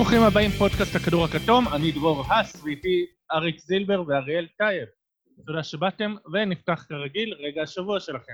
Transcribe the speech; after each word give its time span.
ברוכים 0.00 0.22
הבאים, 0.22 0.50
פודקאסט 0.50 0.96
הכדור 0.96 1.24
הכתום, 1.24 1.68
אני 1.68 1.92
דרור 1.92 2.24
האס, 2.28 2.62
ואיתי 2.64 3.06
אריק 3.32 3.58
זילבר 3.60 4.02
ואריאל 4.06 4.46
טייב. 4.58 4.88
תודה 5.46 5.62
שבאתם, 5.62 6.14
ונפתח 6.32 6.84
כרגיל 6.88 7.34
רגע 7.38 7.62
השבוע 7.62 8.00
שלכם. 8.00 8.32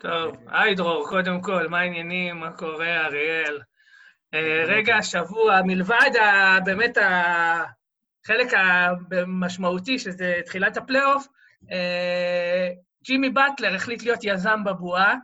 טוב, 0.00 0.36
היי 0.46 0.74
דרור, 0.74 1.08
קודם 1.08 1.40
כל, 1.40 1.68
מה 1.68 1.80
העניינים, 1.80 2.36
מה 2.36 2.50
קורה, 2.50 3.06
אריאל? 3.06 3.60
אה, 4.34 4.64
רגע 4.66 4.96
השבוע, 4.96 5.60
מלבד 5.64 6.16
ה, 6.20 6.58
באמת 6.64 6.98
החלק 6.98 8.52
המשמעותי, 8.54 9.98
שזה 9.98 10.40
תחילת 10.46 10.76
הפלייאוף, 10.76 11.26
אה, 11.72 12.68
ג'ימי 13.04 13.30
באטלר 13.30 13.74
החליט 13.74 14.02
להיות 14.02 14.20
יזם 14.22 14.64
בבועה, 14.64 15.14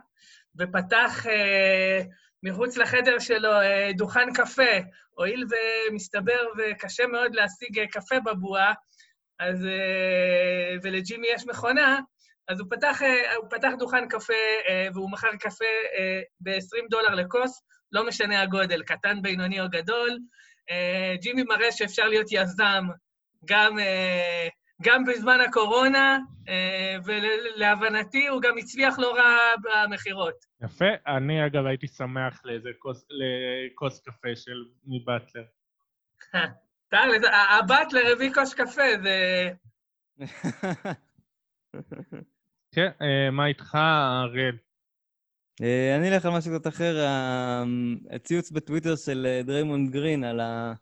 ופתח 0.59 1.25
אה, 1.27 2.01
מחוץ 2.43 2.77
לחדר 2.77 3.19
שלו 3.19 3.51
דוכן 3.97 4.33
קפה. 4.33 4.73
הואיל 5.15 5.45
ומסתבר 5.89 6.47
וקשה 6.57 7.07
מאוד 7.07 7.35
להשיג 7.35 7.85
קפה 7.91 8.19
בבועה, 8.19 8.73
אז, 9.39 9.67
ולג'ימי 10.83 11.27
יש 11.33 11.47
מכונה, 11.47 11.99
אז 12.47 12.59
הוא 12.59 12.67
פתח, 12.69 13.01
הוא 13.37 13.49
פתח 13.49 13.71
דוכן 13.79 14.07
קפה 14.07 14.33
והוא 14.93 15.11
מכר 15.11 15.35
קפה 15.39 15.65
ב-20 16.39 16.87
דולר 16.89 17.15
לכוס, 17.15 17.61
לא 17.91 18.07
משנה 18.07 18.41
הגודל, 18.41 18.83
קטן, 18.83 19.21
בינוני 19.21 19.61
או 19.61 19.65
גדול. 19.69 20.19
ג'ימי 21.21 21.43
מראה 21.43 21.71
שאפשר 21.71 22.07
להיות 22.07 22.27
יזם 22.31 22.83
גם, 23.45 23.77
גם 24.81 25.05
בזמן 25.05 25.39
הקורונה, 25.47 26.19
ולהבנתי 27.05 28.27
הוא 28.27 28.41
גם 28.41 28.57
הצליח 28.57 28.99
לא 28.99 29.15
רע 29.15 29.37
במכירות. 29.63 30.45
יפה. 30.63 30.85
אני, 31.07 31.45
אגב, 31.45 31.65
הייתי 31.65 31.87
שמח 31.87 32.41
לאיזה 32.45 32.69
כוס, 32.79 33.05
לכוס 33.09 34.01
קפה 34.01 34.35
של 34.35 34.65
מבטלר. 34.85 35.43
תכל'ס, 36.91 37.23
הבטלר 37.59 38.11
הביא 38.11 38.33
כוס 38.33 38.53
קפה, 38.53 38.81
זה... 39.03 39.49
כן, 42.75 42.89
מה 43.31 43.47
איתך, 43.47 43.77
אריאל? 44.25 44.57
אני 45.97 46.09
אלך 46.09 46.25
על 46.25 46.31
משהו 46.31 46.59
קצת 46.59 46.67
אחר, 46.67 47.07
הציוץ 48.11 48.51
בטוויטר 48.51 48.95
של 48.95 49.41
דריימונד 49.43 49.91
גרין, 49.91 50.23
על 50.23 50.39
ה... 50.39 50.73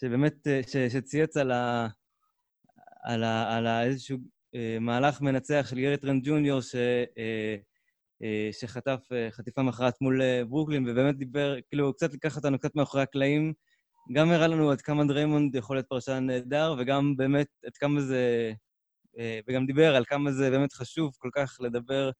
שבאמת, 0.00 0.46
שצייץ 0.88 1.36
על 1.36 1.52
ה... 1.52 1.86
על, 3.06 3.24
ה... 3.24 3.56
על 3.56 3.66
ה... 3.66 3.84
איזשהו 3.84 4.18
מהלך 4.80 5.20
מנצח 5.20 5.66
של 5.70 5.80
גרי 5.80 5.96
טרנד 5.96 6.22
ג'וניור, 6.24 6.60
ש... 6.60 6.74
שחטף 8.52 9.00
חטיפה 9.30 9.62
מכרעת 9.62 10.00
מול 10.00 10.20
ברוקלין, 10.44 10.88
ובאמת 10.88 11.16
דיבר, 11.16 11.56
כאילו, 11.68 11.92
קצת 11.92 12.14
לקח 12.14 12.36
אותנו 12.36 12.58
קצת 12.58 12.74
מאחורי 12.74 13.02
הקלעים. 13.02 13.52
גם 14.12 14.30
הראה 14.30 14.46
לנו 14.46 14.70
עד 14.70 14.80
כמה 14.80 15.04
דריימונד 15.04 15.54
יכול 15.54 15.76
להיות 15.76 15.86
פרשן 15.88 16.24
נהדר, 16.26 16.74
וגם 16.78 17.16
באמת 17.16 17.46
עד 17.66 17.76
כמה 17.76 18.00
זה... 18.00 18.52
וגם 19.48 19.66
דיבר 19.66 19.96
על 19.96 20.04
כמה 20.04 20.32
זה 20.32 20.50
באמת 20.50 20.72
חשוב 20.72 21.14
כל 21.18 21.28
כך 21.34 21.56
לדבר 21.60 22.10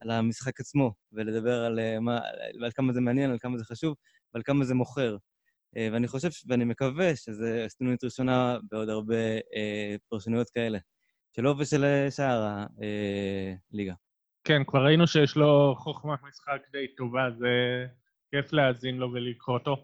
על 0.00 0.10
המשחק 0.10 0.60
עצמו, 0.60 0.92
ולדבר 1.12 1.64
על, 1.64 1.80
מה, 2.00 2.18
על 2.62 2.70
כמה 2.74 2.92
זה 2.92 3.00
מעניין, 3.00 3.30
על 3.30 3.38
כמה 3.40 3.58
זה 3.58 3.64
חשוב, 3.64 3.94
ועל 4.34 4.42
כמה 4.42 4.64
זה 4.64 4.74
מוכר. 4.74 5.16
ואני 5.76 6.08
חושב, 6.08 6.28
ואני 6.48 6.64
מקווה 6.64 7.16
שזו 7.16 7.46
סנונית 7.68 8.04
ראשונה 8.04 8.58
בעוד 8.70 8.88
הרבה 8.88 9.34
אה, 9.56 9.96
פרשנויות 10.08 10.50
כאלה, 10.50 10.78
שלו 11.36 11.58
ושל 11.58 11.84
שאר 12.10 12.64
הליגה. 13.72 13.94
כן, 14.44 14.64
כבר 14.66 14.84
ראינו 14.84 15.06
שיש 15.06 15.36
לו 15.36 15.74
חוכמת 15.78 16.22
משחק 16.22 16.60
די 16.72 16.86
טובה, 16.96 17.30
זה 17.38 17.86
כיף 18.30 18.52
להאזין 18.52 18.96
לו 18.96 19.12
ולקרוא 19.12 19.58
אותו. 19.58 19.76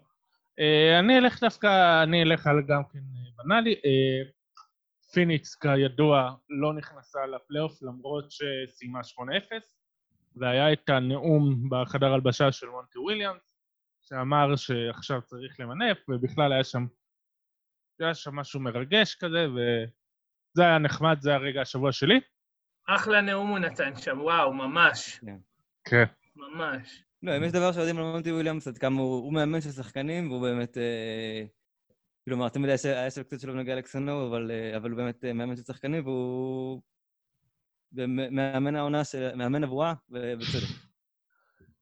אה, 0.59 0.99
אני 0.99 1.17
אלך 1.17 1.43
דווקא, 1.43 2.03
אני 2.03 2.23
אלך 2.23 2.47
על 2.47 2.61
גם 2.67 2.81
כן 2.93 2.99
בנאלי. 3.37 3.73
אה, 3.73 4.31
פיניקס, 5.13 5.55
כידוע, 5.55 6.31
לא 6.49 6.73
נכנסה 6.73 7.19
לפלייאוף 7.25 7.81
למרות 7.81 8.25
שסיימה 8.31 8.99
8-0, 9.03 9.21
והיה 10.35 10.73
את 10.73 10.89
הנאום 10.89 11.69
בחדר 11.69 12.13
הלבשה 12.13 12.51
של 12.51 12.67
מונטי 12.67 12.99
וויליאמס, 12.99 13.41
שאמר 14.09 14.55
שעכשיו 14.55 15.21
צריך 15.21 15.59
למנף, 15.59 15.97
ובכלל 16.09 16.53
היה 16.53 16.63
שם, 16.63 16.85
היה 17.99 18.15
שם 18.15 18.35
משהו 18.35 18.59
מרגש 18.59 19.15
כזה, 19.15 19.47
וזה 19.49 20.63
היה 20.63 20.77
נחמד, 20.77 21.17
זה 21.19 21.33
הרגע 21.33 21.61
השבוע 21.61 21.91
שלי. 21.91 22.19
אחלה 22.87 23.21
נאום 23.21 23.49
הוא 23.49 23.59
נתן 23.59 23.95
שם, 23.95 24.21
וואו, 24.21 24.53
ממש. 24.53 25.19
כן. 25.85 26.03
ממש. 26.35 27.03
לא, 27.23 27.37
אם 27.37 27.43
יש 27.43 27.51
דבר 27.51 27.71
שיודעים 27.71 27.97
על 27.97 28.03
מונטי 28.03 28.31
וויליאמס, 28.31 28.67
עד 28.67 28.77
כמה 28.77 29.01
הוא, 29.01 29.33
מאמן 29.33 29.61
של 29.61 29.71
שחקנים, 29.71 30.31
והוא 30.31 30.41
באמת... 30.41 30.77
אה, 30.77 31.43
כלומר, 32.25 32.49
תמיד 32.49 32.69
היה 32.69 33.11
שם 33.11 33.23
קצת 33.23 33.39
שלא 33.39 33.53
בנוגע 33.53 33.75
לקסנו, 33.75 34.27
אבל, 34.27 34.51
אה, 34.51 34.77
אבל 34.77 34.89
הוא 34.89 34.97
באמת 34.97 35.25
אה, 35.25 35.33
מאמן 35.33 35.55
של 35.55 35.63
שחקנים, 35.63 36.05
והוא 36.05 36.81
מאמן 38.31 38.75
העונה, 38.75 39.01
מאמן 39.35 39.63
הבועה, 39.63 39.93
ובצדק. 40.09 40.86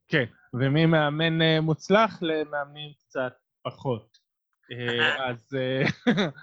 כן, 0.07 0.25
וממאמן 0.53 1.59
מוצלח 1.59 2.21
למאמנים 2.21 2.93
קצת 2.99 3.33
פחות. 3.63 4.17
אז 5.19 5.49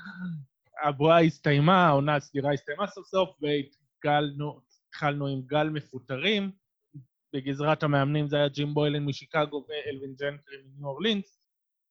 הבועה 0.84 1.20
הסתיימה, 1.20 1.86
העונה 1.86 2.16
הסדירה 2.16 2.52
הסתיימה 2.52 2.86
סוף 2.86 3.06
סוף, 3.06 3.30
והתחלנו 3.42 5.26
עם 5.26 5.42
גל 5.46 5.68
מפוטרים. 5.68 6.50
בגזרת 7.34 7.82
המאמנים 7.82 8.28
זה 8.28 8.36
היה 8.36 8.48
ג'ים 8.48 8.74
בוילן 8.74 9.04
משיקגו 9.04 9.66
ואלווין 9.68 10.14
ג'נטרי 10.20 10.56
מניו 10.64 10.88
אורלינס. 10.88 11.42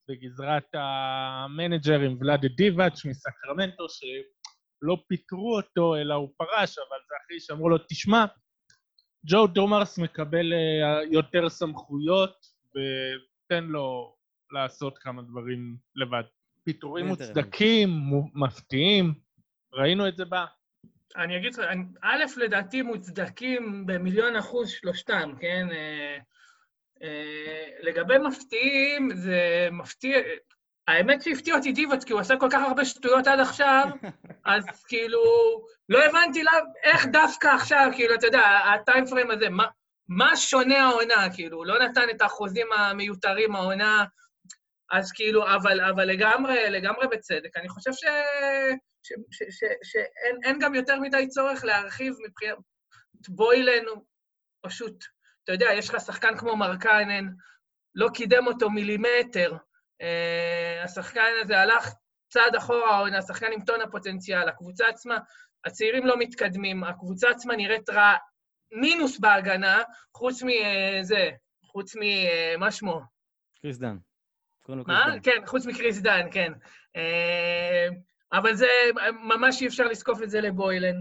בגזרת 0.10 0.68
המנג'רים 0.74 2.18
ולאדה 2.20 2.48
דיבאץ' 2.48 3.06
מסקרמנטו, 3.06 3.86
שלא 3.90 4.98
פיטרו 5.08 5.56
אותו, 5.58 5.96
אלא 5.96 6.14
הוא 6.14 6.30
פרש, 6.38 6.78
אבל 6.78 6.98
זה 7.08 7.16
אחרי 7.26 7.40
שאמרו 7.40 7.70
לו, 7.70 7.78
תשמע, 7.90 8.26
ג'ו 9.26 9.48
דומרס 9.48 10.00
מקבל 10.00 10.54
יותר 11.12 11.50
סמכויות, 11.50 12.48
ותן 12.72 13.64
לו 13.64 14.16
לעשות 14.52 14.98
כמה 14.98 15.22
דברים 15.22 15.78
לבד. 15.96 16.24
פיטורים 16.64 17.06
מוצדקים, 17.06 17.90
מפתיעים, 18.34 19.14
ראינו 19.74 20.08
את 20.08 20.18
זה 20.18 20.26
בה. 20.26 20.46
אני 21.16 21.38
אגיד 21.38 21.54
לך, 21.54 21.60
א', 22.02 22.24
לדעתי 22.38 22.82
מוצדקים 22.82 23.86
במיליון 23.86 24.36
אחוז 24.36 24.70
שלושתם, 24.70 25.32
כן? 25.40 25.68
לגבי 27.84 28.18
מפתיעים, 28.18 29.10
זה 29.16 29.70
מפתיע... 29.72 30.18
האמת 30.92 31.22
שהפתיע 31.22 31.56
אותי 31.56 31.72
דיבוץ, 31.72 32.04
כי 32.04 32.14
הוא 32.14 32.22
עשה 32.22 32.38
כל 32.38 32.48
כך 32.52 32.62
הרבה 32.68 32.86
שטויות 32.86 33.28
עד 33.28 33.40
עכשיו, 33.40 33.86
אז 34.46 34.64
כאילו, 34.88 35.22
לא 35.90 36.06
הבנתי 36.06 36.44
לה, 36.44 36.52
איך 36.84 37.06
דווקא 37.06 37.48
עכשיו, 37.48 37.90
כאילו, 37.96 38.16
אתה 38.16 38.28
יודע, 38.28 38.42
הטיים 38.74 39.06
פריים 39.06 39.32
הזה, 39.32 39.50
מה, 39.50 39.66
מה 40.08 40.38
שונה 40.38 40.78
העונה, 40.78 41.28
כאילו, 41.36 41.64
לא 41.64 41.80
נתן 41.80 42.10
את 42.10 42.22
החוזים 42.22 42.68
המיותרים 42.74 43.56
העונה, 43.56 44.06
אז 44.92 45.12
כאילו, 45.12 45.56
אבל, 45.56 45.82
אבל 45.82 46.06
לגמרי, 46.06 46.70
לגמרי 46.70 47.08
בצדק. 47.08 47.58
אני 47.58 47.70
חושב 47.70 47.92
ש... 47.94 48.04
שאין 49.84 50.60
גם 50.60 50.76
יותר 50.76 51.00
מדי 51.00 51.28
צורך 51.28 51.64
להרחיב 51.64 52.14
מבחינת 52.28 52.58
בוילן, 53.30 53.86
הוא 53.88 54.04
פשוט, 54.62 55.06
אתה 55.44 55.52
יודע, 55.52 55.74
יש 55.74 55.90
לך 55.90 56.02
שחקן 56.02 56.38
כמו 56.38 56.56
מרקנן, 56.56 57.26
לא 57.96 58.10
קידם 58.14 58.48
אותו 58.48 58.70
מילימטר. 58.70 59.58
Uh, 60.02 60.84
השחקן 60.84 61.32
הזה 61.42 61.60
הלך 61.60 61.94
צעד 62.30 62.56
אחורה, 62.56 63.00
או 63.00 63.08
השחקן 63.08 63.52
עם 63.54 63.66
טון 63.66 63.82
הפוטנציאל, 63.82 64.50
הקבוצה 64.50 64.88
עצמה, 64.88 65.18
הצעירים 65.66 66.06
לא 66.06 66.16
מתקדמים, 66.20 66.84
הקבוצה 66.84 67.30
עצמה 67.30 67.56
נראית 67.56 67.90
רע, 67.90 68.16
מינוס 68.72 69.20
בהגנה, 69.20 69.82
חוץ 70.14 70.44
מזה, 70.44 71.30
חוץ 71.66 71.96
ממה 71.96 72.68
uh, 72.68 72.72
שמו? 72.72 73.02
קריס 73.62 73.78
דן. 73.78 73.98
מה? 74.70 75.06
כן, 75.24 75.46
חוץ 75.46 75.66
מקריס 75.66 76.02
דן, 76.02 76.28
כן. 76.32 76.52
אבל 78.34 78.54
זה, 78.54 78.68
ממש 79.24 79.62
אי 79.62 79.68
אפשר 79.68 79.84
לזקוף 79.84 80.24
את 80.24 80.30
זה 80.30 80.42
לבוילן. 80.42 80.96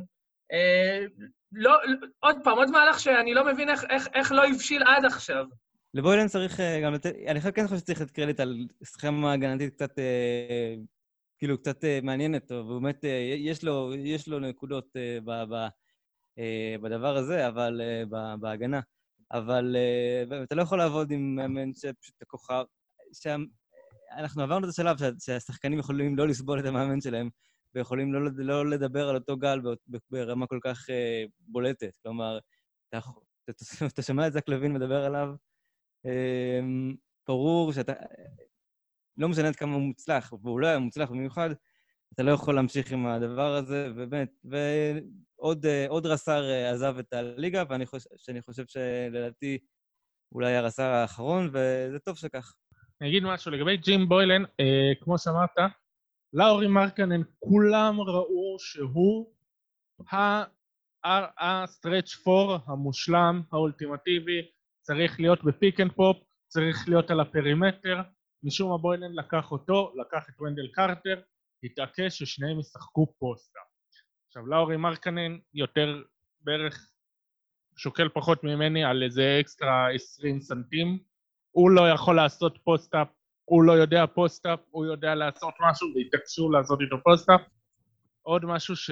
אה, 0.53 1.07
לא, 1.53 1.79
עוד 2.21 2.37
פעם, 2.45 2.57
עוד 2.57 2.71
מהלך 2.71 3.01
שאני 3.01 3.35
לא 3.35 3.45
מבין 3.45 3.69
איך, 3.69 3.85
איך, 3.91 4.09
איך 4.15 4.33
לא 4.33 4.47
הבשיל 4.47 4.83
עד 4.83 5.05
עכשיו. 5.05 5.47
לבוילן 5.95 6.29
צריך 6.29 6.61
אה, 6.61 6.81
גם 6.81 6.95
לתת, 6.95 7.15
אני 7.27 7.41
כן 7.41 7.65
חושב 7.67 7.79
שצריך 7.79 8.01
לתת 8.01 8.11
קרדיט 8.11 8.41
על 8.41 8.67
סכמה 8.85 9.33
הגנתית 9.33 9.75
קצת, 9.75 9.99
אה, 9.99 10.75
כאילו, 11.39 11.59
קצת 11.59 11.85
אה, 11.85 11.99
מעניינת, 12.03 12.53
ובאמת, 12.53 13.05
יש 13.39 13.65
לו, 13.65 13.95
יש 13.95 14.29
לו 14.29 14.39
נקודות 14.39 14.89
ב, 15.25 15.31
ב, 15.31 15.67
בדבר 16.83 17.17
הזה, 17.17 17.49
אבל, 17.49 17.81
אה, 17.81 18.37
בהגנה. 18.37 18.81
אבל 19.33 19.77
אתה 20.43 20.55
לא 20.55 20.63
יכול 20.63 20.79
לעבוד 20.79 21.11
עם 21.11 21.35
מאמן 21.35 21.75
שפשוט 21.75 22.23
הכוכב, 22.23 22.65
אנחנו 24.13 24.43
עברנו 24.43 24.65
את 24.65 24.71
השלב 24.71 24.97
שהשחקנים 25.19 25.79
יכולים 25.79 26.17
לא 26.17 26.29
לסבול 26.29 26.61
את 26.61 26.65
המאמן 26.65 27.01
שלהם, 27.01 27.29
ויכולים 27.75 28.13
לא, 28.13 28.21
לא 28.37 28.71
לדבר 28.71 29.09
על 29.09 29.17
אותו 29.17 29.37
גל 29.37 29.61
ברמה 30.11 30.47
כל 30.47 30.59
כך 30.63 30.87
בולטת. 31.41 31.91
כלומר, 32.03 32.39
אתה, 32.89 32.99
אתה, 33.45 33.87
אתה 33.87 34.03
שומע 34.03 34.27
את 34.27 34.33
זק 34.33 34.49
לוין 34.49 34.73
מדבר 34.73 35.05
עליו, 35.05 35.35
ברור 37.29 37.73
שאתה... 37.73 37.93
לא 39.17 39.29
משנה 39.29 39.49
עד 39.49 39.57
כמה 39.57 39.75
הוא 39.75 39.83
מוצלח, 39.83 40.33
והוא 40.33 40.61
לא 40.61 40.67
היה 40.67 40.79
מוצלח 40.79 41.11
במיוחד, 41.11 41.51
אתה 42.15 42.23
לא 42.23 42.31
יכול 42.31 42.55
להמשיך 42.55 42.93
עם 42.93 43.07
הדבר 43.07 43.55
הזה, 43.55 43.89
ובאמת, 43.97 44.29
ועוד 44.45 45.67
עוד 45.89 46.07
רס"ר 46.07 46.43
עזב 46.73 46.99
את 46.99 47.13
הליגה, 47.13 47.63
ואני 47.69 47.87
חושב, 47.87 48.11
שאני 48.17 48.43
חושב 48.43 48.67
שלדעתי 48.67 49.59
אולי 50.33 50.57
הרס"ר 50.57 50.83
האחרון, 50.83 51.51
וזה 51.53 51.99
טוב 52.05 52.17
שכך. 52.17 52.55
אני 53.01 53.09
אגיד 53.09 53.23
משהו 53.25 53.51
לגבי 53.51 53.77
ג'ים 53.77 54.09
בוילן, 54.09 54.45
אה, 54.61 54.93
כמו 55.01 55.19
שאמרת, 55.19 55.73
לאורי 56.33 56.67
מרקנן, 56.67 57.21
כולם 57.39 58.01
ראו 58.01 58.57
שהוא 58.59 59.33
הסטרץ' 61.39 62.15
פור 62.15 62.57
המושלם, 62.67 63.43
האולטימטיבי, 63.53 64.51
צריך 64.91 65.21
להיות 65.21 65.45
ב 65.45 65.52
pick 65.52 65.81
and 65.81 65.93
pop, 65.93 66.17
צריך 66.49 66.89
להיות 66.89 67.11
על 67.11 67.21
ה 67.21 67.28
perimeter, 67.28 68.03
משום 68.43 68.71
מה 68.71 68.79
בוילן 68.79 69.13
לקח 69.13 69.53
אותו, 69.53 69.93
לקח 70.01 70.29
את 70.29 70.41
וונדל 70.41 70.69
קרטר, 70.73 71.21
התעקש 71.65 72.19
ששניהם 72.19 72.61
ישחקו 72.61 73.07
פוסט. 73.19 73.59
עכשיו 74.27 74.47
לאורי 74.47 74.77
מרקנן 74.77 75.39
יותר 75.55 76.03
בערך 76.41 76.91
שוקל 77.77 78.09
פחות 78.09 78.45
ממני 78.45 78.85
על 78.85 79.03
איזה 79.03 79.39
אקסטרה 79.41 79.91
20 79.95 80.41
סנטים, 80.41 80.99
הוא 81.51 81.71
לא 81.71 81.91
יכול 81.91 82.17
לעשות 82.17 82.59
post-up, 82.65 83.09
הוא 83.45 83.63
לא 83.63 83.73
יודע 83.73 84.07
post-up, 84.07 84.61
הוא 84.71 84.87
יודע 84.87 85.15
לעשות 85.15 85.55
משהו 85.61 85.89
והתעקשו 85.95 86.51
לעשות 86.51 86.81
איתו 86.81 86.97
post-up. 87.03 87.41
עוד 88.23 88.45
משהו 88.45 88.77
ש... 88.77 88.91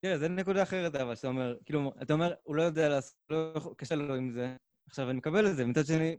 תראה, 0.00 0.18
זה 0.18 0.28
נקודה 0.28 0.62
אחרת, 0.62 0.94
אבל 0.94 1.14
שאתה 1.14 1.28
אומר, 1.28 1.56
כאילו, 1.64 1.92
אתה 2.02 2.12
אומר, 2.12 2.34
הוא 2.42 2.56
לא 2.56 2.62
יודע 2.62 2.88
לעשות, 2.88 3.16
לא 3.30 3.74
קשה 3.76 3.94
לו 3.94 4.14
עם 4.14 4.30
זה. 4.30 4.56
עכשיו, 4.86 5.10
אני 5.10 5.18
מקבל 5.18 5.50
את 5.50 5.56
זה. 5.56 5.66
מצד 5.66 5.86
שני, 5.86 6.16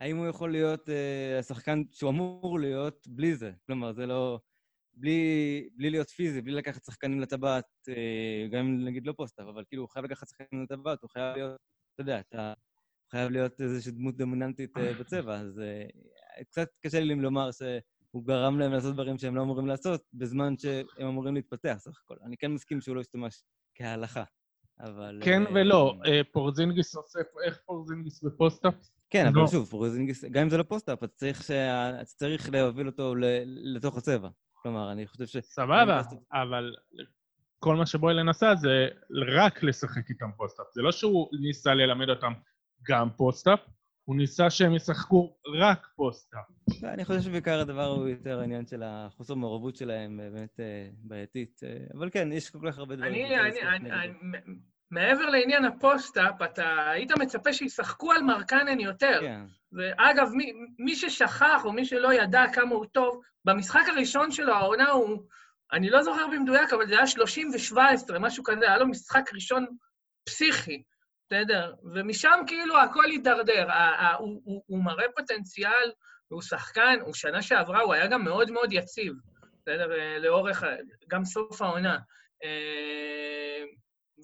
האם 0.00 0.16
הוא 0.16 0.26
יכול 0.26 0.52
להיות 0.52 0.88
אה, 0.88 1.38
השחקן 1.38 1.82
שהוא 1.92 2.10
אמור 2.10 2.60
להיות 2.60 3.06
בלי 3.08 3.36
זה? 3.36 3.52
כלומר, 3.66 3.92
זה 3.92 4.06
לא... 4.06 4.40
בלי, 4.94 5.68
בלי 5.76 5.90
להיות 5.90 6.10
פיזי, 6.10 6.42
בלי 6.42 6.52
לקחת 6.52 6.84
שחקנים 6.84 7.20
לטבעת, 7.20 7.64
אה, 7.88 8.48
גם 8.50 8.66
אם 8.66 8.84
נגיד 8.84 9.06
לא 9.06 9.12
פוסט-אפ, 9.16 9.46
אבל 9.46 9.64
כאילו, 9.68 9.82
הוא 9.82 9.88
חייב 9.88 10.04
לקחת 10.04 10.28
שחקנים 10.28 10.62
לטבעת, 10.62 11.02
הוא 11.02 11.10
חייב 11.10 11.36
להיות, 11.36 11.60
אתה 11.94 12.02
יודע, 12.02 12.20
אתה 12.20 12.52
חייב 13.10 13.30
להיות 13.30 13.60
איזושהי 13.60 13.92
דמות 13.92 14.16
דומיננטית 14.16 14.76
אה, 14.76 14.92
בצבע, 15.00 15.36
אז 15.36 15.60
אה, 15.60 15.86
קצת 16.44 16.68
קשה 16.86 17.00
לי 17.00 17.14
לומר 17.14 17.50
שהוא 17.52 18.24
גרם 18.24 18.60
להם 18.60 18.72
לעשות 18.72 18.94
דברים 18.94 19.18
שהם 19.18 19.36
לא 19.36 19.42
אמורים 19.42 19.66
לעשות, 19.66 20.02
בזמן 20.12 20.58
שהם 20.58 21.06
אמורים 21.06 21.34
להתפתח, 21.34 21.76
סך 21.78 22.00
הכל. 22.04 22.16
אני 22.24 22.36
כן 22.36 22.52
מסכים 22.52 22.80
שהוא 22.80 22.96
לא 22.96 23.00
ישתמש 23.00 23.42
כהלכה, 23.74 24.24
אבל... 24.84 25.20
כן 25.24 25.42
ולא, 25.54 25.94
פורזינגיס 26.32 26.94
עושה, 26.94 27.18
איך 27.44 27.58
פורזינגיס 27.66 28.22
ב 28.22 28.28
post-up? 28.28 28.74
כן, 29.10 29.26
אבל 29.26 29.40
לא. 29.40 29.46
שוב, 29.46 29.68
פורזינגיס, 29.68 30.24
גם 30.24 30.42
אם 30.42 30.50
זה 30.50 30.58
לא 30.58 30.62
post-up, 30.62 31.04
אתה 31.04 31.14
צריך 32.04 32.50
להוביל 32.52 32.86
אותו 32.86 33.14
לתוך 33.46 33.98
הצבע. 33.98 34.28
כלומר, 34.52 34.92
אני 34.92 35.06
חושב 35.06 35.26
ש... 35.26 35.36
סבבה, 35.36 36.02
אבל 36.32 36.74
כל 37.58 37.76
מה 37.76 37.86
שבוילן 37.86 38.28
עשה 38.28 38.54
זה 38.54 38.88
רק 39.36 39.62
לשחק 39.62 40.08
איתם 40.08 40.30
post-up. 40.36 40.66
זה 40.72 40.82
לא 40.82 40.92
שהוא 40.92 41.28
ניסה 41.40 41.74
ללמד 41.74 42.08
אותם 42.08 42.32
גם 42.88 43.08
post-up, 43.16 43.60
הוא 44.04 44.16
ניסה 44.16 44.50
שהם 44.50 44.74
ישחקו 44.74 45.36
רק 45.58 45.86
פוסט-אפ. 45.96 46.84
אני 46.84 47.04
חושב 47.04 47.20
שבעיקר 47.20 47.60
הדבר 47.60 47.86
הוא 47.86 48.08
יותר 48.08 48.40
העניין 48.40 48.66
של 48.66 48.82
החוסר 48.84 49.34
מעורבות 49.34 49.76
שלהם, 49.76 50.16
באמת 50.16 50.60
אה, 50.60 50.88
בעייתית. 50.94 51.60
אה, 51.64 51.76
אבל 51.98 52.10
כן, 52.10 52.32
יש 52.32 52.50
כל 52.50 52.58
כך 52.66 52.78
הרבה 52.78 52.96
דברים. 52.96 53.26
אני, 53.26 53.50
מעבר 54.90 55.26
לעניין 55.26 55.64
הפוסט-אפ, 55.64 56.42
אתה 56.44 56.90
היית 56.90 57.10
מצפה 57.18 57.52
שישחקו 57.52 58.12
על 58.12 58.22
מרקנן 58.22 58.80
יותר. 58.80 59.18
כן. 59.20 59.44
ואגב, 59.72 60.28
מי, 60.32 60.52
מי 60.78 60.96
ששכח 60.96 61.62
או 61.64 61.72
מי 61.72 61.84
שלא 61.84 62.12
ידע 62.12 62.44
כמה 62.52 62.74
הוא 62.74 62.86
טוב, 62.86 63.20
במשחק 63.44 63.82
הראשון 63.88 64.30
שלו, 64.30 64.54
העונה 64.54 64.90
הוא, 64.90 65.22
אני 65.72 65.90
לא 65.90 66.02
זוכר 66.02 66.26
במדויק, 66.32 66.72
אבל 66.72 66.86
זה 66.86 66.94
היה 66.94 67.06
30 67.06 67.50
ו-17, 67.50 68.18
משהו 68.20 68.44
כזה, 68.44 68.66
היה 68.66 68.78
לו 68.78 68.88
משחק 68.88 69.30
ראשון 69.34 69.66
פסיכי, 70.26 70.82
בסדר? 71.30 71.74
ומשם 71.94 72.38
כאילו 72.46 72.78
הכל 72.80 73.04
הידרדר. 73.04 73.68
הוא, 74.18 74.40
הוא, 74.44 74.62
הוא 74.66 74.84
מראה 74.84 75.04
פוטנציאל, 75.16 75.92
הוא 76.28 76.42
שחקן, 76.42 76.98
הוא 77.00 77.14
שנה 77.14 77.42
שעברה, 77.42 77.80
הוא 77.80 77.94
היה 77.94 78.06
גם 78.06 78.24
מאוד 78.24 78.50
מאוד 78.50 78.72
יציב, 78.72 79.12
בסדר? 79.62 79.88
לאורך, 80.18 80.64
גם 81.08 81.24
סוף 81.24 81.62
העונה. 81.62 81.98
אה, 82.44 83.64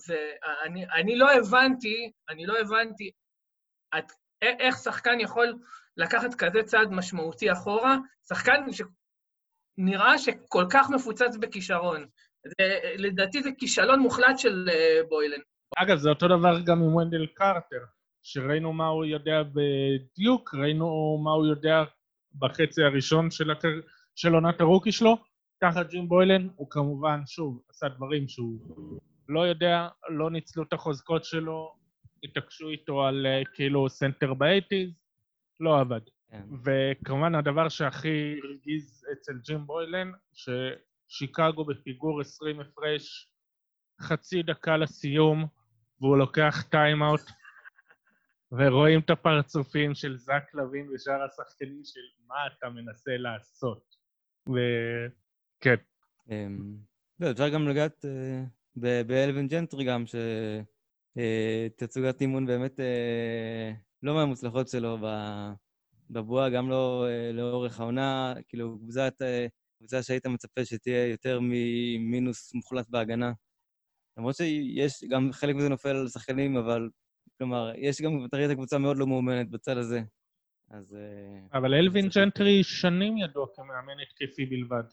ואני 0.09 1.17
לא 1.17 1.33
הבנתי, 1.33 2.13
אני 2.29 2.47
לא 2.47 2.59
הבנתי 2.59 3.11
עד, 3.91 4.05
איך 4.43 4.77
שחקן 4.77 5.21
יכול 5.21 5.55
לקחת 5.97 6.35
כזה 6.35 6.63
צעד 6.63 6.89
משמעותי 6.91 7.53
אחורה, 7.53 7.97
שחקן 8.29 8.61
שנראה 8.73 10.19
שכל 10.19 10.65
כך 10.71 10.91
מפוצץ 10.91 11.37
בכישרון. 11.41 12.07
זה, 12.47 12.81
לדעתי 12.97 13.43
זה 13.43 13.51
כישלון 13.59 14.01
מוחלט 14.01 14.39
של 14.39 14.69
בוילן. 15.09 15.41
אגב, 15.79 15.99
זה 15.99 16.09
אותו 16.09 16.29
דבר 16.29 16.61
גם 16.61 16.83
עם 16.83 16.95
ונדל 16.95 17.27
קרטר, 17.27 17.85
שראינו 18.23 18.73
מה 18.73 18.87
הוא 18.87 19.05
יודע 19.05 19.43
בדיוק, 19.43 20.55
ראינו 20.55 21.19
מה 21.25 21.31
הוא 21.31 21.47
יודע 21.47 21.85
בחצי 22.39 22.83
הראשון 22.83 23.31
של, 23.31 23.51
הקר... 23.51 23.69
של 24.15 24.35
עונת 24.35 24.61
ה 24.61 24.65
rookie 24.65 24.93
שלו, 24.93 25.17
תחת 25.61 25.89
ג'ים 25.91 26.09
בוילן, 26.09 26.49
הוא 26.57 26.71
כמובן, 26.71 27.21
שוב, 27.27 27.63
עשה 27.71 27.89
דברים 27.89 28.29
שהוא 28.29 28.59
לא 29.29 29.41
יודע, 29.41 29.89
לא 30.09 30.31
ניצלו 30.31 30.63
את 30.63 30.73
החוזקות 30.73 31.25
שלו, 31.25 31.75
התעקשו 32.25 32.69
איתו 32.69 33.05
על 33.05 33.27
uh, 33.27 33.49
כאילו 33.55 33.89
סנטר 33.89 34.35
ב 34.35 34.40
eighties, 34.40 34.91
לא 35.61 35.81
עבד. 35.81 36.01
כן. 36.31 36.43
וכמובן 36.65 37.35
הדבר 37.35 37.69
שהכי 37.69 38.37
הרגיז 38.45 39.07
אצל 39.13 39.33
ג'ים 39.45 39.67
בוילן, 39.67 40.13
ששיקגו 40.33 41.65
בפיגור 41.65 42.21
20 42.21 42.61
הפרש, 42.61 43.29
חצי 44.01 44.43
דקה 44.43 44.77
לסיום, 44.77 45.47
והוא 46.01 46.17
לוקח 46.17 46.63
time-out, 46.71 47.21
ורואים 48.53 49.01
את 49.01 49.11
הפרצופים 49.11 49.95
של 49.95 50.17
זק 50.17 50.55
לוין 50.55 50.91
ושאר 50.95 51.23
השחקנים 51.25 51.81
של 51.85 52.01
מה 52.27 52.35
אתה 52.47 52.69
מנסה 52.69 53.17
לעשות. 53.17 53.97
וכן. 54.47 55.75
אמ, 56.31 56.77
לא, 57.21 57.31
אפשר 57.31 57.49
גם 57.49 57.69
לגעת 57.69 58.05
אה, 58.05 59.03
באלווין 59.07 59.49
ג'נטרי 59.49 59.85
גם, 59.85 60.05
שתצוגת 61.77 62.21
אימון 62.21 62.47
באמת 62.47 62.81
אה, 62.81 63.73
לא 64.03 64.15
מהמוצלחות 64.15 64.69
שלו 64.69 64.99
בבועה, 66.11 66.51
גם 66.51 66.71
לא 66.71 67.07
אה, 67.09 67.33
לאורך 67.33 67.81
העונה, 67.81 68.35
כאילו, 68.49 68.79
אה, 69.23 69.47
קבוצה 69.79 70.03
שהיית 70.03 70.27
מצפה 70.27 70.65
שתהיה 70.65 71.07
יותר 71.07 71.39
ממינוס 71.43 72.55
מוחלט 72.55 72.89
בהגנה. 72.89 73.33
למרות 74.17 74.37
שיש, 74.37 75.05
גם 75.05 75.33
חלק 75.33 75.55
מזה 75.55 75.69
נופל 75.69 75.97
על 75.97 76.09
שחקנים, 76.09 76.57
אבל, 76.57 76.89
כלומר, 77.39 77.73
יש 77.77 78.03
גם, 78.03 78.25
אתה 78.25 78.37
ראית 78.37 78.51
קבוצה 78.51 78.79
מאוד 78.79 78.97
לא 78.97 79.07
מאומנת 79.07 79.51
בצד 79.51 79.77
הזה. 79.77 80.01
אז... 80.71 80.97
אבל 81.53 81.75
אלווין 81.75 82.09
ג'נטרי 82.09 82.63
שנים 82.63 83.19
ידוע 83.19 83.47
כמאמן 83.55 84.01
התקפי 84.03 84.47
בלבד. 84.47 84.85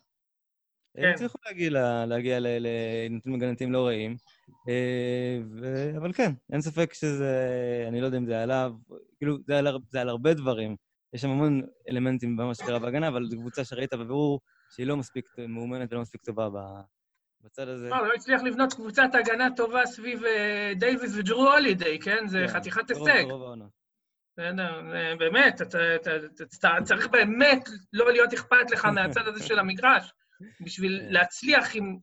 הם 0.95 1.03
כן. 1.03 1.11
הצליחו 1.13 1.37
להגיע, 1.45 1.69
להגיע 2.05 2.37
לנתונים 2.39 3.41
הגנתיים 3.41 3.71
לא 3.71 3.85
רעים. 3.85 4.15
אה, 4.69 5.97
אבל 5.97 6.13
כן, 6.13 6.31
אין 6.53 6.61
ספק 6.61 6.93
שזה... 6.93 7.85
אני 7.87 8.01
לא 8.01 8.05
יודע 8.05 8.17
אם 8.17 8.25
זה 8.25 8.43
עליו, 8.43 8.73
כאילו, 9.17 9.37
זה 9.47 9.59
על, 9.59 9.67
זה 9.89 10.01
על 10.01 10.09
הרבה 10.09 10.33
דברים. 10.33 10.75
יש 11.13 11.21
שם 11.21 11.29
המון 11.29 11.61
אלמנטים 11.89 12.37
במה 12.37 12.55
שקרה 12.55 12.79
בהגנה, 12.79 13.07
אבל 13.07 13.25
זו 13.29 13.37
קבוצה 13.37 13.63
שראית 13.63 13.93
בבירור 13.93 14.39
שהיא 14.75 14.87
לא 14.87 14.97
מספיק 14.97 15.25
מאומנת 15.47 15.91
ולא 15.91 16.01
מספיק 16.01 16.21
טובה 16.21 16.49
בצד 17.43 17.67
הזה. 17.67 17.89
לא, 17.89 18.07
לא 18.07 18.13
הצליח 18.13 18.41
לבנות 18.41 18.73
קבוצת 18.73 19.09
הגנה 19.13 19.47
טובה 19.55 19.85
סביב 19.85 20.23
אה, 20.23 20.73
דייוויס 20.75 21.11
וג'רו 21.15 21.51
הולידיי, 21.51 21.99
כן? 21.99 22.27
זה 22.27 22.45
כן, 22.47 22.53
חתיכת 22.53 22.89
הישג. 22.89 23.23
בסדר, 24.37 24.81
באמת, 25.19 25.61
אתה 25.61 26.83
צריך 26.83 27.07
באמת 27.07 27.69
לא 27.93 28.11
להיות 28.11 28.33
אכפת 28.33 28.71
לך 28.71 28.85
מהצד 28.95 29.27
הזה 29.27 29.43
של 29.43 29.59
המגרש. 29.59 30.11
בשביל 30.61 30.99
כן. 31.01 31.13
להצליח 31.13 31.75
עם 31.75 31.97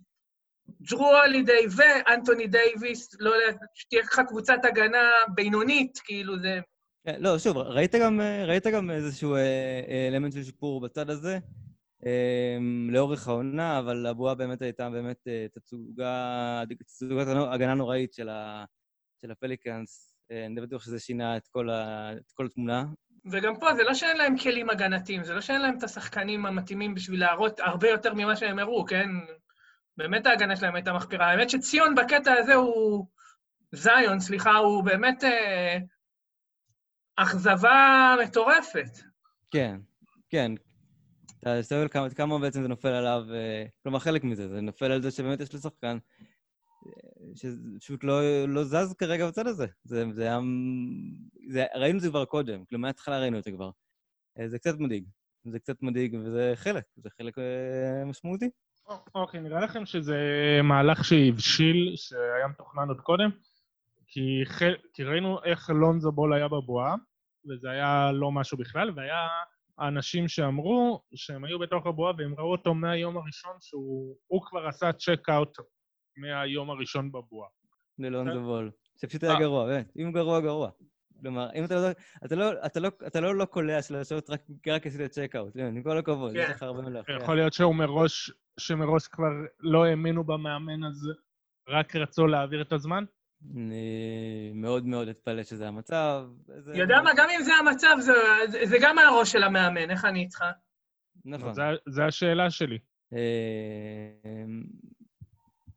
ג'רו 0.82 1.16
הולידיי 1.16 1.66
ואנטוני 1.76 2.46
דייוויס, 2.46 3.08
לא, 3.20 3.32
שתהיה 3.74 4.02
לך 4.02 4.20
קבוצת 4.28 4.58
הגנה 4.64 5.10
בינונית, 5.34 5.98
כאילו 6.04 6.38
זה... 6.38 6.60
כן, 7.06 7.16
לא, 7.18 7.38
שוב, 7.38 7.56
ראית 7.56 7.94
גם, 7.94 8.20
ראית 8.46 8.66
גם 8.66 8.90
איזשהו 8.90 9.34
אה, 9.34 9.40
אה, 9.88 10.08
אלמנט 10.08 10.32
של 10.32 10.44
שיפור 10.44 10.80
בצד 10.80 11.10
הזה 11.10 11.38
לאורך 12.88 13.28
העונה, 13.28 13.78
אבל 13.78 14.06
הבועה 14.06 14.34
באמת 14.34 14.62
הייתה 14.62 14.90
באמת 14.90 15.28
אה, 15.28 15.46
תצוגה, 15.52 16.62
תצוגת 16.78 17.26
הגנה 17.52 17.74
נוראית 17.74 18.12
של, 18.12 18.28
ה, 18.28 18.64
של 19.20 19.30
הפליקאנס. 19.30 20.16
אני 20.30 20.54
די 20.54 20.60
בטוח 20.60 20.82
שזה 20.82 20.98
שינה 20.98 21.36
את 21.36 21.48
כל, 21.48 21.70
ה, 21.70 22.12
את 22.12 22.32
כל 22.34 22.46
התמונה. 22.46 22.84
וגם 23.30 23.60
פה 23.60 23.74
זה 23.74 23.82
לא 23.82 23.94
שאין 23.94 24.16
להם 24.16 24.38
כלים 24.38 24.70
הגנתיים, 24.70 25.24
זה 25.24 25.34
לא 25.34 25.40
שאין 25.40 25.62
להם 25.62 25.78
את 25.78 25.82
השחקנים 25.82 26.46
המתאימים 26.46 26.94
בשביל 26.94 27.20
להראות 27.20 27.60
הרבה 27.60 27.88
יותר 27.88 28.14
ממה 28.14 28.36
שהם 28.36 28.58
הראו, 28.58 28.84
כן? 28.84 29.08
באמת 29.96 30.26
ההגנה 30.26 30.56
שלהם 30.56 30.74
הייתה 30.74 30.92
מחפירה. 30.92 31.30
האמת 31.30 31.50
שציון 31.50 31.94
בקטע 31.94 32.32
הזה 32.32 32.54
הוא... 32.54 33.06
זיון, 33.72 34.20
סליחה, 34.20 34.56
הוא 34.56 34.84
באמת 34.84 35.24
אה, 35.24 35.78
אכזבה 37.16 38.14
מטורפת. 38.22 38.98
כן, 39.50 39.76
כן. 40.28 40.52
אתה 41.40 41.58
מסתכל 41.58 41.88
כמה, 41.88 42.10
כמה 42.10 42.38
בעצם 42.38 42.62
זה 42.62 42.68
נופל 42.68 42.88
עליו, 42.88 43.22
אה, 43.34 43.64
כלומר, 43.82 43.98
חלק 43.98 44.24
מזה, 44.24 44.48
זה 44.48 44.60
נופל 44.60 44.92
על 44.92 45.02
זה 45.02 45.10
שבאמת 45.10 45.40
יש 45.40 45.52
לו 45.52 45.58
שחקן 45.58 45.98
אה, 46.86 47.26
שפשוט 47.34 48.04
לא, 48.04 48.20
לא 48.48 48.64
זז 48.64 48.94
כרגע 48.98 49.28
בצד 49.28 49.46
הזה. 49.46 49.66
זה, 49.84 50.04
זה 50.12 50.22
היה... 50.22 50.38
זה, 51.48 51.64
ראינו 51.74 51.98
את 51.98 52.02
זה 52.02 52.08
כבר 52.08 52.24
קודם, 52.24 52.64
כלומר, 52.64 52.82
מההתחלה 52.82 53.20
ראינו 53.20 53.38
את 53.38 53.44
זה 53.44 53.50
כבר. 53.50 53.70
אה, 54.38 54.48
זה 54.48 54.58
קצת 54.58 54.78
מדאיג. 54.78 55.04
זה 55.44 55.58
קצת 55.58 55.82
מדאיג, 55.82 56.14
וזה 56.14 56.52
חלק, 56.54 56.84
זה 56.96 57.08
חלק 57.18 57.34
משמעותי. 58.06 58.50
אוקיי, 59.14 59.40
נראה 59.40 59.60
לכם 59.60 59.86
שזה 59.86 60.16
מהלך 60.64 61.04
שהבשיל, 61.04 61.92
שהיה 61.96 62.48
מתוכנן 62.48 62.88
עוד 62.88 63.00
קודם? 63.00 63.30
כי, 64.06 64.44
ח... 64.44 64.62
כי 64.94 65.04
ראינו 65.04 65.44
איך 65.44 65.70
לונזו 65.70 66.12
בול 66.12 66.34
היה 66.34 66.48
בבועה, 66.48 66.94
וזה 67.48 67.70
היה 67.70 68.12
לא 68.12 68.32
משהו 68.32 68.58
בכלל, 68.58 68.90
והיה 68.96 69.28
האנשים 69.80 70.28
שאמרו 70.28 71.02
שהם 71.14 71.44
היו 71.44 71.58
בתוך 71.58 71.86
הבועה 71.86 72.12
והם 72.18 72.34
ראו 72.38 72.52
אותו 72.52 72.74
מהיום 72.74 73.16
הראשון 73.16 73.52
שהוא 73.60 74.42
כבר 74.42 74.66
עשה 74.66 74.92
check-out 74.92 75.58
מהיום 76.16 76.70
הראשון 76.70 77.12
בבועה. 77.12 77.48
ללונזו 77.98 78.40
בול. 78.40 78.70
שפשוט 79.00 79.22
היה 79.22 79.38
גרוע, 79.38 79.66
באמת. 79.66 79.92
אם 79.96 80.12
גרוע, 80.12 80.40
גרוע. 80.40 80.70
כלומר, 81.20 81.48
אם 81.54 81.64
אתה 81.64 81.74
לא... 81.74 81.88
אתה 82.24 82.34
לא, 82.34 82.66
אתה 82.66 82.80
לא, 82.80 82.88
אתה 83.06 83.20
לא, 83.20 83.34
לא 83.34 83.44
קולע 83.44 83.82
שלשות 83.82 84.30
רק, 84.30 84.42
רק 84.68 84.86
עשית 84.86 85.10
צ'ק-אאוט, 85.10 85.56
עם 85.56 85.82
כל 85.82 85.98
הכבוד, 85.98 86.32
יש 86.34 86.50
לך 86.50 86.62
הרבה 86.62 86.82
מלאך. 86.82 87.06
יכול 87.22 87.36
להיות 87.36 87.52
שהוא 87.52 87.74
מראש, 87.74 88.30
שמראש 88.60 89.08
כבר 89.08 89.30
לא 89.60 89.84
האמינו 89.84 90.24
במאמן, 90.24 90.84
אז 90.84 91.08
רק 91.68 91.96
רצו 91.96 92.26
להעביר 92.26 92.62
את 92.62 92.72
הזמן? 92.72 93.04
אני 93.56 94.52
מאוד 94.54 94.86
מאוד 94.86 95.08
אתפלא 95.08 95.42
שזה 95.42 95.68
המצב. 95.68 96.24
יודע 96.74 97.00
מה, 97.02 97.10
גם 97.16 97.26
אם 97.38 97.42
זה 97.42 97.54
המצב, 97.54 97.96
זה, 97.98 98.12
זה 98.64 98.76
גם 98.80 98.98
הראש 98.98 99.32
של 99.32 99.42
המאמן, 99.42 99.90
איך 99.90 100.04
אני 100.04 100.20
איתך? 100.20 100.44
נכון. 101.24 101.52
זו 101.86 102.02
השאלה 102.02 102.50
שלי. 102.50 102.78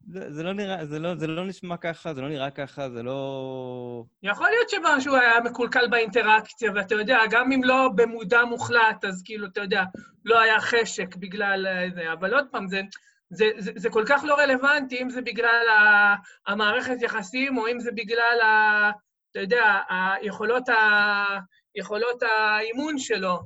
זה, 0.07 0.33
זה, 0.33 0.43
לא 0.43 0.53
נראה, 0.53 0.85
זה, 0.85 0.99
לא, 0.99 1.15
זה 1.15 1.27
לא 1.27 1.47
נשמע 1.47 1.77
ככה, 1.77 2.13
זה 2.13 2.21
לא 2.21 2.29
נראה 2.29 2.51
ככה, 2.51 2.89
זה 2.89 3.03
לא... 3.03 4.03
יכול 4.23 4.47
להיות 4.49 4.69
שמשהו 4.69 5.15
היה 5.15 5.39
מקולקל 5.39 5.87
באינטראקציה, 5.87 6.71
ואתה 6.75 6.95
יודע, 6.95 7.17
גם 7.29 7.51
אם 7.51 7.63
לא 7.63 7.89
במודע 7.95 8.45
מוחלט, 8.45 9.05
אז 9.05 9.21
כאילו, 9.25 9.47
אתה 9.47 9.61
יודע, 9.61 9.83
לא 10.25 10.41
היה 10.41 10.61
חשק 10.61 11.15
בגלל 11.15 11.65
זה, 11.95 12.13
אבל 12.13 12.33
עוד 12.33 12.45
פעם, 12.51 12.67
זה, 12.67 12.81
זה, 13.33 13.45
זה, 13.57 13.71
זה 13.75 13.89
כל 13.89 14.03
כך 14.07 14.23
לא 14.25 14.35
רלוונטי, 14.35 15.01
אם 15.01 15.09
זה 15.09 15.21
בגלל 15.21 15.65
המערכת 16.47 17.01
יחסים, 17.01 17.57
או 17.57 17.67
אם 17.67 17.79
זה 17.79 17.91
בגלל, 17.91 18.39
ה, 18.41 18.91
אתה 19.31 19.39
יודע, 19.39 19.79
היכולות, 20.21 20.69
ה, 20.69 21.39
יכולות 21.75 22.23
האימון 22.23 22.97
שלו. 22.97 23.39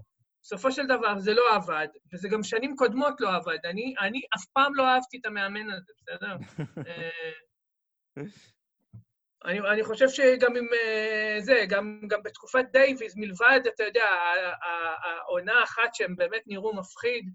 בסופו 0.44 0.72
של 0.72 0.88
דבר 0.88 1.20
זה 1.20 1.34
לא 1.34 1.56
עבד, 1.56 1.88
וזה 2.14 2.30
גם 2.30 2.44
שנים 2.44 2.76
קודמות 2.76 3.22
לא 3.22 3.36
עבד. 3.36 3.58
אני, 3.66 3.94
אני 4.00 4.22
אף 4.36 4.46
פעם 4.54 4.76
לא 4.76 4.88
אהבתי 4.88 5.18
את 5.18 5.26
המאמן 5.26 5.72
הזה, 5.72 5.92
בסדר? 5.98 6.36
אה, 6.88 8.24
אני, 9.46 9.60
אני 9.60 9.84
חושב 9.84 10.10
שגם 10.10 10.56
עם 10.56 10.68
אה, 10.74 11.38
זה, 11.40 11.66
גם, 11.70 12.02
גם 12.08 12.24
בתקופת 12.24 12.66
דייוויז, 12.72 13.18
מלבד, 13.18 13.60
אתה 13.76 13.84
יודע, 13.84 14.10
העונה 15.04 15.64
אחת 15.64 15.94
שהם 15.96 16.16
באמת 16.16 16.42
נראו 16.48 16.76
מפחיד, 16.76 17.30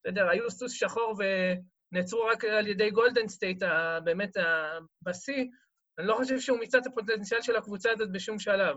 אתה 0.00 0.08
יודע, 0.08 0.30
היו 0.30 0.50
סוס 0.50 0.72
שחור 0.72 1.14
ונעצרו 1.92 2.24
רק 2.24 2.44
על 2.44 2.66
ידי 2.66 2.90
גולדן 2.90 3.28
סטייט, 3.28 3.62
באמת 4.04 4.36
בשיא, 5.02 5.44
אני 5.98 6.06
לא 6.06 6.14
חושב 6.14 6.40
שהוא 6.40 6.58
מיצה 6.58 6.78
את 6.78 6.86
הפוטנציאל 6.86 7.42
של 7.42 7.56
הקבוצה 7.56 7.90
הזאת 7.92 8.12
בשום 8.12 8.38
שלב. 8.38 8.76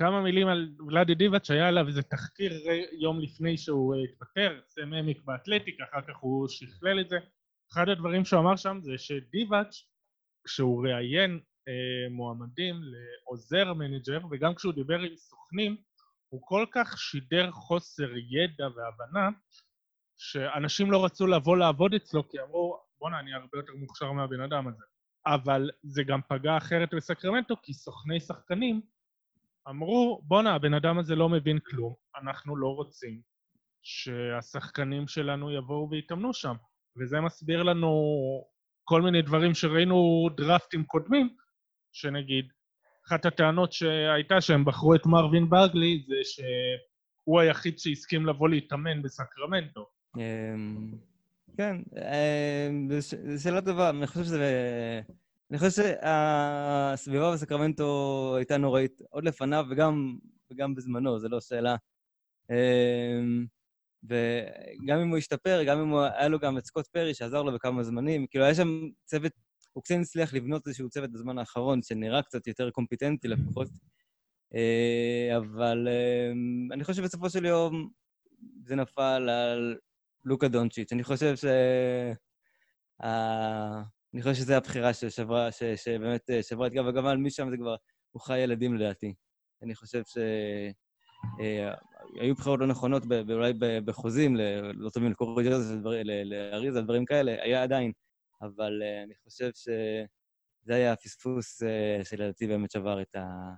כמה 0.00 0.22
מילים 0.22 0.48
על 0.48 0.68
ולאדי 0.86 1.14
דיבאץ', 1.14 1.50
היה 1.50 1.68
עליו 1.68 1.88
איזה 1.88 2.02
תחקיר 2.02 2.52
יום 2.92 3.20
לפני 3.20 3.58
שהוא 3.58 3.94
התפטר, 3.94 4.60
סם 4.68 4.92
עמיק 4.92 5.24
באתלטיק, 5.24 5.80
אחר 5.80 6.00
כך 6.08 6.16
הוא 6.20 6.48
שכלל 6.48 7.00
את 7.00 7.08
זה. 7.08 7.16
אחד 7.72 7.88
הדברים 7.88 8.24
שהוא 8.24 8.40
אמר 8.40 8.56
שם 8.56 8.78
זה 8.82 8.98
שדיבאץ', 8.98 9.74
כשהוא 10.46 10.86
ראיין 10.86 11.40
אה, 11.68 12.10
מועמדים 12.10 12.74
לעוזר 12.82 13.72
מנג'ר, 13.74 14.18
וגם 14.30 14.54
כשהוא 14.54 14.72
דיבר 14.72 14.98
עם 14.98 15.16
סוכנים, 15.16 15.76
הוא 16.28 16.40
כל 16.44 16.66
כך 16.72 16.98
שידר 16.98 17.50
חוסר 17.50 18.08
ידע 18.16 18.64
והבנה, 18.64 19.28
שאנשים 20.18 20.90
לא 20.90 21.04
רצו 21.04 21.26
לבוא 21.26 21.56
לעבוד 21.56 21.94
אצלו, 21.94 22.28
כי 22.28 22.40
אמרו, 22.40 22.78
בואנה, 22.98 23.20
אני 23.20 23.34
הרבה 23.34 23.58
יותר 23.58 23.72
מוכשר 23.74 24.12
מהבן 24.12 24.40
אדם 24.40 24.68
הזה. 24.68 24.84
אבל 25.26 25.70
זה 25.82 26.02
גם 26.02 26.20
פגע 26.28 26.56
אחרת 26.56 26.94
בסקרמנטו, 26.94 27.54
כי 27.62 27.72
סוכני 27.72 28.20
שחקנים 28.20 28.80
אמרו, 29.68 30.20
בואנה, 30.22 30.54
הבן 30.54 30.74
אדם 30.74 30.98
הזה 30.98 31.14
לא 31.14 31.28
מבין 31.28 31.58
כלום, 31.58 31.94
אנחנו 32.22 32.56
לא 32.56 32.68
רוצים 32.68 33.20
שהשחקנים 33.82 35.08
שלנו 35.08 35.50
יבואו 35.50 35.90
ויתאמנו 35.90 36.34
שם. 36.34 36.54
וזה 36.96 37.20
מסביר 37.20 37.62
לנו 37.62 37.90
כל 38.84 39.02
מיני 39.02 39.22
דברים 39.22 39.54
שראינו 39.54 40.28
דראפטים 40.36 40.84
קודמים, 40.84 41.36
שנגיד, 41.92 42.48
אחת 43.08 43.26
הטענות 43.26 43.72
שהייתה 43.72 44.40
שהם 44.40 44.64
בחרו 44.64 44.94
את 44.94 45.06
מרווין 45.06 45.50
ברגלי 45.50 46.04
זה 46.06 46.14
שהוא 46.24 47.40
היחיד 47.40 47.78
שהסכים 47.78 48.26
לבוא 48.26 48.48
להתאמן 48.48 49.02
בסקרמנטו. 49.02 49.90
אמ, 50.16 50.92
כן, 51.56 51.76
אמ, 51.96 53.00
זו 53.00 53.42
שאלה 53.42 53.62
טובה, 53.62 53.90
אני 53.90 54.06
חושב 54.06 54.24
שזה... 54.24 55.00
אני 55.50 55.58
חושב 55.58 55.70
שהסביבה 55.70 57.32
בסקרמנטו 57.32 58.34
הייתה 58.36 58.56
נוראית 58.56 59.00
עוד 59.10 59.24
לפניו 59.24 59.66
וגם, 59.70 60.16
וגם 60.50 60.74
בזמנו, 60.74 61.18
זו 61.18 61.28
לא 61.28 61.40
שאלה. 61.40 61.76
אמ, 62.50 63.46
וגם 64.04 64.98
אם 65.00 65.08
הוא 65.08 65.18
השתפר, 65.18 65.62
גם 65.66 65.78
אם 65.80 65.88
הוא, 65.88 66.00
היה 66.00 66.28
לו 66.28 66.38
גם 66.38 66.58
את 66.58 66.66
סקוט 66.66 66.86
פרי 66.86 67.14
שעזר 67.14 67.42
לו 67.42 67.52
בכמה 67.52 67.82
זמנים, 67.82 68.26
כאילו 68.26 68.44
היה 68.44 68.54
שם 68.54 68.68
צוות, 69.04 69.32
הוא 69.72 69.82
קצת 69.82 69.94
הצליח 70.00 70.34
לבנות 70.34 70.66
איזשהו 70.66 70.88
צוות 70.88 71.12
בזמן 71.12 71.38
האחרון, 71.38 71.82
שנראה 71.82 72.22
קצת 72.22 72.46
יותר 72.46 72.70
קומפיטנטי 72.70 73.28
לפחות. 73.28 73.68
אה, 74.54 75.36
אבל 75.36 75.88
אני 76.72 76.84
חושב 76.84 77.02
שבסופו 77.02 77.30
של 77.30 77.44
יום 77.44 77.90
זה 78.64 78.76
נפל 78.76 79.28
על 79.28 79.76
לוקה 80.24 80.48
דונצ'יץ'. 80.48 80.92
אני 80.92 81.04
חושב 81.04 81.36
ש... 81.36 81.44
אני 84.14 84.22
חושב 84.22 84.34
שזו 84.34 84.54
הבחירה 84.54 84.94
ששברה, 84.94 85.52
ש, 85.52 85.62
שבאמת 85.62 86.30
אה, 86.30 86.42
שברה 86.42 86.66
את 86.66 86.72
גב 86.72 86.86
הגמל, 86.86 87.16
משם 87.16 87.50
זה 87.50 87.56
כבר, 87.56 87.76
הוא 88.10 88.22
חי 88.22 88.38
ילדים 88.38 88.76
לדעתי. 88.76 89.14
אני 89.62 89.74
חושב 89.74 90.02
שהיו 90.04 90.74
אה, 92.20 92.34
בחירות 92.34 92.60
לא 92.60 92.66
נכונות, 92.66 93.02
אולי 93.30 93.52
בחוזים, 93.84 94.36
לא 94.74 94.90
טובים 94.90 95.10
לקוריג'רז, 95.10 95.74
לאריזה, 96.24 96.82
דברים 96.82 97.04
כאלה, 97.04 97.42
היה 97.42 97.62
עדיין, 97.62 97.92
אבל 98.42 98.82
אה, 98.82 99.02
אני 99.02 99.14
חושב 99.14 99.50
שזה 99.54 100.74
היה 100.74 100.92
הפספוס 100.92 101.62
שלדעתי 102.04 102.46
באמת 102.46 102.70
שבר 102.70 103.02
את 103.02 103.14
ה... 103.14 103.54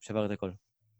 שבר 0.00 0.26
את 0.26 0.30
הכל. 0.30 0.50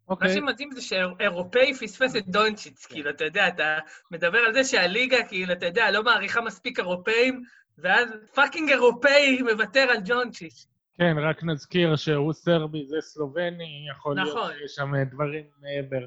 מה 0.09 0.15
אוקיי. 0.15 0.35
שמדהים 0.35 0.71
זה 0.71 0.81
שאירופאי 0.81 1.75
פספס 1.75 2.17
את 2.17 2.27
דונצ'יץ, 2.29 2.87
כאילו, 2.87 3.11
אתה 3.11 3.25
יודע, 3.25 3.49
אתה 3.49 3.79
מדבר 4.11 4.39
על 4.39 4.55
זה 4.55 4.65
שהליגה, 4.65 5.25
כאילו, 5.29 5.53
אתה 5.53 5.67
יודע, 5.67 5.91
לא 5.91 6.03
מעריכה 6.03 6.41
מספיק 6.41 6.79
אירופאים, 6.79 7.43
ואז 7.79 8.09
fucking 8.35 8.71
אירופאי 8.71 9.43
מוותר 9.43 9.81
על 9.81 9.97
דונצ'יץ. 10.05 10.67
כן, 10.99 11.17
רק 11.19 11.45
נזכיר 11.45 11.97
שהוא 11.97 12.33
סרבי, 12.33 12.87
זה 12.87 12.97
סלובני, 13.01 13.87
יכול 13.91 14.21
נכון. 14.21 14.51
להיות 14.51 14.59
שיש 14.59 14.75
שם 14.75 14.93
דברים 15.11 15.45
מעבר. 15.61 16.07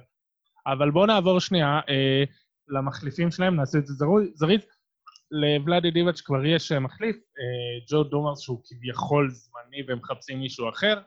אבל 0.67 0.91
בואו 0.91 1.05
נעבור 1.05 1.39
שנייה 1.39 1.79
אה, 1.89 2.23
למחליפים 2.67 3.31
שלהם, 3.31 3.55
נעשה 3.55 3.77
את 3.77 3.87
זה 3.87 3.93
זריז. 4.35 4.65
לוולאדי 5.31 5.91
דיבאץ' 5.91 6.21
כבר 6.21 6.45
יש 6.45 6.71
מחליף, 6.71 7.15
אה, 7.15 7.85
ג'ו 7.89 8.03
דומרס 8.03 8.39
שהוא 8.39 8.61
כביכול 8.65 9.29
זמני 9.29 9.83
והם 9.87 9.97
מחפשים 9.97 10.39
מישהו 10.39 10.69
אחר, 10.69 11.01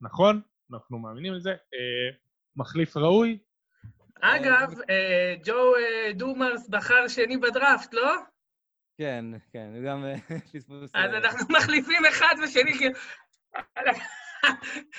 נכון? 0.00 0.40
אנחנו 0.72 0.98
מאמינים 0.98 1.34
לזה. 1.34 1.50
אה, 1.50 2.16
מחליף 2.56 2.96
ראוי. 2.96 3.38
אגב, 4.20 4.74
אה, 4.90 5.34
ג'ו 5.44 5.76
אה, 5.76 6.12
דומרס 6.12 6.68
בחר 6.68 7.08
שני 7.08 7.36
בדראפט, 7.36 7.94
לא? 7.94 8.14
כן, 8.98 9.24
כן, 9.52 9.70
הוא 9.74 9.84
גם 9.84 10.04
פספוס... 10.52 10.90
אז 10.94 11.10
אנחנו 11.14 11.54
מחליפים 11.56 12.04
אחד 12.08 12.34
ושני, 12.44 12.72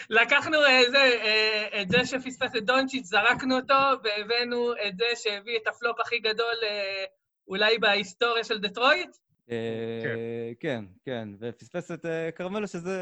לקחנו 0.09 0.57
זה, 0.91 1.11
את 1.81 1.89
זה 1.89 2.05
שפספס 2.05 2.55
את 2.57 2.65
דונצ'יץ', 2.65 3.05
זרקנו 3.05 3.55
אותו, 3.55 3.73
והבאנו 4.03 4.73
את 4.87 4.97
זה 4.97 5.05
שהביא 5.15 5.57
את 5.57 5.67
הפלופ 5.67 5.99
הכי 5.99 6.19
גדול 6.19 6.55
אולי 7.47 7.77
בהיסטוריה 7.77 8.43
של 8.43 8.59
דטרויט? 8.59 9.17
כן, 9.47 10.15
כן, 10.59 10.85
כן, 11.05 11.29
ופספס 11.39 11.91
את 11.91 12.05
כרמלו, 12.35 12.67
שזה 12.67 12.97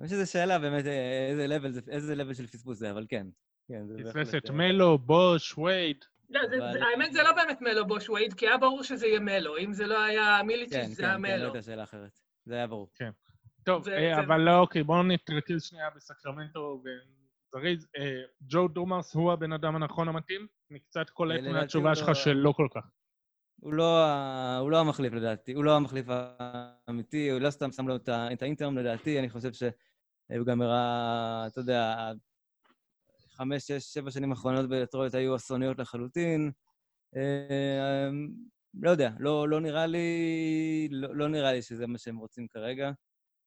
אני 0.00 0.08
חושב 0.08 0.20
שזו 0.20 0.32
שאלה 0.32 0.58
באמת 0.58 0.86
אה, 0.86 1.26
איזה 1.30 1.46
level, 1.46 1.90
איזה 1.90 2.14
level 2.14 2.34
של 2.34 2.46
פספוס 2.46 2.78
זה, 2.78 2.90
אבל 2.90 3.06
כן. 3.08 3.26
פספס 3.98 4.34
את 4.34 4.50
מלו, 4.50 4.98
בוש, 4.98 5.58
וייד. 5.58 6.04
לא, 6.30 6.40
האמת 6.90 7.12
זה 7.12 7.22
לא 7.22 7.32
באמת 7.32 7.60
מלו, 7.60 7.86
בוש, 7.86 8.08
וייד, 8.08 8.34
כי 8.34 8.46
היה 8.48 8.58
ברור 8.58 8.82
שזה 8.82 9.06
יהיה 9.06 9.20
מלו. 9.20 9.58
אם 9.58 9.72
זה 9.72 9.86
לא 9.86 10.04
היה 10.04 10.40
מיליצ'יץ', 10.42 10.74
כן, 10.74 10.86
זה 10.86 11.04
היה 11.04 11.14
כן, 11.14 11.20
מלו. 11.20 11.30
כן, 11.30 11.36
כן, 11.36 11.42
לא 11.42 11.52
הייתה 11.52 11.62
שאלה 11.62 11.82
אחרת. 11.82 12.10
זה 12.44 12.54
היה 12.54 12.66
ברור. 12.66 12.90
כן. 12.94 13.10
טוב, 13.64 13.88
אה, 13.88 14.20
אבל 14.20 14.40
לא, 14.40 14.58
אוקיי, 14.58 14.82
בואו 14.82 15.02
נתרכז 15.02 15.62
שנייה 15.62 15.90
בסקרמנטו 15.96 16.82
זריז. 17.52 17.86
אה, 17.98 18.22
ג'ו 18.42 18.68
דומארס 18.68 19.14
הוא 19.14 19.32
הבן 19.32 19.52
אדם 19.52 19.76
הנכון 19.76 20.08
המתאים? 20.08 20.46
אני 20.70 20.78
קצת 20.78 21.10
קולט 21.10 21.40
מהתשובה 21.40 21.94
שלך 21.94 22.08
לא- 22.08 22.14
שלא 22.14 22.52
כל 22.56 22.68
כך. 22.74 22.86
הוא 23.64 23.74
לא, 23.74 24.04
הוא 24.58 24.70
לא 24.70 24.80
המחליף 24.80 25.12
לדעתי, 25.12 25.52
הוא 25.52 25.64
לא 25.64 25.76
המחליף 25.76 26.06
האמיתי, 26.08 27.30
הוא 27.30 27.40
לא 27.40 27.50
סתם 27.50 27.72
שם 27.72 27.88
לו 27.88 27.96
את 27.96 28.08
את 28.08 28.42
האינטרם 28.42 28.78
לדעתי, 28.78 29.18
אני 29.18 29.30
חושב 29.30 29.52
שהוא 29.52 30.46
גם 30.46 30.62
הראה, 30.62 31.46
אתה 31.46 31.60
יודע, 31.60 32.12
חמש, 33.36 33.62
שש, 33.62 33.94
שבע 33.94 34.10
שנים 34.10 34.30
האחרונות 34.30 34.68
בדטרויט 34.68 35.14
היו 35.14 35.36
אסוניות 35.36 35.78
לחלוטין. 35.78 36.50
אה, 37.16 38.08
לא 38.82 38.90
יודע, 38.90 39.10
לא, 39.18 39.48
לא 39.48 39.60
נראה 39.60 39.86
לי, 39.86 40.88
לא, 40.90 41.16
לא 41.16 41.28
נראה 41.28 41.52
לי 41.52 41.62
שזה 41.62 41.86
מה 41.86 41.98
שהם 41.98 42.16
רוצים 42.16 42.48
כרגע. 42.48 42.90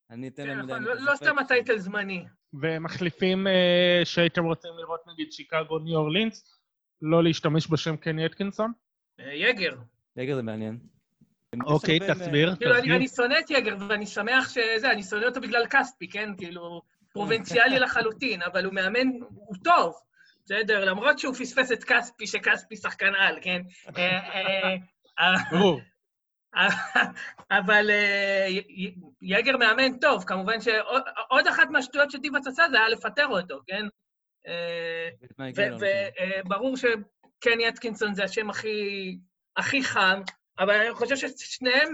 אני 0.10 0.28
אתן 0.28 0.44
כן, 0.44 0.58
להם 0.58 0.70
נכון, 0.70 0.84
לא 0.84 0.96
לא 0.96 1.16
סתם 1.16 1.40
הטייטל 1.40 1.78
זמני. 1.78 2.26
ומחליפים 2.54 3.48
אה, 3.48 4.02
שהייתם 4.04 4.46
רוצים 4.46 4.72
לראות 4.78 5.02
נגיד 5.08 5.32
שיקגו 5.32 5.80
ניו 5.80 5.98
אורלינס, 5.98 6.62
לא 7.02 7.24
להשתמש 7.24 7.72
בשם 7.72 7.98
קני 7.98 8.26
אטקינסון? 8.26 8.72
אה, 9.20 9.34
יגר. 9.34 9.78
יגר 10.18 10.36
זה 10.36 10.44
מעניין. 10.44 10.78
אוקיי, 11.66 12.00
תסביר, 12.00 12.56
כאילו, 12.56 12.72
אני, 12.72 12.82
תסביר. 12.82 12.96
אני 12.96 13.08
שונא 13.08 13.40
את 13.40 13.50
יגר, 13.50 13.76
ואני 13.90 14.06
שמח 14.06 14.50
שזה, 14.50 14.92
אני 14.92 15.04
שונא 15.04 15.26
אותו 15.26 15.42
בגלל 15.42 15.66
כספי, 15.70 16.08
כן? 16.10 16.30
כאילו, 16.38 16.82
פרובינציאלי 17.14 17.80
לחלוטין, 17.80 18.42
אבל 18.42 18.66
הוא 18.66 18.74
מאמן, 18.74 19.08
הוא 19.30 19.56
טוב, 19.64 19.96
בסדר? 20.46 20.86
למרות 20.86 21.20
שהוא 21.20 21.34
פספס 21.34 21.72
את 21.72 21.84
כספי, 21.84 22.28
שכספי 22.28 22.76
שחקן 22.76 23.16
על, 23.16 23.38
כן? 23.42 23.62
אה, 23.98 24.20
אה, 24.20 24.76
אה, 25.20 25.34
ברור. 25.52 25.82
אבל 27.52 27.90
יגר 29.22 29.58
מאמן 29.58 29.98
טוב, 29.98 30.24
כמובן 30.24 30.62
שעוד 30.62 31.48
אחת 31.48 31.70
מהשטויות 31.70 32.12
שדיבאץ 32.12 32.48
עשה 32.48 32.64
זה 32.72 32.78
היה 32.78 32.90
לפטר 32.90 33.28
אותו, 33.28 33.60
כן? 33.68 33.86
מילון, 35.40 35.54
כן. 35.56 35.74
וברור 36.46 36.76
שקני 36.78 37.70
אטקינסון 37.70 38.16
זה 38.16 38.24
השם 38.24 38.50
הכי, 38.50 39.18
הכי 39.58 39.84
חם, 39.84 40.22
אבל 40.60 40.74
אני 40.76 40.94
חושב 40.94 41.16
ששניהם, 41.16 41.94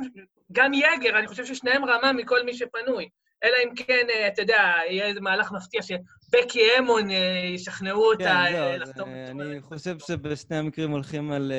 גם 0.51 0.72
יגר, 0.74 1.20
אני 1.20 1.27
חושב 1.27 1.46
ששניהם 1.46 1.86
רמה 1.86 2.13
מכל 2.13 2.43
מי 2.46 2.53
שפנוי. 2.53 3.10
אלא 3.43 3.55
אם 3.63 3.75
כן, 3.75 4.08
אה, 4.10 4.27
אתה 4.27 4.41
יודע, 4.41 4.74
יהיה 4.89 5.05
איזה 5.05 5.22
מהלך 5.22 5.51
מפתיע 5.51 5.82
שבקי 5.82 6.60
אמון 6.79 7.12
אה, 7.12 7.51
ישכנעו 7.55 8.05
אותה 8.05 8.24
כן, 8.24 8.51
זהו, 8.51 8.65
אז, 8.65 8.82
לחתום. 8.82 9.10
אני 9.10 9.62
חושב 9.62 10.00
שבשני 10.00 10.58
המקרים 10.58 10.91
הולכים 10.91 11.32
על... 11.32 11.51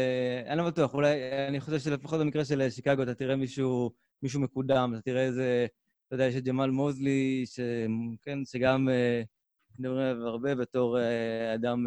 אני 0.47 0.59
לא 0.59 0.65
בטוח, 0.65 0.95
אולי... 0.95 1.15
אני 1.49 1.61
חושב 1.61 1.79
שלפחות 1.79 2.21
במקרה 2.21 2.45
של 2.45 2.71
שיקגו 2.71 3.03
אתה 3.03 3.15
תראה 3.15 3.37
מישהו, 3.37 3.91
מישהו 4.23 4.41
מקודם, 4.41 4.93
אתה 4.95 5.03
תראה 5.03 5.23
איזה... 5.23 5.67
אתה 6.07 6.15
יודע, 6.15 6.25
יש 6.25 6.37
את 6.37 6.45
ג'מאל 6.45 6.71
מוזלי, 6.71 7.45
ש... 7.47 7.61
כן, 8.23 8.39
שגם 8.45 8.89
מדברים 9.79 9.99
עליו 9.99 10.27
הרבה 10.27 10.55
בתור 10.55 10.99
אדם 11.55 11.87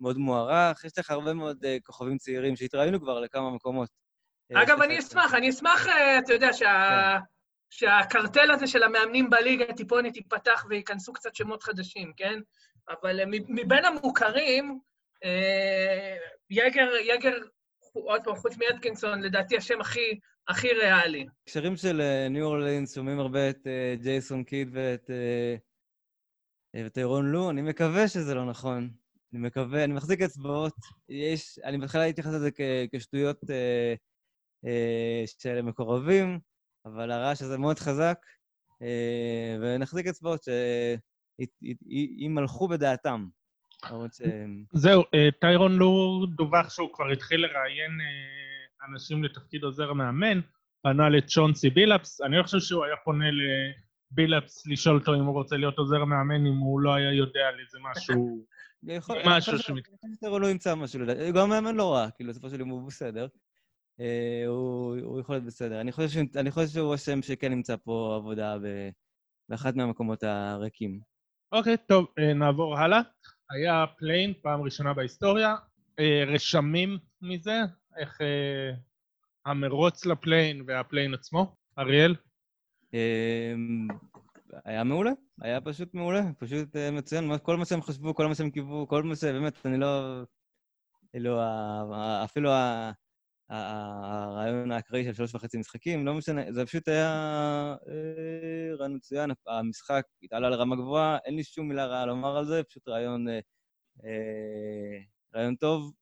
מאוד 0.00 0.18
מוערך. 0.18 0.84
יש 0.84 0.98
לך 0.98 1.10
הרבה 1.10 1.34
מאוד 1.34 1.64
אה, 1.64 1.76
כוכבים 1.84 2.18
צעירים 2.18 2.56
שהתראינו 2.56 3.00
כבר 3.00 3.20
לכמה 3.20 3.50
מקומות. 3.50 3.88
אה, 4.52 4.62
אגב, 4.62 4.82
אני 4.82 4.98
אשמח, 4.98 5.34
אני 5.34 5.50
אשמח, 5.50 5.86
אה, 5.86 6.18
אתה 6.18 6.32
יודע, 6.32 6.52
שה... 6.52 6.66
כן. 7.18 7.24
שהקרטל 7.70 8.50
הזה 8.50 8.66
של 8.66 8.82
המאמנים 8.82 9.30
בליגה 9.30 9.72
טיפונת 9.72 10.16
ייפתח 10.16 10.66
וייכנסו 10.68 11.12
קצת 11.12 11.34
שמות 11.34 11.62
חדשים, 11.62 12.12
כן? 12.16 12.40
אבל 12.88 13.20
מבין 13.48 13.84
המוכרים, 13.84 14.80
יגר, 16.50 16.88
יגר, 17.00 17.36
עוד 17.92 18.24
פעם, 18.24 18.36
חוץ 18.36 18.56
מאטקינסון, 18.56 19.22
לדעתי 19.22 19.56
השם 19.56 19.80
הכי, 19.80 20.18
הכי 20.48 20.72
ריאלי. 20.72 21.26
בהקשרים 21.44 21.76
של 21.76 22.02
ניו 22.30 22.44
אורלינס 22.44 22.94
שומעים 22.94 23.18
הרבה 23.18 23.50
את 23.50 23.66
ג'ייסון 24.02 24.44
קיד 24.44 24.68
ואת 24.72 25.10
ואת 26.84 26.98
אירון 26.98 27.26
לו, 27.26 27.50
אני 27.50 27.62
מקווה 27.62 28.08
שזה 28.08 28.34
לא 28.34 28.44
נכון. 28.44 28.90
אני 29.32 29.40
מקווה, 29.46 29.84
אני 29.84 29.92
מחזיק 29.92 30.20
אצבעות. 30.20 30.74
יש, 31.08 31.58
אני 31.64 31.78
בהתחלה 31.78 32.08
מתייחס 32.08 32.30
לזה 32.30 32.50
כשטויות 32.92 33.50
אה, 33.50 33.94
אה, 34.66 35.24
של 35.40 35.62
מקורבים, 35.62 36.38
אבל 36.86 37.10
הרעש 37.10 37.42
הזה 37.42 37.58
מאוד 37.58 37.78
חזק, 37.78 38.18
אה, 38.82 39.56
ונחזיק 39.60 40.06
אצבעות 40.06 40.40
שימלכו 41.38 42.68
בדעתם. 42.68 43.26
זהו, 44.72 45.02
אה, 45.14 45.28
טיירון 45.40 45.76
לור 45.76 46.26
דווח 46.26 46.70
שהוא 46.70 46.88
כבר 46.92 47.10
התחיל 47.10 47.40
לראיין 47.40 48.00
אה, 48.00 48.88
אנשים 48.88 49.24
לתפקיד 49.24 49.62
עוזר 49.62 49.90
המאמן, 49.90 50.40
פנה 50.82 51.08
לצ'ונסי 51.08 51.70
בילאפס, 51.70 52.20
אני 52.20 52.36
לא 52.36 52.42
חושב 52.42 52.58
שהוא 52.58 52.84
היה 52.84 52.96
פונה 53.04 53.24
לבילאפס 54.12 54.66
לשאול 54.66 54.96
אותו 54.96 55.14
אם 55.14 55.24
הוא 55.24 55.34
רוצה 55.34 55.56
להיות 55.56 55.78
עוזר 55.78 56.04
מאמן, 56.04 56.46
אם 56.46 56.56
הוא 56.56 56.80
לא 56.80 56.94
היה 56.94 57.12
יודע 57.12 57.48
על 57.48 57.60
איזה 57.60 57.78
משהו, 57.90 58.46
יכול- 58.82 59.18
משהו 59.26 59.58
שמת- 59.58 59.88
שאירון 60.20 60.42
לא 60.42 60.46
ימצא 60.50 60.74
משהו 60.74 61.00
לדעתי. 61.00 61.32
גם 61.32 61.48
מאמן 61.48 61.74
לא 61.74 61.94
רע, 61.94 62.10
כאילו, 62.10 62.30
בסופו 62.30 62.50
של 62.50 62.60
יום 62.60 62.68
הוא 62.68 62.86
בסדר. 62.86 63.26
אה, 64.00 64.44
הוא 64.46 64.96
הוא 65.02 65.20
יכול 65.20 65.34
להיות 65.34 65.44
בסדר. 65.44 65.80
אני 65.80 65.92
חושב 65.92 66.68
שהוא- 66.68 66.94
השם 66.94 67.22
שכן 67.22 67.52
נמצא 67.52 67.76
פה 67.84 68.14
עבודה 68.16 68.58
ב- 68.58 68.88
באחת 69.48 69.74
מהמקומות 69.74 70.22
הריקים. 70.22 71.00
אוקיי, 71.52 71.76
טוב, 71.88 72.06
אה, 72.18 72.34
נעבור 72.34 72.78
הלאה. 72.78 73.00
היה 73.50 73.84
פליין, 73.98 74.32
פעם 74.42 74.62
ראשונה 74.62 74.94
בהיסטוריה. 74.94 75.54
אה, 75.98 76.24
רשמים 76.26 76.98
מזה, 77.22 77.60
איך 77.96 78.18
המרוץ 79.46 80.06
לפליין 80.06 80.62
והפליין 80.66 81.14
עצמו. 81.14 81.56
אריאל? 81.78 82.14
אה, 84.54 84.60
היה 84.64 84.84
מעולה, 84.84 85.10
היה 85.40 85.60
פשוט 85.60 85.94
מעולה, 85.94 86.22
פשוט 86.38 86.76
אה, 86.76 86.90
מצוין. 86.90 87.38
כל 87.42 87.56
מה 87.56 87.64
שהם 87.64 87.82
חשבו, 87.82 88.14
כל 88.14 88.26
מה 88.26 88.34
שהם 88.34 88.50
קיוו, 88.50 88.88
כל 88.88 89.02
מה 89.02 89.16
ש... 89.16 89.24
באמת, 89.24 89.66
אני 89.66 89.78
לא... 89.78 90.22
כאילו, 91.10 91.40
ה- 91.40 91.82
ה- 91.94 92.24
אפילו 92.24 92.50
ה- 92.50 92.90
ה- 93.50 94.22
הרעיון 94.30 94.72
האקראי 94.72 95.04
של 95.04 95.12
שלוש 95.14 95.34
וחצי 95.34 95.58
משחקים, 95.58 96.06
לא 96.06 96.14
משנה, 96.14 96.52
זה 96.52 96.66
פשוט 96.66 96.88
היה 96.88 97.08
אה, 97.88 98.76
רעיון 98.76 98.96
מצוין, 98.96 99.30
המשחק 99.46 100.02
התעלה 100.22 100.50
לרמה 100.50 100.76
גבוהה, 100.76 101.18
אין 101.24 101.36
לי 101.36 101.44
שום 101.44 101.68
מילה 101.68 101.86
רעה 101.86 102.06
לומר 102.06 102.36
על 102.36 102.44
זה, 102.44 102.62
פשוט 102.62 102.88
רעיון, 102.88 103.28
אה, 103.28 103.38
אה, 104.04 104.98
רעיון 105.34 105.56
טוב. 105.56 105.92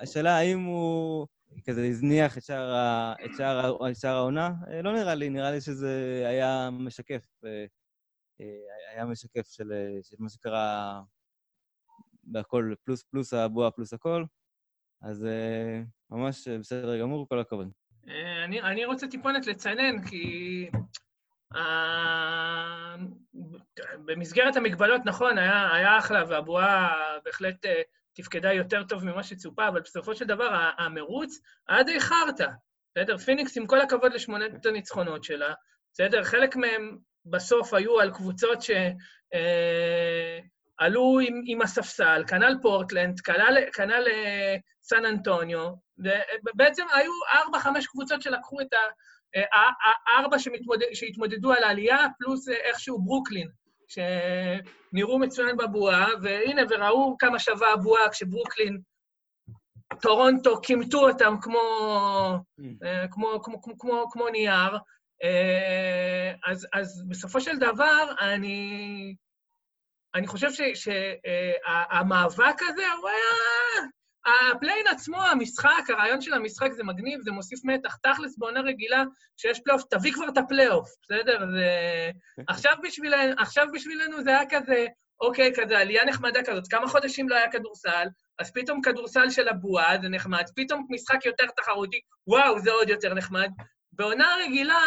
השאלה 0.00 0.36
האם 0.36 0.64
הוא 0.64 1.26
כזה 1.64 1.86
הזניח 1.86 2.38
את 2.38 2.42
שאר, 2.42 2.74
ה, 2.74 3.14
את 3.24 3.30
שאר, 3.36 3.90
את 3.90 3.96
שאר 3.96 4.16
העונה, 4.16 4.52
אה, 4.70 4.82
לא 4.82 4.92
נראה 4.92 5.14
לי, 5.14 5.30
נראה 5.30 5.50
לי 5.50 5.60
שזה 5.60 6.24
היה 6.28 6.68
משקף, 6.72 7.26
אה, 7.44 7.64
אה, 8.40 8.92
היה 8.92 9.04
משקף 9.04 9.46
של, 9.48 9.72
של 10.02 10.16
מה 10.18 10.28
שקרה 10.28 11.00
בהכל, 12.24 12.74
פלוס 12.84 13.02
פלוס 13.02 13.34
הבועה 13.34 13.70
פלוס 13.70 13.92
הכל, 13.92 14.24
אז 15.02 15.26
ממש 16.10 16.48
בסדר 16.48 17.00
גמור, 17.00 17.28
כל 17.28 17.38
הכבוד. 17.38 17.70
אני, 18.44 18.62
אני 18.62 18.84
רוצה 18.84 19.08
טיפונת 19.08 19.46
לצנן, 19.46 20.06
כי 20.08 20.70
במסגרת 24.04 24.56
המגבלות, 24.56 25.00
נכון, 25.04 25.38
היה, 25.38 25.74
היה 25.74 25.98
אחלה, 25.98 26.24
והבועה 26.28 26.88
בהחלט 27.24 27.66
תפקדה 28.16 28.52
יותר 28.52 28.84
טוב 28.84 29.04
ממה 29.04 29.22
שצופה, 29.22 29.68
אבל 29.68 29.80
בסופו 29.80 30.14
של 30.14 30.24
דבר 30.24 30.70
המרוץ 30.78 31.40
היה 31.68 31.82
די 31.82 32.00
חרטא, 32.00 32.46
בסדר? 32.94 33.18
פיניקס, 33.18 33.56
עם 33.56 33.66
כל 33.66 33.80
הכבוד 33.80 34.12
לשמונת 34.12 34.66
הניצחונות 34.66 35.24
שלה, 35.24 35.54
בסדר? 35.92 36.24
חלק 36.24 36.56
מהם 36.56 36.98
בסוף 37.26 37.74
היו 37.74 38.00
על 38.00 38.10
קבוצות 38.14 38.58
שעלו 40.78 41.18
עם, 41.20 41.42
עם 41.46 41.62
הספסל, 41.62 42.24
כנ"ל 42.28 42.54
פורטלנד, 42.62 43.20
כנ"ל, 43.20 43.56
כנ"ל 43.72 44.04
אה, 44.08 44.56
סן 44.82 45.04
אנטוניו, 45.04 45.70
ובעצם 45.98 46.84
היו 46.92 47.12
ארבע, 47.32 47.58
חמש 47.58 47.86
קבוצות 47.86 48.22
שלקחו 48.22 48.60
את 48.60 48.72
ה... 48.72 48.76
אה, 49.36 49.42
שהתמודדו 50.94 51.52
על 51.52 51.64
העלייה, 51.64 51.98
פלוס 52.18 52.48
אה, 52.48 52.54
איכשהו 52.54 53.02
ברוקלין, 53.02 53.48
שנראו 53.88 55.18
מצוין 55.18 55.56
בבועה, 55.56 56.08
והנה, 56.22 56.62
וראו 56.70 57.16
כמה 57.18 57.38
שווה 57.38 57.72
הבועה 57.72 58.10
כשברוקלין, 58.10 58.80
טורונטו 60.02 60.60
קימטו 60.62 61.08
אותם 61.08 61.34
כמו, 61.40 61.60
אה, 62.84 63.08
כמו, 63.10 63.42
כמו, 63.42 63.62
כמו, 63.62 63.78
כמו, 63.78 64.10
כמו 64.10 64.28
נייר. 64.28 64.78
אה, 65.22 66.32
אז, 66.46 66.66
אז 66.72 67.04
בסופו 67.08 67.40
של 67.40 67.58
דבר, 67.58 68.12
אני, 68.20 69.14
אני 70.14 70.26
חושב 70.26 70.48
שהמאבק 70.74 72.62
הזה, 72.62 72.92
הוא 73.00 73.08
היה... 73.08 73.86
ה 74.26 74.33
play-in 74.33 74.86
עצמו, 74.86 75.22
המשחק, 75.22 75.84
הרעיון 75.88 76.20
של 76.20 76.34
המשחק 76.34 76.72
זה 76.72 76.84
מגניב, 76.84 77.20
זה 77.20 77.30
מוסיף 77.30 77.60
מתח. 77.64 77.96
תכלס, 77.96 78.38
בעונה 78.38 78.60
רגילה, 78.60 79.04
כשיש 79.36 79.60
פלייאוף, 79.60 79.82
תביא 79.90 80.12
כבר 80.12 80.28
את 80.28 80.38
הפלייאוף, 80.38 80.88
בסדר? 81.02 81.38
זה... 81.54 81.70
עכשיו, 82.52 82.72
בשבילנו, 82.82 83.34
עכשיו 83.38 83.66
בשבילנו 83.74 84.22
זה 84.22 84.30
היה 84.30 84.48
כזה, 84.50 84.86
אוקיי, 85.20 85.52
כזה 85.56 85.78
עלייה 85.78 86.04
נחמדה 86.04 86.40
כזאת. 86.46 86.68
כמה 86.68 86.88
חודשים 86.88 87.28
לא 87.28 87.34
היה 87.34 87.50
כדורסל, 87.50 88.06
אז 88.38 88.52
פתאום 88.52 88.82
כדורסל 88.82 89.30
של 89.30 89.48
הבועה, 89.48 89.98
זה 90.02 90.08
נחמד. 90.08 90.44
פתאום 90.56 90.86
משחק 90.90 91.26
יותר 91.26 91.46
תחרותי, 91.56 92.00
וואו, 92.26 92.58
זה 92.58 92.72
עוד 92.72 92.88
יותר 92.88 93.14
נחמד. 93.14 93.50
בעונה 93.92 94.36
רגילה, 94.44 94.82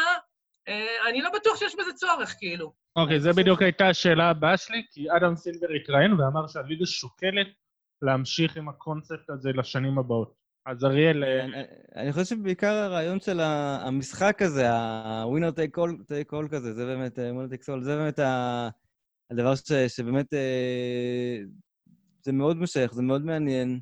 אה, 0.67 1.09
אני 1.09 1.21
לא 1.21 1.29
בטוח 1.33 1.59
שיש 1.59 1.75
בזה 1.75 1.93
צורך, 1.93 2.35
כאילו. 2.39 2.73
אוקיי, 2.95 3.19
זה 3.19 3.33
בדיוק 3.33 3.61
הייתה 3.61 3.87
השאלה 3.87 4.29
הבאה 4.29 4.57
שלי, 4.57 4.83
כי 4.91 5.05
אדם 5.17 5.35
סילבר 5.35 5.67
התראיין 5.81 6.13
ואמר 6.13 6.47
שהליגה 6.47 6.85
שוקלת 6.85 7.47
להמשיך 8.01 8.57
עם 8.57 8.69
הקונספט 8.69 9.29
הזה 9.29 9.51
לשנים 9.51 9.99
הבאות. 9.99 10.39
אז 10.65 10.85
אריאל... 10.85 11.23
אה, 11.23 11.45
אני, 11.45 11.63
אני 11.95 12.13
חושב 12.13 12.25
שבעיקר 12.25 12.73
הרעיון 12.73 13.19
של 13.19 13.39
המשחק 13.39 14.41
הזה, 14.41 14.71
ה-winner 14.71 15.51
take 15.55 15.77
all, 15.77 15.91
take 15.91 16.33
all 16.33 16.49
כזה, 16.51 16.73
זה 16.73 16.85
באמת, 16.85 17.19
אה, 17.19 17.31
winner 17.31 17.53
take 17.53 17.63
all, 17.63 17.83
זה 17.83 17.95
באמת 17.95 18.19
הדבר 19.31 19.55
ש, 19.55 19.71
שבאמת, 19.71 20.33
אה, 20.33 21.37
זה 22.21 22.31
מאוד 22.31 22.57
מושך, 22.57 22.91
זה 22.93 23.01
מאוד 23.01 23.25
מעניין. 23.25 23.79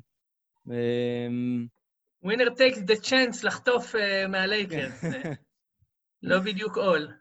ווינר 2.22 2.46
takes 2.46 2.78
the 2.78 3.04
chance 3.04 3.46
לחטוף 3.46 3.94
uh, 3.94 4.28
מהלייקרס. 4.28 5.04
לא 6.22 6.38
בדיוק 6.38 6.78
all. 6.78 7.12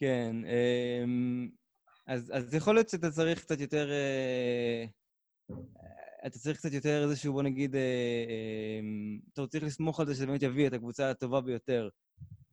כן, 0.00 0.36
אז, 2.06 2.32
אז 2.34 2.54
יכול 2.54 2.74
להיות 2.74 2.88
שאתה 2.88 3.10
צריך 3.10 3.40
קצת 3.40 3.60
יותר... 3.60 3.90
אתה 6.26 6.38
צריך 6.38 6.58
קצת 6.58 6.72
יותר 6.72 7.02
איזשהו, 7.02 7.32
בוא 7.32 7.42
נגיד, 7.42 7.76
אה, 7.76 7.80
אה, 7.80 8.80
אתה 9.32 9.46
צריך 9.46 9.64
לסמוך 9.64 10.00
על 10.00 10.06
זה 10.06 10.14
שזה 10.14 10.26
באמת 10.26 10.42
יביא 10.42 10.66
את 10.66 10.72
הקבוצה 10.72 11.10
הטובה 11.10 11.40
ביותר, 11.40 11.88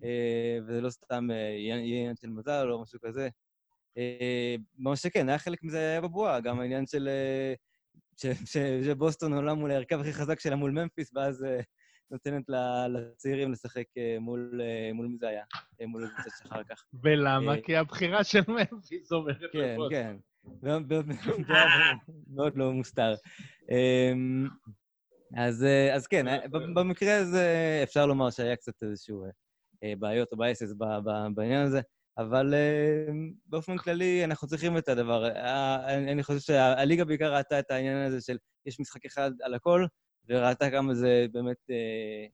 אה, 0.04 0.58
וזה 0.68 0.82
לא 0.82 0.90
סתם 0.90 1.32
אה, 1.32 1.36
יהיה 1.36 1.76
עניין 1.76 2.16
של 2.16 2.30
מזל 2.30 2.68
או 2.72 2.82
משהו 2.82 3.00
כזה. 3.04 3.30
אה, 3.98 4.56
מה 4.78 4.96
שכן, 4.96 5.30
היה 5.30 5.38
חלק 5.38 5.64
מזה 5.64 5.80
היה 5.80 6.02
בבועה, 6.02 6.40
גם 6.40 6.60
העניין 6.60 6.86
של... 6.88 7.08
אה, 7.08 7.54
שבוסטון 8.84 9.34
עולה 9.34 9.54
מול 9.54 9.72
ההרכב 9.72 10.00
הכי 10.00 10.14
חזק 10.14 10.40
שלה 10.40 10.56
מול 10.56 10.72
ממפיס, 10.72 11.12
ואז 11.16 11.44
אה, 11.44 11.60
נותנת 12.12 12.44
לצעירים 12.90 13.52
לשחק 13.52 13.86
אה, 13.98 14.18
מול, 14.20 14.62
אה, 14.64 14.94
מול 14.94 15.08
מי 15.08 15.18
זה 15.18 15.28
היה, 15.28 15.44
אה, 15.82 15.88
מול 15.88 16.06
הקבוצה 16.06 16.30
שאחר 16.44 16.64
כך. 16.64 16.86
ולמה? 17.04 17.62
כי 17.64 17.76
הבחירה 17.76 18.24
של 18.24 18.42
ממפיס 18.48 19.12
אומרת 19.12 19.42
לבוסטון. 19.42 19.90
כן, 19.90 20.16
כן. 20.16 20.18
מאוד 22.36 22.58
לא 22.58 22.72
מוסתר. 22.72 23.14
אמ, 23.72 24.48
אז, 25.38 25.66
אז 25.94 26.08
כן, 26.08 26.26
במקרה 26.52 27.18
הזה 27.18 27.80
אפשר 27.84 28.06
לומר 28.06 28.30
שהיה 28.30 28.56
קצת 28.56 28.84
איזשהו 28.84 29.26
בעיות 30.00 30.32
או 30.32 30.38
בייסס 30.38 30.74
בעניין 31.36 31.62
הזה, 31.62 31.82
אבל 32.18 32.54
באופן 33.46 33.78
כללי 33.78 34.24
אנחנו 34.24 34.48
צריכים 34.48 34.78
את 34.78 34.90
הדבר. 34.90 35.28
אני 35.88 36.24
חושב 36.24 36.40
שהליגה 36.40 37.06
בעיקר 37.06 37.34
ראתה 37.36 37.60
את 37.60 37.72
העניין 37.72 37.98
הזה 37.98 38.22
של 38.22 38.38
יש 38.66 38.80
משחק 38.80 39.06
אחד 39.06 39.32
על 39.44 39.54
הכל, 39.54 39.86
וראתה 40.30 40.70
כמה 40.72 40.94
זה 40.94 41.26
באמת 41.32 41.58
אה, 41.70 42.26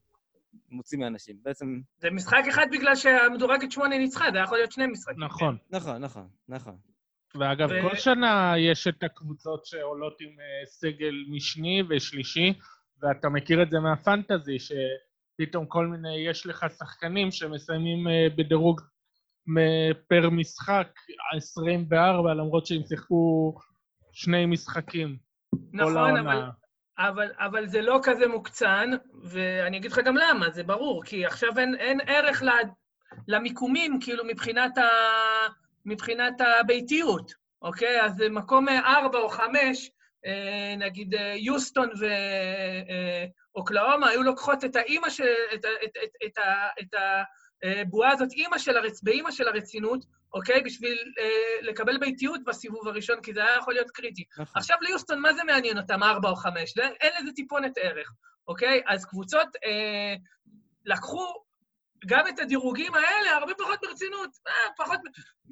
מוציא 0.69 0.97
מאנשים. 0.97 1.35
בעצם... 1.41 1.81
זה 2.01 2.09
משחק 2.11 2.43
אחד 2.49 2.65
בגלל 2.71 2.95
שהמדורגת 2.95 3.71
שמונה 3.71 3.97
ניצחה, 3.97 4.25
זה 4.33 4.39
יכול 4.39 4.57
להיות 4.57 4.71
שני 4.71 4.87
משחקים. 4.87 5.23
נכון. 5.23 5.57
נכון, 5.69 5.97
נכון, 5.97 6.27
נכון. 6.49 6.90
ואגב, 7.39 7.69
ו... 7.71 7.81
כל 7.81 7.95
שנה 7.95 8.53
יש 8.57 8.87
את 8.87 9.03
הקבוצות 9.03 9.65
שעולות 9.65 10.21
עם 10.21 10.29
uh, 10.29 10.65
סגל 10.65 11.15
משני 11.29 11.83
ושלישי, 11.89 12.53
ואתה 13.01 13.29
מכיר 13.29 13.63
את 13.63 13.71
זה 13.71 13.79
מהפנטזי, 13.79 14.57
שפתאום 14.59 15.65
כל 15.65 15.87
מיני, 15.87 16.17
יש 16.29 16.45
לך 16.45 16.65
שחקנים 16.77 17.31
שמסיימים 17.31 18.07
uh, 18.07 18.35
בדירוג 18.37 18.81
פר 20.07 20.29
משחק 20.29 20.87
24, 21.37 22.33
למרות 22.33 22.65
שהם 22.65 22.81
שיחקו 22.87 23.53
שני 24.11 24.45
משחקים. 24.45 25.17
נכון, 25.73 26.17
אבל, 26.17 26.41
אבל, 26.99 27.31
אבל 27.37 27.67
זה 27.67 27.81
לא 27.81 27.99
כזה 28.03 28.27
מוקצן, 28.27 28.89
ואני 29.23 29.77
אגיד 29.77 29.91
לך 29.91 29.99
גם 30.05 30.15
למה, 30.15 30.49
זה 30.49 30.63
ברור, 30.63 31.03
כי 31.03 31.25
עכשיו 31.25 31.59
אין, 31.59 31.75
אין 31.75 31.99
ערך 32.07 32.43
למיקומים, 33.27 33.99
כאילו, 34.01 34.23
מבחינת, 34.25 34.77
ה, 34.77 34.87
מבחינת 35.85 36.33
הביתיות, 36.59 37.33
אוקיי? 37.61 38.01
אז 38.01 38.23
מקום 38.29 38.69
ארבע 38.69 39.17
או 39.17 39.29
חמש, 39.29 39.91
אה, 40.25 40.75
נגיד 40.77 41.15
אה, 41.15 41.33
יוסטון 41.37 41.89
ואוקלאומה, 43.53 44.09
היו 44.09 44.23
לוקחות 44.23 44.65
את 44.65 44.75
האימא 44.75 45.09
של... 45.09 45.33
את, 45.53 45.65
את, 45.83 45.97
את, 46.03 46.09
את, 46.25 46.39
את 46.81 46.99
הבועה 47.63 48.11
הזאת, 48.11 48.31
אימא 48.31 48.57
של 48.57 48.77
הרצ... 48.77 49.03
באימא 49.03 49.31
של 49.31 49.47
הרצינות, 49.47 50.05
אוקיי? 50.33 50.61
בשביל 50.61 50.97
אה, 51.19 51.61
לקבל 51.61 51.97
ביתיות 51.97 52.43
בסיבוב 52.43 52.87
הראשון, 52.87 53.21
כי 53.21 53.33
זה 53.33 53.43
היה 53.43 53.57
יכול 53.57 53.73
להיות 53.73 53.91
קריטי. 53.91 54.23
נכון. 54.33 54.45
עכשיו 54.55 54.77
ליוסטון, 54.81 55.19
מה 55.19 55.33
זה 55.33 55.43
מעניין 55.43 55.77
אותם, 55.77 56.03
ארבע 56.03 56.29
או 56.29 56.35
חמש? 56.35 56.77
אין 56.77 57.11
לזה 57.19 57.31
טיפונת 57.35 57.77
ערך, 57.77 58.13
אוקיי? 58.47 58.81
אז 58.87 59.05
קבוצות 59.05 59.47
אה, 59.65 60.15
לקחו 60.85 61.33
גם 62.05 62.27
את 62.27 62.39
הדירוגים 62.39 62.93
האלה 62.95 63.37
הרבה 63.37 63.53
פחות 63.53 63.79
ברצינות, 63.81 64.29
אה, 64.47 64.53
פחות... 64.77 64.99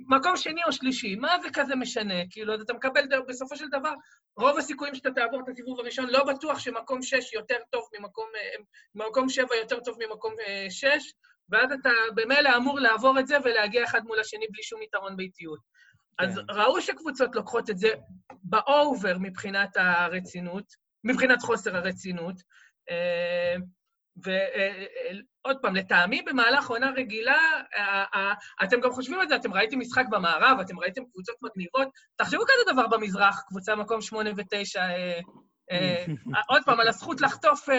מקום 0.08 0.38
שני 0.38 0.64
או 0.64 0.72
שלישי, 0.72 1.16
מה 1.16 1.40
זה 1.42 1.48
כזה 1.54 1.76
משנה? 1.76 2.14
כאילו, 2.30 2.62
אתה 2.62 2.74
מקבל 2.74 3.02
בסופו 3.28 3.56
של 3.56 3.68
דבר, 3.68 3.94
רוב 4.38 4.58
הסיכויים 4.58 4.96
שאתה 4.96 5.12
תעבור 5.12 5.42
את 5.44 5.50
הסיבוב 5.50 5.80
הראשון, 5.80 6.10
לא 6.10 6.24
בטוח 6.24 6.60
שמקום 6.60 7.02
שש 7.02 7.34
יותר 7.34 7.58
טוב 7.70 7.84
ממקום... 8.00 8.28
אה, 8.36 8.64
מקום 8.96 9.30
שבע 9.30 9.56
יותר 9.56 9.80
טוב 9.80 9.98
ממקום 10.00 10.34
אה, 10.48 10.68
שש, 10.70 11.14
ואז 11.50 11.72
אתה 11.72 11.90
במילא 12.16 12.58
אמור 12.58 12.80
לעבור 12.80 13.20
את 13.20 13.28
זה 13.28 13.38
ולהגיע 13.44 13.84
אחד 13.84 14.02
מול 14.04 14.20
השני 14.20 14.46
בלי 14.52 14.64
שום 14.64 14.82
יתרון 14.82 15.18
באיטיות. 15.18 15.60
כן. 16.18 16.26
אז 16.26 16.40
ראו 16.50 16.82
שקבוצות 16.82 17.36
לוקחות 17.36 17.70
את 17.70 17.78
זה 17.78 17.90
באובר 18.44 19.18
מבחינת 19.20 19.78
הרצינות, 19.78 20.66
מבחינת 21.04 21.42
חוסר 21.42 21.78
הרצינות. 21.78 22.36
אה, 24.28 24.86
ועוד 25.45 25.58
פעם, 25.62 25.76
לטעמי 25.76 26.22
במהלך 26.22 26.69
עונה 26.69 26.91
רגילה, 26.95 27.38
אתם 28.63 28.80
גם 28.82 28.91
חושבים 28.91 29.19
על 29.19 29.28
זה, 29.28 29.36
אתם 29.36 29.54
ראיתם 29.54 29.80
משחק 29.80 30.06
במערב, 30.10 30.60
אתם 30.60 30.80
ראיתם 30.80 31.02
קבוצות 31.12 31.36
מגניבות, 31.41 31.88
תחשבו 32.15 32.41
כזה 32.41 32.74
דבר 32.74 32.88
במזרח, 32.88 33.41
קבוצה 33.48 33.76
מקום 33.76 34.02
שמונה 34.02 34.30
ותשע, 34.38 34.82
אה, 35.72 36.06
עוד 36.50 36.62
פעם, 36.65 36.80
על 36.80 36.88
הזכות 36.88 37.22
לחטוף 37.22 37.69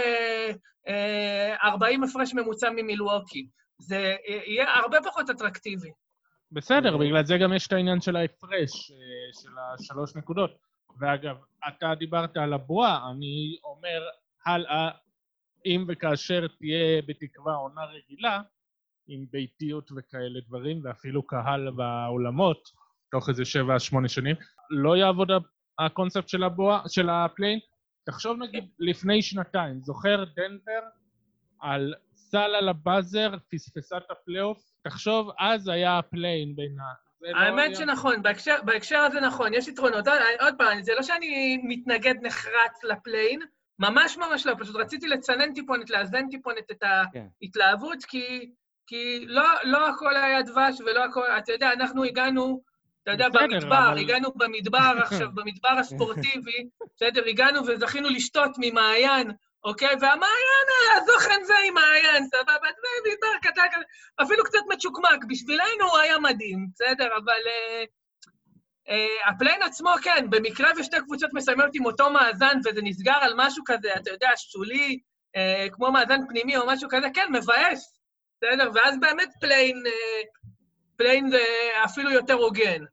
40 1.65 2.05
הפרש 2.05 2.35
ממוצע 2.35 2.71
ממילווקי. 2.71 3.49
זה 3.79 4.17
יהיה 4.47 4.75
הרבה 4.75 4.99
פחות 5.05 5.31
אטרקטיבי. 5.31 5.91
בסדר, 6.53 6.97
בגלל 6.97 7.25
זה 7.25 7.39
גם 7.39 7.53
יש 7.53 7.67
את 7.67 7.73
העניין 7.73 8.01
של 8.01 8.17
ההפרש, 8.17 8.91
אה, 8.91 9.43
של 9.43 9.51
השלוש 9.59 10.17
נקודות. 10.17 10.51
ואגב, 11.01 11.37
אתה 11.69 11.95
דיברת 11.99 12.37
על 12.37 12.53
הבועה, 12.53 13.11
אני 13.11 13.57
אומר 13.65 14.03
הלאה, 14.47 14.91
אם 15.67 15.85
וכאשר 15.89 16.47
תהיה 16.59 17.03
בתקווה 17.07 17.55
עונה 17.55 17.85
רגילה, 17.85 18.41
עם 19.09 19.27
ביתיות 19.31 19.91
וכאלה 19.97 20.41
דברים, 20.47 20.81
ואפילו 20.85 21.27
קהל 21.27 21.71
באולמות, 21.71 22.69
תוך 23.11 23.29
איזה 23.29 23.45
שבע, 23.45 23.79
שמונה 23.79 24.09
שנים, 24.09 24.37
לא 24.71 24.97
יעבוד 24.97 25.31
הקונספט 25.79 26.29
של 26.29 26.43
הבועה, 26.45 26.83
של 26.89 27.11
ה 27.11 27.16
play-in. 27.16 27.59
תחשוב 28.07 28.39
נגיד 28.39 28.65
לפני 28.79 29.23
שנתיים, 29.23 29.81
זוכר 29.83 30.25
דנבר 30.25 30.81
על 31.61 31.95
סל 32.15 32.55
על 32.59 32.69
ה 32.69 32.77
buzzer, 32.77 33.31
פספסה 33.53 33.97
את 33.97 34.11
הפלייאוף, 34.11 34.63
תחשוב, 34.83 35.31
אז 35.39 35.69
היה 35.69 35.99
ה 35.99 36.06
play-in 36.06 36.57
בין 36.57 36.77
ה... 36.81 37.11
לא 37.21 37.39
האמת 37.39 37.71
לא 37.71 37.75
שנכון, 37.75 38.23
בהקשר, 38.23 38.57
בהקשר 38.65 38.99
הזה 38.99 39.21
נכון, 39.21 39.55
יש 39.55 39.69
יתרונות. 39.69 40.05
עוד 40.41 40.55
פעם, 40.59 40.83
זה 40.83 40.93
לא 40.95 41.03
שאני 41.03 41.61
מתנגד 41.65 42.15
נחרץ 42.23 42.85
ל 42.85 42.91
play-in, 42.91 43.41
ממש 43.81 44.17
ממש 44.17 44.47
לא, 44.47 44.55
פשוט 44.59 44.77
רציתי 44.77 45.07
לצנן 45.07 45.55
טיפונת, 45.55 45.91
לאזן 45.91 46.29
טיפונת 46.31 46.71
את 46.71 46.85
כן. 47.13 47.27
ההתלהבות, 47.43 48.05
כי, 48.05 48.51
כי 48.87 49.25
לא, 49.27 49.45
לא 49.65 49.89
הכל 49.89 50.17
היה 50.17 50.43
דבש 50.43 50.81
ולא 50.81 51.05
הכל... 51.05 51.25
אתה 51.39 51.53
יודע, 51.53 51.73
אנחנו 51.73 52.05
הגענו, 52.05 52.63
אתה 53.03 53.11
יודע, 53.11 53.29
בסדר, 53.29 53.47
במדבר, 53.47 53.89
אבל... 53.89 53.99
הגענו 53.99 54.33
במדבר 54.37 54.99
עכשיו, 55.03 55.29
במדבר 55.35 55.69
הספורטיבי, 55.79 56.69
בסדר, 56.97 57.25
הגענו 57.27 57.61
וזכינו 57.67 58.09
לשתות 58.09 58.51
ממעיין 58.59 59.31
אוקיי? 59.65 59.95
והמעיין 60.01 60.67
היה 60.81 61.05
זוכן 61.07 61.45
זה 61.45 61.55
עם 61.69 61.75
מעיין, 61.75 62.27
סבבה? 62.27 62.69
זה 62.81 63.11
מדבר 63.11 63.51
קטן 63.51 63.67
כזה, 63.73 63.85
אפילו 64.23 64.45
קצת 64.45 64.59
מצ'וקמק, 64.73 65.25
בשבילנו 65.29 65.85
הוא 65.91 65.99
היה 65.99 66.19
מדהים, 66.19 66.67
בסדר? 66.75 67.09
אבל 67.17 67.41
uh, 67.47 67.87
uh, 68.89 69.31
ה 69.31 69.35
play-in 69.35 69.63
עצמו, 69.63 69.91
כן, 70.03 70.27
במקרה 70.31 70.71
ושתי 70.79 70.97
קבוצות 71.01 71.31
מסיימות 71.35 71.71
עם 71.75 71.87
אותו 71.87 72.11
מאזן 72.11 72.59
וזה 72.59 72.81
נסגר 72.83 73.19
על 73.21 73.33
משהו 73.37 73.65
כזה, 73.67 73.89
אתה 73.97 74.11
יודע, 74.11 74.29
שולי, 74.37 74.99
uh, 75.37 75.71
כמו 75.73 75.93
מאזן 75.93 76.21
פנימי 76.29 76.57
או 76.57 76.67
משהו 76.67 76.89
כזה, 76.91 77.07
כן, 77.15 77.27
מבאס, 77.33 78.01
בסדר? 78.37 78.71
ואז 78.75 79.01
באמת 79.01 79.29
play-in, 79.41 79.77
uh, 79.87 80.49
play-in 80.97 81.31
זה 81.31 81.43
אפילו 81.85 82.11
יותר 82.11 82.35
הוגן. 82.35 82.85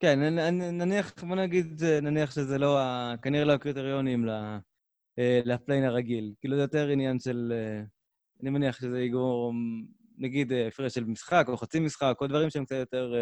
כן, 0.00 0.18
נניח, 0.50 1.12
בוא 1.24 1.36
נגיד, 1.36 1.84
נניח 2.02 2.30
שזה 2.30 2.58
לא, 2.58 2.78
כנראה 3.22 3.44
לא 3.44 3.52
הקריטריונים 3.52 4.26
ל 5.18 5.26
play-in 5.26 5.84
הרגיל. 5.84 6.32
כאילו 6.40 6.56
זה 6.56 6.62
יותר 6.62 6.88
עניין 6.88 7.18
של... 7.18 7.52
אני 8.42 8.50
מניח 8.50 8.80
שזה 8.80 9.00
יגרום, 9.00 9.84
נגיד, 10.18 10.52
הפרש 10.68 10.94
של 10.94 11.04
משחק 11.04 11.44
או 11.48 11.56
חצי 11.56 11.80
משחק, 11.80 12.14
או 12.20 12.26
דברים 12.26 12.50
שהם 12.50 12.64
קצת 12.64 12.76
יותר 12.76 13.14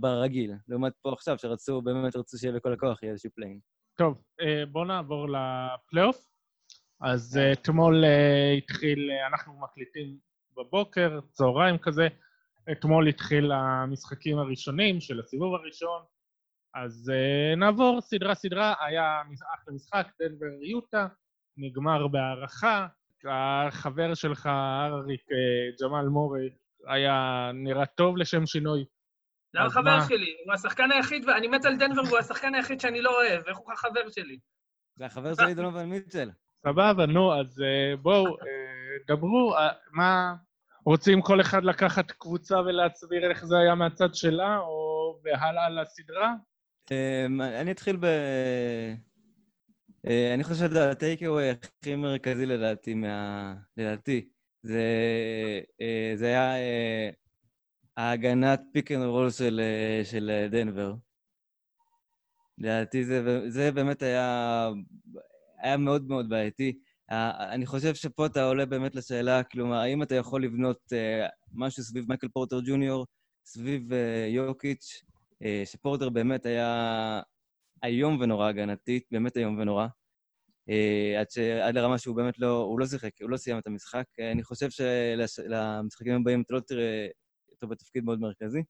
ברגיל. 0.00 0.52
לעומת 0.68 0.92
פה 1.02 1.12
עכשיו, 1.12 1.38
שרצו, 1.38 1.82
באמת 1.82 2.16
רצו 2.16 2.38
שיהיה 2.38 2.54
בכל 2.54 2.72
הכוח 2.72 3.02
יהיה 3.02 3.12
איזשהו 3.12 3.30
play-in. 3.34 3.58
טוב, 3.98 4.22
בואו 4.72 4.84
נעבור 4.84 5.26
לפלייאוף. 5.28 6.26
אז 7.00 7.40
אתמול 7.52 8.04
התחיל, 8.58 9.10
אנחנו 9.32 9.60
מקליטים 9.60 10.16
בבוקר, 10.56 11.20
צהריים 11.32 11.78
כזה, 11.78 12.08
אתמול 12.72 13.08
התחיל 13.08 13.52
המשחקים 13.52 14.38
הראשונים 14.38 15.00
של 15.00 15.20
הסיבוב 15.20 15.54
הראשון, 15.54 16.02
אז 16.74 17.12
נעבור 17.56 18.00
סדרה-סדרה, 18.00 18.74
היה 18.80 19.22
אחלה 19.54 19.74
משחק, 19.74 20.06
דנבר 20.22 20.62
יוטה, 20.62 21.06
נגמר 21.56 22.08
בהערכה, 22.08 22.86
החבר 23.30 24.14
שלך, 24.14 24.46
אריק 24.46 25.26
ג'מאל 25.82 26.08
מורי, 26.08 26.50
היה 26.86 27.50
נראה 27.54 27.86
טוב 27.86 28.16
לשם 28.16 28.46
שינוי. 28.46 28.84
זה 29.54 29.60
החבר 29.60 30.00
שלי, 30.08 30.36
הוא 30.44 30.54
השחקן 30.54 30.90
היחיד, 30.92 31.28
ואני 31.28 31.48
מת 31.48 31.64
על 31.64 31.76
דנבר, 31.76 32.02
והוא 32.04 32.18
השחקן 32.18 32.54
היחיד 32.54 32.80
שאני 32.80 33.00
לא 33.00 33.10
אוהב, 33.20 33.42
איך 33.48 33.56
הוא 33.56 33.72
החבר 33.72 34.10
שלי? 34.10 34.38
זה 34.96 35.06
החבר 35.06 35.34
שלי 35.34 35.54
דונובל 35.58 35.84
מיטשל. 35.84 36.30
סבבה, 36.66 37.06
נו, 37.06 37.40
אז 37.40 37.62
בואו, 38.02 38.36
דברו, 39.08 39.54
מה... 39.92 40.34
רוצים 40.84 41.22
כל 41.22 41.40
אחד 41.40 41.64
לקחת 41.64 42.10
קבוצה 42.10 42.60
ולהסביר 42.60 43.30
איך 43.30 43.44
זה 43.44 43.58
היה 43.58 43.74
מהצד 43.74 44.14
שלה, 44.14 44.58
או 44.58 45.18
והלאה 45.24 45.70
לסדרה? 45.70 46.34
אמ, 46.90 47.40
אני 47.40 47.70
אתחיל 47.70 47.96
ב... 47.96 48.04
אה, 50.06 50.34
אני 50.34 50.44
חושב 50.44 50.70
שה 50.74 50.95
takeaway 50.95 51.50
הכי 51.50 51.96
מרכזי 51.96 52.46
לדעתי, 52.46 52.94
מה... 52.94 53.54
לדעתי, 53.76 54.28
זה, 54.62 54.82
אה, 55.80 56.12
זה 56.14 56.26
היה 56.26 56.56
אה, 56.56 57.10
ההגנת 57.96 58.60
pick 58.72 58.92
and 58.92 59.04
roll 59.04 59.30
של, 59.30 59.60
של 60.04 60.48
דנבר. 60.50 60.94
לדעתי 62.58 63.04
זה, 63.04 63.50
זה 63.50 63.72
באמת 63.72 64.02
היה, 64.02 64.68
היה 65.58 65.76
מאוד 65.76 66.08
מאוד 66.08 66.28
בעייתי. 66.28 66.78
אני 67.50 67.66
חושב 67.66 67.94
שפה 67.94 68.26
אתה 68.26 68.44
עולה 68.44 68.66
באמת 68.66 68.94
לשאלה, 68.94 69.42
כלומר, 69.42 69.76
האם 69.76 70.02
אתה 70.02 70.14
יכול 70.14 70.44
לבנות 70.44 70.92
משהו 71.52 71.82
סביב 71.82 72.04
מייקל 72.08 72.28
פורטר 72.28 72.60
ג'וניור, 72.66 73.06
סביב 73.44 73.92
יוקיץ', 74.28 75.02
שפורטר 75.64 76.08
באמת 76.08 76.46
היה 76.46 77.20
איום 77.84 78.20
ונורא 78.20 78.48
הגנתית, 78.48 79.04
באמת 79.10 79.36
איום 79.36 79.58
ונורא. 79.58 79.86
אה, 80.68 81.20
עד, 81.20 81.30
ש... 81.30 81.38
עד 81.38 81.74
לרמה 81.74 81.98
שהוא 81.98 82.16
באמת 82.16 82.38
לא, 82.38 82.56
הוא 82.56 82.80
לא 82.80 82.86
שיחק, 82.86 83.10
הוא 83.22 83.30
לא 83.30 83.36
סיים 83.36 83.58
את 83.58 83.66
המשחק. 83.66 84.04
אה, 84.20 84.32
אני 84.32 84.42
חושב 84.42 84.70
שלמשחקים 84.70 86.14
הבאים 86.14 86.42
אתה 86.42 86.54
לא 86.54 86.60
תראה 86.60 87.06
אותו 87.64 87.74
בתפקיד 87.74 88.04
מאוד 88.04 88.20
מרכזי. 88.20 88.58
אני 88.58 88.64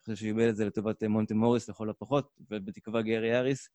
חושב 0.00 0.16
שהוא 0.16 0.28
איבד 0.28 0.48
את 0.48 0.56
זה 0.56 0.66
לטובת 0.66 1.02
אה, 1.02 1.08
מונטי 1.08 1.34
מוריס 1.34 1.68
לכל 1.68 1.90
הפחות, 1.90 2.30
ובתקווה 2.50 3.02
גרי 3.02 3.38
אריס, 3.38 3.68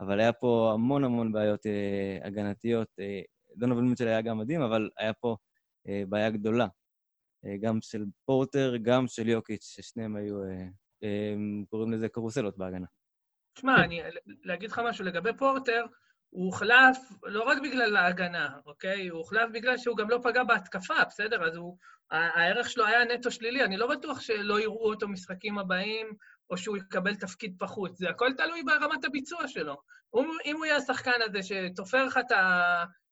אבל 0.00 0.20
היה 0.20 0.32
פה 0.32 0.70
המון 0.74 1.04
המון 1.04 1.32
בעיות 1.32 1.66
אה, 1.66 2.18
הגנתיות. 2.26 2.88
אה, 3.00 3.20
דונובל 3.56 3.82
מיטשל 3.82 4.08
היה 4.08 4.22
גם 4.22 4.38
מדהים, 4.38 4.62
אבל 4.62 4.90
היה 4.98 5.12
פה 5.12 5.36
אה, 5.88 6.02
בעיה 6.08 6.30
גדולה. 6.30 6.66
אה, 7.46 7.56
גם 7.60 7.80
של 7.80 8.04
פורטר, 8.24 8.76
גם 8.82 9.08
של 9.08 9.28
יוקיץ', 9.28 9.64
ששניהם 9.64 10.16
היו, 10.16 10.42
אה, 10.44 10.66
אה, 11.02 11.34
קוראים 11.70 11.92
לזה 11.92 12.08
קרוסלות 12.08 12.58
בהגנה. 12.58 12.86
תשמע, 13.54 13.84
אני, 13.84 14.00
להגיד 14.42 14.70
לך 14.70 14.80
משהו 14.84 15.04
לגבי 15.04 15.30
פורטר, 15.38 15.86
הוא 16.36 16.46
הוחלף 16.46 16.98
לא 17.22 17.42
רק 17.42 17.58
בגלל 17.62 17.96
ההגנה, 17.96 18.48
אוקיי? 18.66 19.08
הוא 19.08 19.18
הוחלף 19.18 19.50
בגלל 19.52 19.78
שהוא 19.78 19.96
גם 19.96 20.10
לא 20.10 20.18
פגע 20.22 20.44
בהתקפה, 20.44 20.94
בסדר? 21.08 21.46
אז 21.46 21.56
הוא, 21.56 21.76
הערך 22.10 22.70
שלו 22.70 22.86
היה 22.86 23.04
נטו 23.04 23.30
שלילי. 23.30 23.64
אני 23.64 23.76
לא 23.76 23.86
בטוח 23.86 24.20
שלא 24.20 24.60
יראו 24.60 24.90
אותו 24.90 25.08
משחקים 25.08 25.58
הבאים, 25.58 26.06
או 26.50 26.56
שהוא 26.56 26.76
יקבל 26.76 27.14
תפקיד 27.14 27.56
פחות. 27.58 27.96
זה 27.96 28.10
הכל 28.10 28.32
תלוי 28.36 28.62
ברמת 28.62 29.04
הביצוע 29.04 29.48
שלו. 29.48 29.76
הוא, 30.10 30.24
אם 30.44 30.56
הוא 30.56 30.64
יהיה 30.64 30.76
השחקן 30.76 31.22
הזה 31.24 31.38
שתופר 31.42 32.04
לך 32.04 32.18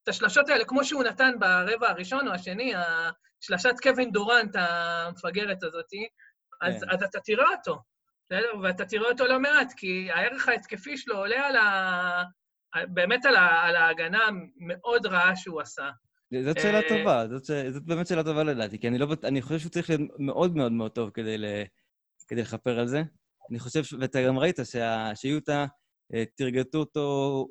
את 0.04 0.08
השלשות 0.08 0.48
האלה, 0.48 0.64
כמו 0.64 0.84
שהוא 0.84 1.04
נתן 1.04 1.32
ברבע 1.38 1.88
הראשון 1.88 2.28
או 2.28 2.32
השני, 2.32 2.72
השלשת 3.42 3.74
קווין 3.82 4.12
דורנט 4.12 4.56
המפגרת 4.58 5.62
הזאתי, 5.62 6.08
אז, 6.62 6.84
כן. 6.84 6.90
אז 6.90 7.02
אתה 7.02 7.20
תראה 7.20 7.48
אותו, 7.56 7.82
בסדר? 8.24 8.58
ואתה 8.62 8.84
תראה 8.84 9.10
אותו 9.10 9.26
לא 9.26 9.40
מעט, 9.40 9.72
כי 9.76 10.10
הערך 10.12 10.48
ההתקפי 10.48 10.96
שלו 10.96 11.16
עולה 11.16 11.46
על, 11.46 11.56
ה... 11.56 12.24
באמת 12.88 13.24
על, 13.26 13.36
ה, 13.36 13.62
על 13.62 13.76
ההגנה 13.76 14.18
המאוד 14.24 15.06
רעה 15.06 15.36
שהוא 15.36 15.60
עשה. 15.60 15.90
זאת 16.42 16.60
שאלה 16.60 16.78
אה, 16.78 16.88
טובה, 16.88 17.26
זאת, 17.28 17.44
זאת 17.70 17.82
באמת 17.84 18.06
שאלה 18.06 18.24
טובה 18.24 18.42
לדעתי, 18.42 18.78
כי 18.78 18.88
אני, 18.88 18.98
לא, 18.98 19.06
אני 19.24 19.42
חושב 19.42 19.58
שהוא 19.58 19.70
צריך 19.70 19.90
להיות 19.90 20.00
מאוד 20.18 20.56
מאוד 20.56 20.72
מאוד 20.72 20.90
טוב 20.90 21.10
כדי, 21.10 21.38
ל, 21.38 21.44
כדי 22.28 22.42
לכפר 22.42 22.78
על 22.78 22.86
זה. 22.86 23.02
אני 23.50 23.58
חושב, 23.58 23.82
ואתה 24.00 24.22
גם 24.22 24.38
ראית 24.38 24.58
שה, 24.64 25.10
שיוטה, 25.14 25.66
אה, 26.14 26.24
תרגטו 26.36 26.78
אותו 26.78 27.48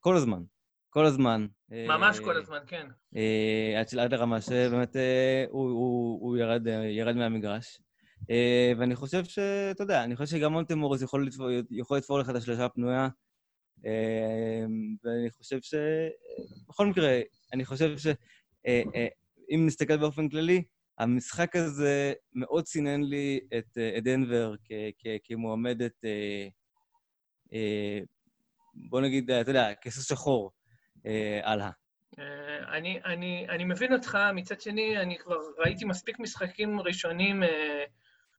כל 0.00 0.16
הזמן, 0.16 0.42
כל 0.90 1.04
הזמן. 1.04 1.46
ממש 1.70 2.20
כל 2.20 2.36
הזמן, 2.36 2.58
כן. 2.66 2.86
אה, 3.16 3.80
עד, 4.00 4.12
לרמה 4.12 4.40
שבאמת 4.40 4.96
הוא, 5.50 5.70
הוא, 5.70 6.20
הוא 6.20 6.36
ירד, 6.36 6.66
ירד 6.90 7.16
מהמגרש. 7.16 7.80
ואני 8.78 8.96
חושב 8.96 9.24
שאתה 9.24 9.82
יודע, 9.82 10.04
אני 10.04 10.16
חושב 10.16 10.36
שגם 10.36 10.54
יכול, 11.02 11.28
יכול 11.70 11.98
לתפור 11.98 12.18
לך 12.18 12.30
את 12.30 12.34
השלושה 12.34 12.64
הפנויה. 12.64 13.08
אמ, 13.84 14.96
ואני 15.04 15.30
חושב 15.30 15.58
ש... 15.62 15.74
בכל 16.68 16.86
מקרה, 16.86 17.20
אני 17.52 17.64
חושב 17.64 17.98
שאם 17.98 18.14
אה, 18.66 18.82
אה, 19.52 19.56
נסתכל 19.66 19.96
באופן 19.96 20.28
כללי, 20.28 20.62
המשחק 20.98 21.56
הזה 21.56 22.12
מאוד 22.34 22.66
סינן 22.66 23.02
לי 23.02 23.40
את 23.58 23.78
אה, 23.78 24.00
דנבר 24.00 24.54
כמועמדת, 25.24 26.04
בוא 28.74 29.00
נגיד, 29.00 29.30
אתה 29.30 29.50
יודע, 29.50 29.74
כסוס 29.74 30.08
שחור 30.08 30.50
הלאה. 31.42 31.70
אני, 32.72 33.00
אני, 33.04 33.46
אני 33.48 33.64
מבין 33.64 33.92
אותך, 33.92 34.18
מצד 34.34 34.60
שני, 34.60 34.98
אני 34.98 35.18
כבר 35.18 35.36
ראיתי 35.58 35.84
מספיק 35.84 36.18
משחקים 36.18 36.80
ראשונים 36.80 37.42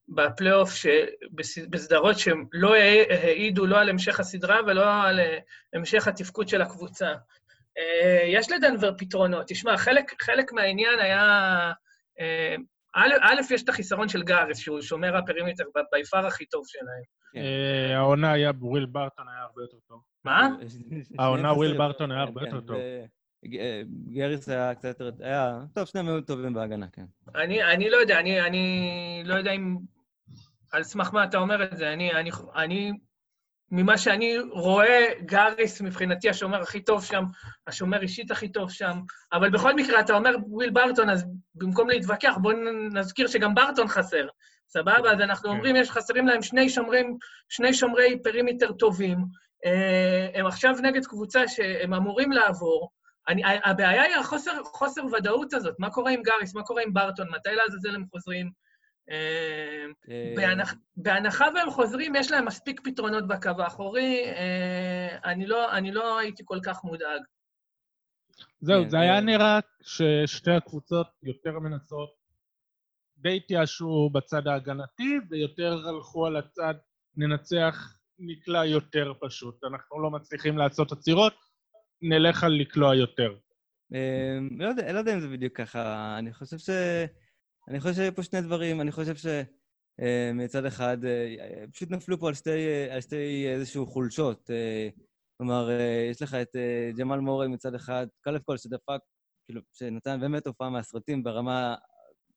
בפלייאוף 0.09 0.71
בסדרות 1.69 2.19
שלא 2.19 2.75
העידו 3.09 3.65
לא 3.65 3.79
על 3.79 3.89
המשך 3.89 4.19
הסדרה 4.19 4.59
ולא 4.67 5.03
על 5.03 5.19
אה, 5.19 5.37
המשך 5.73 6.07
התפקוד 6.07 6.47
של 6.47 6.61
הקבוצה. 6.61 7.13
אה, 7.77 8.23
יש 8.27 8.51
לדנבר 8.51 8.91
פתרונות. 8.97 9.45
תשמע, 9.47 9.77
חלק, 9.77 10.23
חלק 10.23 10.53
מהעניין 10.53 10.99
היה... 10.99 11.71
אה, 12.19 12.55
א', 12.95 13.13
א', 13.21 13.53
יש 13.53 13.63
את 13.63 13.69
החיסרון 13.69 14.09
של 14.09 14.23
האריס, 14.23 14.57
שהוא 14.57 14.81
שומר 14.81 15.17
ה 15.17 15.22
perimeter 15.22 15.63
בפער 15.91 16.27
הכי 16.27 16.45
טוב 16.45 16.63
שלהם. 16.67 17.03
כן. 17.33 17.41
העונה 17.95 18.31
היה, 18.31 18.51
וויל 18.59 18.85
ברטון 18.85 19.27
היה 19.27 19.41
הרבה 19.41 19.61
יותר 19.61 19.77
טוב. 19.87 20.01
מה? 20.23 20.49
העונה 21.19 21.53
וויל 21.53 21.77
ברטון 21.77 22.11
היה 22.11 22.21
הרבה 22.21 22.41
כן, 22.41 22.45
יותר 22.45 22.61
טוב. 22.61 22.77
האריס 24.13 24.49
היה 24.49 24.75
קצת 24.75 24.99
יותר... 24.99 25.11
היה... 25.19 25.59
טוב, 25.73 25.85
שניהם 25.85 26.07
היו 26.07 26.21
טובים 26.21 26.53
בהגנה, 26.53 26.87
כן. 26.93 27.05
אני 27.35 27.89
לא 27.89 27.97
יודע, 27.97 28.19
אני 28.19 29.23
לא 29.25 29.33
יודע 29.33 29.51
אם 29.51 29.77
על 30.75 30.83
סמך 30.83 31.13
מה 31.13 31.23
אתה 31.23 31.37
אומר 31.37 31.63
את 31.63 31.77
זה? 31.77 31.93
אני, 31.93 32.13
אני, 32.13 32.31
אני, 32.55 32.91
ממה 33.71 33.97
שאני 33.97 34.37
רואה, 34.39 35.07
האריס 35.25 35.81
מבחינתי 35.81 36.29
השומר 36.29 36.61
הכי 36.61 36.81
טוב 36.83 37.03
שם, 37.03 37.23
השומר 37.67 38.01
אישית 38.01 38.31
הכי 38.31 38.51
טוב 38.51 38.71
שם, 38.71 38.99
אבל 39.33 39.49
בכל 39.49 39.75
מקרה, 39.75 39.99
אתה 39.99 40.13
אומר 40.13 40.35
וויל 40.47 40.69
ברטון, 40.69 41.09
אז 41.09 41.25
במקום 41.55 41.89
להתווכח, 41.89 42.37
בואו 42.41 42.55
נזכיר 42.91 43.27
שגם 43.27 43.55
ברטון 43.55 43.87
חסר, 43.87 44.27
סבבה? 44.67 45.11
אז 45.11 45.19
אנחנו 45.19 45.49
כן. 45.49 45.55
אומרים, 45.55 45.75
יש 45.75 45.91
חסרים 45.91 46.27
להם 46.27 46.41
שני 46.41 46.69
שומרים, 46.69 47.17
שני 47.49 47.73
שומרי 47.73 48.23
perimeter 48.23 48.71
טובים, 48.71 49.17
אה, 49.65 50.27
הם 50.33 50.45
עכשיו 50.45 50.75
נגד 50.81 51.05
קבוצה 51.05 51.47
שהם 51.47 51.93
אמורים 51.93 52.31
לעבור, 52.31 52.89
אני, 53.27 53.41
הבעיה 53.63 54.01
היא 54.01 54.15
החוסר 54.15 54.63
חוסר 54.63 55.01
ודאות 55.05 55.53
הזאת, 55.53 55.75
מה 55.79 55.89
קורה 55.89 56.11
עם 56.11 56.21
גאריס, 56.21 56.55
מה 56.55 56.63
קורה 56.63 56.81
עם 56.81 56.93
ברטון, 56.93 57.27
מתי 57.35 57.55
לעזאזל 57.55 57.95
הם 57.95 58.05
חוזרים? 58.11 58.64
אה, 59.09 59.85
בהנחה 60.97 61.45
והם 61.55 61.71
חוזרים, 61.71 62.15
יש 62.15 62.31
להם 62.31 62.45
מספיק 62.45 62.81
פתרונות 62.83 63.27
בקו 63.27 63.49
האחורי, 63.57 64.25
אה, 64.25 65.17
אני 65.31 65.45
לא, 65.45 65.71
אני 65.77 65.91
לא 65.91 66.19
הייתי 66.19 66.43
כל 66.45 66.59
כך 66.63 66.83
מודאג. 66.83 67.21
זהו, 68.59 68.83
כן, 68.83 68.89
זה 68.89 68.99
היה 68.99 69.21
נראה 69.21 69.59
ששתי 69.81 70.51
הקבוצות 70.51 71.07
יותר 71.23 71.59
מנסות, 71.59 72.09
די 73.17 73.37
התייאשו 73.37 74.09
בצד 74.13 74.47
ההגנתי, 74.47 75.19
ויותר 75.29 75.87
הלכו 75.87 76.25
על 76.25 76.35
הצד 76.35 76.73
ננצח 77.17 77.97
נקלע 78.19 78.65
יותר 78.65 79.13
פשוט. 79.21 79.63
אנחנו 79.63 80.01
לא 80.01 80.11
מצליחים 80.11 80.57
לעשות 80.57 80.91
עצירות, 80.91 81.33
נלך 82.01 82.43
על 82.43 82.51
לקלוע 82.51 82.95
יותר. 82.95 83.35
אה, 83.93 84.37
לא 84.57 84.67
יודע, 84.67 84.93
לא 84.93 84.99
יודע 84.99 85.13
אם 85.13 85.19
זה 85.19 85.27
בדיוק 85.27 85.57
ככה. 85.57 86.15
אני 86.19 86.33
חושב 86.33 86.57
ש... 86.57 86.69
אני 87.67 87.79
חושב 87.79 87.93
שהיו 87.93 88.15
פה 88.15 88.23
שני 88.23 88.41
דברים. 88.41 88.81
אני 88.81 88.91
חושב 88.91 89.15
שמצד 89.15 90.63
אה, 90.63 90.67
אחד, 90.67 91.05
אה, 91.05 91.65
פשוט 91.73 91.91
נפלו 91.91 92.19
פה 92.19 92.27
על 92.27 92.33
שתי, 92.33 92.89
על 92.91 93.01
שתי 93.01 93.47
איזשהו 93.47 93.85
חולשות. 93.85 94.49
אה, 94.49 94.89
כלומר, 95.37 95.69
יש 96.11 96.21
לך 96.21 96.33
את 96.33 96.55
ג'מאל 96.97 97.19
מורי 97.19 97.47
מצד 97.47 97.75
אחד, 97.75 98.07
קלף 98.21 98.41
כל 98.43 98.57
שדפק, 98.57 98.99
כאילו, 99.45 99.61
שנתן 99.73 100.19
באמת 100.19 100.47
הופעה 100.47 100.69
מהסרטים 100.69 101.23
ברמה, 101.23 101.75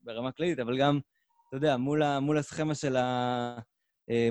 ברמה 0.03 0.33
כללית, 0.33 0.59
אבל 0.59 0.79
גם, 0.79 0.99
אתה 1.49 1.57
יודע, 1.57 1.77
מול, 1.77 2.03
ה, 2.03 2.21
מול 2.21 2.39
הסכמה 2.39 2.75
של 2.75 2.97
ה... 2.97 3.59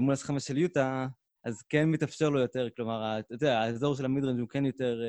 מול 0.01 0.13
הסכמה 0.13 0.39
של 0.39 0.57
יוטה, 0.57 1.07
אז 1.45 1.61
כן 1.69 1.89
מתאפשר 1.89 2.29
לו 2.29 2.39
יותר, 2.39 2.67
כלומר, 2.75 3.19
אתה 3.19 3.33
יודע, 3.33 3.59
האזור 3.59 3.95
של 3.95 4.05
המידרנג' 4.05 4.39
הוא 4.39 4.49
כן 4.49 4.65
יותר, 4.65 5.01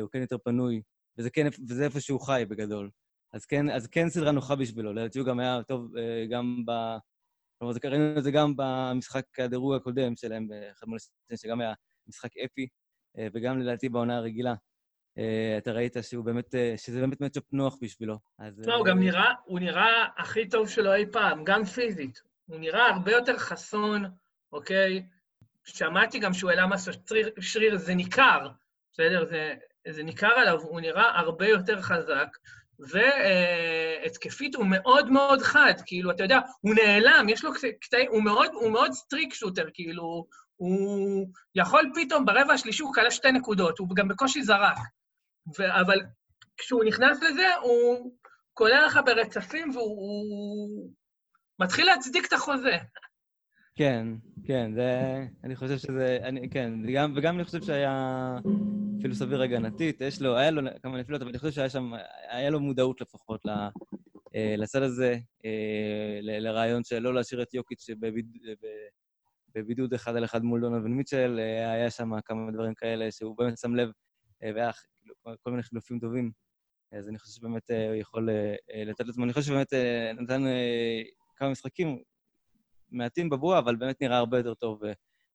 הוא 0.00 0.08
כן 0.12 0.20
יותר 0.20 0.38
פנוי, 0.38 0.82
וזה, 1.18 1.30
כן, 1.30 1.46
וזה 1.68 1.84
איפה 1.84 2.00
שהוא 2.00 2.20
חי 2.20 2.44
בגדול. 2.48 2.90
אז 3.34 3.46
כן, 3.46 3.70
אז 3.70 3.86
כן 3.86 4.08
סדרה 4.08 4.32
נוחה 4.32 4.56
בשבילו. 4.56 4.92
לדעתי 4.92 5.18
הוא 5.18 5.26
גם 5.26 5.40
היה 5.40 5.62
טוב 5.62 5.96
אה, 5.96 6.26
גם 6.30 6.62
ב... 6.66 6.70
כלומר, 7.58 7.74
ראינו 7.84 8.18
את 8.18 8.24
זה 8.24 8.30
גם 8.30 8.52
במשחק 8.56 9.40
הדירוג 9.40 9.74
הקודם 9.74 10.16
שלהם, 10.16 10.48
באחד 10.48 10.86
מול 10.86 10.96
הסטנט, 10.96 11.38
שגם 11.38 11.60
היה 11.60 11.72
משחק 12.06 12.36
אפי, 12.36 12.68
אה, 13.18 13.26
וגם 13.34 13.58
לדעתי 13.58 13.88
בעונה 13.88 14.16
הרגילה. 14.16 14.54
אה, 15.18 15.54
אתה 15.58 15.72
ראית 15.72 15.96
שהוא 16.02 16.24
באמת, 16.24 16.54
שזה 16.76 17.00
באמת 17.00 17.20
מצ'אפ 17.20 17.42
נוח 17.52 17.76
בשבילו. 17.80 18.18
אז... 18.38 18.60
לא, 18.66 18.74
הוא 18.74 18.86
גם 18.86 18.98
נראה, 18.98 19.32
הוא 19.44 19.60
נראה 19.60 20.06
הכי 20.16 20.48
טוב 20.48 20.68
שלו 20.68 20.94
אי 20.94 21.06
פעם, 21.12 21.44
גם 21.44 21.64
פיזית. 21.64 22.22
הוא 22.46 22.58
נראה 22.58 22.88
הרבה 22.88 23.12
יותר 23.12 23.38
חסון, 23.38 24.04
אוקיי? 24.52 25.06
שמעתי 25.64 26.18
גם 26.18 26.32
שהוא 26.32 26.50
העלה 26.50 26.78
שריר, 26.78 27.30
שריר, 27.40 27.76
זה 27.76 27.94
ניכר, 27.94 28.48
בסדר? 28.92 29.24
זה, 29.24 29.54
זה 29.88 30.02
ניכר 30.02 30.32
עליו, 30.36 30.60
הוא 30.60 30.80
נראה 30.80 31.18
הרבה 31.18 31.48
יותר 31.48 31.82
חזק, 31.82 32.28
והתקפית 32.78 34.54
הוא 34.54 34.66
מאוד 34.66 35.10
מאוד 35.10 35.42
חד, 35.42 35.74
כאילו, 35.86 36.10
אתה 36.10 36.22
יודע, 36.22 36.38
הוא 36.60 36.74
נעלם, 36.74 37.28
יש 37.28 37.44
לו 37.44 37.50
קטעים, 37.80 38.10
הוא 38.10 38.22
מאוד, 38.22 38.50
הוא 38.52 38.72
מאוד 38.72 38.92
סטריק 38.92 39.34
שוטר, 39.34 39.66
כאילו, 39.74 40.26
הוא 40.56 41.26
יכול 41.54 41.92
פתאום 41.94 42.24
ברבע 42.24 42.52
השלישי, 42.52 42.82
הוא 42.82 42.94
קלע 42.94 43.10
שתי 43.10 43.32
נקודות, 43.32 43.78
הוא 43.78 43.88
גם 43.96 44.08
בקושי 44.08 44.42
זרק. 44.42 44.78
ו- 45.58 45.80
אבל 45.80 46.00
כשהוא 46.56 46.84
נכנס 46.84 47.22
לזה, 47.22 47.54
הוא 47.54 48.12
קולע 48.54 48.86
לך 48.86 49.00
ברצפים 49.06 49.70
והוא 49.70 49.98
הוא 50.00 50.90
מתחיל 51.58 51.86
להצדיק 51.86 52.26
את 52.26 52.32
החוזה. 52.32 52.76
כן, 53.76 54.06
כן, 54.44 54.72
זה... 54.74 55.24
אני 55.44 55.56
חושב 55.56 55.78
שזה... 55.78 56.18
אני, 56.22 56.50
כן, 56.50 56.72
וגם, 56.88 57.12
וגם 57.16 57.36
אני 57.36 57.44
חושב 57.44 57.62
שהיה 57.62 58.36
אפילו 58.98 59.14
סביר 59.14 59.42
הגנתית, 59.42 60.00
יש 60.00 60.22
לו, 60.22 60.36
היה 60.36 60.50
לו 60.50 60.62
כמה 60.82 60.98
נפילות, 60.98 61.22
אבל 61.22 61.30
אני 61.30 61.38
חושב 61.38 61.52
שהיה 61.52 61.70
שם, 61.70 61.92
היה 62.28 62.50
לו 62.50 62.60
מודעות 62.60 63.00
לפחות 63.00 63.44
ל, 63.44 63.50
אה, 64.34 64.54
לצד 64.58 64.82
הזה, 64.82 65.16
אה, 65.44 66.18
לרעיון 66.22 66.84
של 66.84 66.98
לא 66.98 67.14
להשאיר 67.14 67.42
את 67.42 67.54
יוקיץ' 67.54 67.86
בביד, 68.00 68.26
בבידוד 69.54 69.94
אחד 69.94 70.16
על 70.16 70.24
אחד 70.24 70.42
מול 70.42 70.60
דונובין 70.60 70.92
מיטשל, 70.92 71.38
אה, 71.38 71.72
היה 71.72 71.90
שם 71.90 72.20
כמה 72.24 72.52
דברים 72.52 72.74
כאלה 72.74 73.10
שהוא 73.10 73.38
באמת 73.38 73.58
שם 73.58 73.74
לב, 73.74 73.88
והיה 74.42 74.70
כאילו, 75.00 75.14
כל 75.42 75.50
מיני 75.50 75.62
חילופים 75.62 75.98
טובים. 75.98 76.30
אז 76.92 77.08
אני 77.08 77.18
חושב 77.18 77.32
שבאמת 77.32 77.70
הוא 77.70 77.94
יכול 77.94 78.28
לתת 78.86 79.06
לעצמו, 79.06 79.24
אני 79.24 79.32
חושב 79.32 79.46
שבאמת 79.46 79.72
נתן 80.20 80.42
כמה 81.36 81.50
משחקים, 81.50 82.02
מעטים 82.90 83.30
בבועה, 83.30 83.58
אבל 83.58 83.76
באמת 83.76 84.02
נראה 84.02 84.16
הרבה 84.16 84.38
יותר 84.38 84.54
טוב 84.54 84.84
אה, 84.84 84.92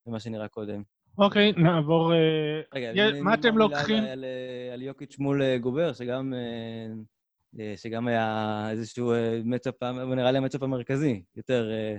ממה 0.08 0.20
שנראה 0.20 0.48
קודם. 0.48 0.84
אוקיי, 1.18 1.52
נעבור... 1.52 2.14
אה, 2.14 2.62
רגע, 2.74 3.22
מה 3.22 3.34
אתם 3.34 3.58
לוקחים? 3.58 4.04
על, 4.04 4.26
על, 4.74 4.82
יוקיץ' 4.82 5.20
מול 5.20 5.42
אה, 5.42 5.58
גובר, 5.58 5.94
שגם, 5.94 6.34
אה, 6.34 6.94
אה, 7.60 7.74
שגם 7.78 8.08
היה 8.08 8.68
איזשהו 8.72 9.12
אה, 9.12 9.42
מצ'אפ, 9.46 9.84
הוא 9.84 10.16
נראה 10.16 10.32
לי 10.32 10.38
המצ'אפ 10.38 10.64
המרכזי. 10.64 11.24
יותר, 11.36 11.72
אה, 11.72 11.98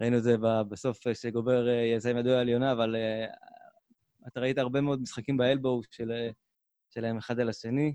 ראינו 0.00 0.16
את 0.16 0.22
זה 0.22 0.36
בסוף, 0.68 1.06
אה, 1.06 1.14
שגובר 1.14 1.68
אה, 1.68 2.10
עם 2.10 2.18
ידו 2.18 2.30
העליונה, 2.30 2.72
אבל 2.72 2.96
אה, 2.96 3.26
אתה 4.28 4.40
ראית 4.40 4.58
הרבה 4.58 4.80
מאוד 4.80 5.00
משחקים 5.02 5.36
באלבו 5.36 5.80
של, 5.90 6.12
אה, 6.12 6.30
שלהם 6.90 7.16
אחד 7.16 7.40
על 7.40 7.48
השני. 7.48 7.94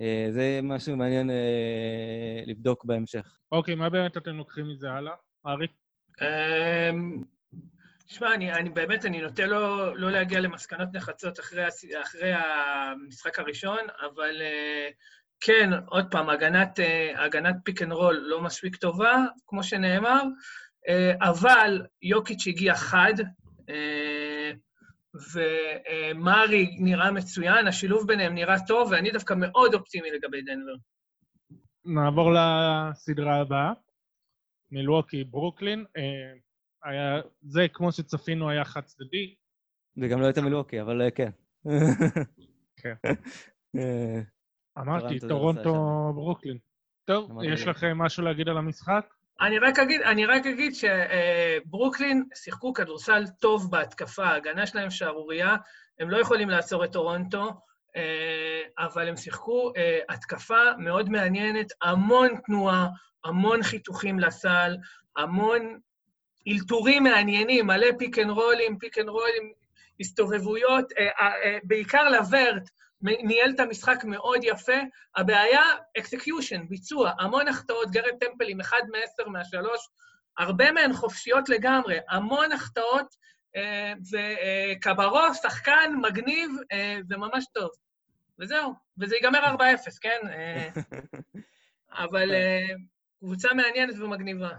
אה, 0.00 0.28
זה 0.30 0.60
משהו 0.62 0.96
מעניין 0.96 1.30
אה, 1.30 2.42
לבדוק 2.46 2.84
בהמשך. 2.84 3.38
אוקיי, 3.52 3.74
מה 3.74 3.90
באמת 3.90 4.16
אתם 4.16 4.36
לוקחים 4.36 4.68
מזה 4.68 4.90
הלאה? 4.90 5.12
אריק? 5.46 5.70
אמ, 6.22 7.22
שמע, 8.06 8.34
אני, 8.34 8.52
אני 8.52 8.70
באמת, 8.70 9.04
אני 9.04 9.20
נוטה 9.20 9.46
לא, 9.46 9.96
לא 9.96 10.10
להגיע 10.10 10.40
למסקנות 10.40 10.88
נחרצות 10.92 11.40
אחרי, 11.40 11.68
אחרי 12.02 12.32
המשחק 12.32 13.38
הראשון, 13.38 13.78
אבל 14.00 14.42
אה, 14.42 14.88
כן, 15.40 15.70
עוד 15.86 16.06
פעם, 16.10 16.30
הגנת, 16.30 16.80
אה, 16.80 17.24
הגנת 17.24 17.56
pick 17.64 17.82
and 17.82 17.92
roll 17.92 18.16
לא 18.26 18.40
מספיק 18.40 18.76
טובה, 18.76 19.24
כמו 19.46 19.62
שנאמר, 19.62 20.22
אה, 20.88 21.12
אבל 21.20 21.82
יוקיץ' 22.02 22.46
הגיע 22.46 22.74
חד, 22.74 23.14
ומארי 25.32 26.76
נראה 26.78 27.10
מצוין, 27.10 27.66
השילוב 27.66 28.06
ביניהם 28.06 28.34
נראה 28.34 28.56
טוב, 28.66 28.90
ואני 28.90 29.10
דווקא 29.10 29.34
מאוד 29.36 29.74
אופטימי 29.74 30.10
לגבי 30.10 30.42
דנבר. 30.42 30.74
נעבור 31.84 32.32
לסדרה 32.34 33.40
הבאה. 33.40 33.72
מילווקי, 34.70 35.24
ברוקלין. 35.24 35.84
אה, 35.96 36.32
היה, 36.84 37.20
זה, 37.42 37.66
כמו 37.72 37.92
שצפינו, 37.92 38.50
היה 38.50 38.64
חד 38.64 38.80
צדדי. 38.80 39.34
וגם 39.96 40.20
לא 40.20 40.26
הייתה 40.26 40.42
מילווקי, 40.42 40.80
אבל 40.80 41.02
אה, 41.02 41.10
כן. 41.10 41.30
כן. 42.76 42.94
אה, 43.78 44.20
אמרתי, 44.78 45.18
טורונטו 45.28 45.62
זה 45.62 46.14
ברוקלין. 46.14 46.58
טוב, 47.04 47.30
יש. 47.44 47.66
לכם 47.66 47.98
משהו 47.98 48.24
להגיד 48.24 48.48
על 48.48 48.58
המשחק? 48.58 49.06
אני 49.40 49.58
רק 49.58 49.78
אגיד, 49.78 50.00
אני 50.00 50.26
רק 50.26 50.46
אגיד 50.46 50.72
שברוקלין 50.74 52.24
שיחקו 52.34 52.72
כדורסל 52.72 53.24
טוב 53.40 53.70
בהתקפה, 53.70 54.24
ההגנה 54.24 54.66
שלהם 54.66 54.90
שערורייה, 54.90 55.56
הם 55.98 56.10
לא 56.10 56.20
יכולים 56.20 56.50
לעצור 56.50 56.84
את 56.84 56.92
טורונטו, 56.92 57.60
אבל 58.78 59.08
הם 59.08 59.16
שיחקו 59.16 59.72
אה, 59.76 59.98
התקפה 60.08 60.62
מאוד 60.78 61.08
מעניינת, 61.08 61.66
המון 61.82 62.28
תנועה, 62.46 62.88
המון 63.24 63.62
חיתוכים 63.62 64.20
לסל, 64.20 64.76
המון 65.16 65.78
אלתורים 66.48 67.02
מעניינים, 67.02 67.66
מלא 67.66 67.86
pick 67.98 68.18
and 68.18 68.30
roll 68.30 68.57
ים, 68.57 68.78
pick 68.78 68.98
and 68.98 69.08
roll 69.08 69.33
ים, 69.33 69.52
הסתובבויות, 70.00 70.92
אה, 70.98 71.08
אה, 71.20 71.32
אה, 71.44 71.58
בעיקר 71.64 72.08
לוורט, 72.08 72.68
ניהל 73.02 73.50
את 73.54 73.60
המשחק 73.60 74.04
מאוד 74.04 74.40
יפה. 74.42 74.80
הבעיה, 75.16 75.62
execution, 75.98 76.68
ביצוע, 76.68 77.12
המון 77.18 77.48
החטאות, 77.48 77.90
גארט 77.90 78.14
טמפל 78.20 78.48
עם 78.48 78.60
אחד 78.60 78.82
מעשר 78.90 79.28
מהשלוש, 79.28 79.88
הרבה 80.38 80.72
מהן 80.72 80.92
חופשיות 80.92 81.48
לגמרי, 81.48 81.98
המון 82.08 82.52
החטאות, 82.52 83.14
אה, 83.56 83.92
וקברו, 84.76 85.34
שחקן 85.42 85.92
מגניב, 86.02 86.50
אה, 86.72 86.98
זה 87.08 87.16
ממש 87.16 87.44
טוב. 87.54 87.70
וזהו, 88.38 88.72
וזה 88.98 89.14
ייגמר 89.16 89.38
4-0, 89.38 89.60
כן? 90.00 90.18
אה, 90.30 90.68
אבל 92.04 92.32
אה, 92.32 92.66
קבוצה 93.18 93.48
מעניינת 93.54 93.98
ומגניבה. 93.98 94.50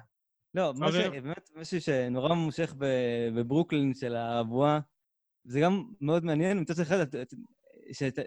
לא, 0.54 0.74
מה. 0.74 0.92
באמת, 0.92 1.50
משהו 1.56 1.82
שנורא 1.82 2.34
מושך 2.34 2.74
בברוקלין 3.36 3.94
של 3.94 4.16
הבועה, 4.16 4.80
זה 5.44 5.60
גם 5.60 5.84
מאוד 6.02 6.26
מעניין, 6.26 6.60
מצד 6.60 6.82
אחד, 6.82 7.06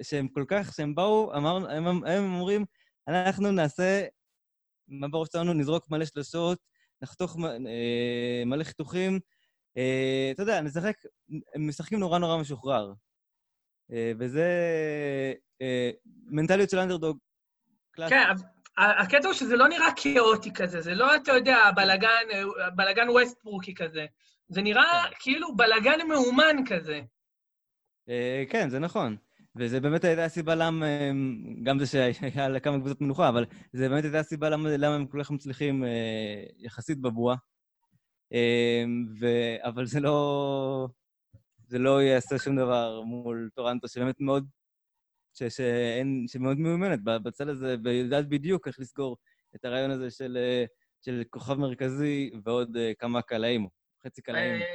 שהם 0.02 0.28
כל 0.28 0.44
כך, 0.48 0.74
שהם 0.74 0.94
באו, 0.94 1.36
אמרנו, 1.36 1.68
הם, 2.06 2.34
אומרים, 2.34 2.64
אנחנו 3.08 3.50
נעשה 3.50 4.06
מה 4.88 5.08
בראש 5.08 5.28
שלנו, 5.32 5.52
נזרוק 5.52 5.90
מלא 5.90 6.04
שלשות, 6.04 6.58
נחתוך 7.02 7.36
אה, 7.44 8.42
מלא 8.46 8.64
חיתוכים, 8.64 9.20
אתה 10.32 10.42
יודע, 10.42 10.60
נשחק, 10.60 10.96
הם 11.54 11.68
משחקים 11.68 11.98
נורא 11.98 12.18
נורא 12.18 12.40
משוחרר. 12.40 12.92
אה, 13.92 14.12
וזה 14.18 14.48
אה, 15.62 15.90
מנטליות 16.26 16.70
של 16.70 16.78
אנדרדוג. 16.78 17.18
כן, 18.08 18.24
הקטע 18.78 19.28
הוא 19.28 19.34
שזה 19.34 19.56
לא 19.56 19.68
נראה 19.68 19.88
כאוטי 19.96 20.52
כזה, 20.54 20.80
זה 20.80 20.94
לא, 20.94 21.16
אתה 21.16 21.32
יודע, 21.32 21.70
בלגן, 21.76 22.24
בלגן 22.76 23.08
ווסטברוקי 23.08 23.74
כזה. 23.74 24.06
זה 24.48 24.62
נראה 24.62 25.02
כן. 25.10 25.14
כאילו 25.20 25.56
בלגן 25.56 26.08
מאומן 26.08 26.56
כזה. 26.66 27.00
אה, 28.08 28.44
כן, 28.50 28.70
זה 28.70 28.78
נכון. 28.78 29.16
וזה 29.56 29.80
באמת 29.80 30.04
הייתה 30.04 30.24
הסיבה 30.24 30.54
למה, 30.54 30.86
גם 31.62 31.78
זה 31.78 31.86
שהיה 31.86 32.48
לכמה 32.48 32.78
קבוצות 32.78 33.00
מנוחה, 33.00 33.28
אבל 33.28 33.44
זה 33.72 33.88
באמת 33.88 34.04
הייתה 34.04 34.18
הסיבה 34.18 34.48
למה, 34.48 34.76
למה 34.76 34.94
הם 34.94 35.06
כל 35.06 35.22
כך 35.22 35.30
מצליחים 35.30 35.84
אה, 35.84 36.42
יחסית 36.58 36.98
בבועה. 36.98 37.36
אה, 38.32 38.84
ו... 39.20 39.26
אבל 39.62 39.86
זה 39.86 40.00
לא... 40.00 40.88
זה 41.72 41.78
לא 41.78 42.02
יעשה 42.02 42.38
שום 42.38 42.56
דבר 42.56 43.02
מול 43.02 43.50
טורנטו, 43.54 43.88
שבאמת 43.88 44.20
מאוד... 44.20 44.46
ש... 45.34 45.42
שאין... 45.42 46.24
שמאוד 46.28 46.58
מיומנת 46.58 46.98
בצד 47.02 47.48
הזה, 47.48 47.76
ויודעת 47.84 48.28
בדיוק 48.28 48.68
איך 48.68 48.80
לסגור 48.80 49.16
את 49.56 49.64
הרעיון 49.64 49.90
הזה 49.90 50.10
של, 50.10 50.38
של 51.04 51.22
כוכב 51.30 51.54
מרכזי 51.54 52.30
ועוד 52.44 52.76
אה, 52.76 52.92
כמה 52.98 53.22
קלעים, 53.22 53.68
חצי 54.06 54.22
קלעים. 54.22 54.62
אה, 54.62 54.66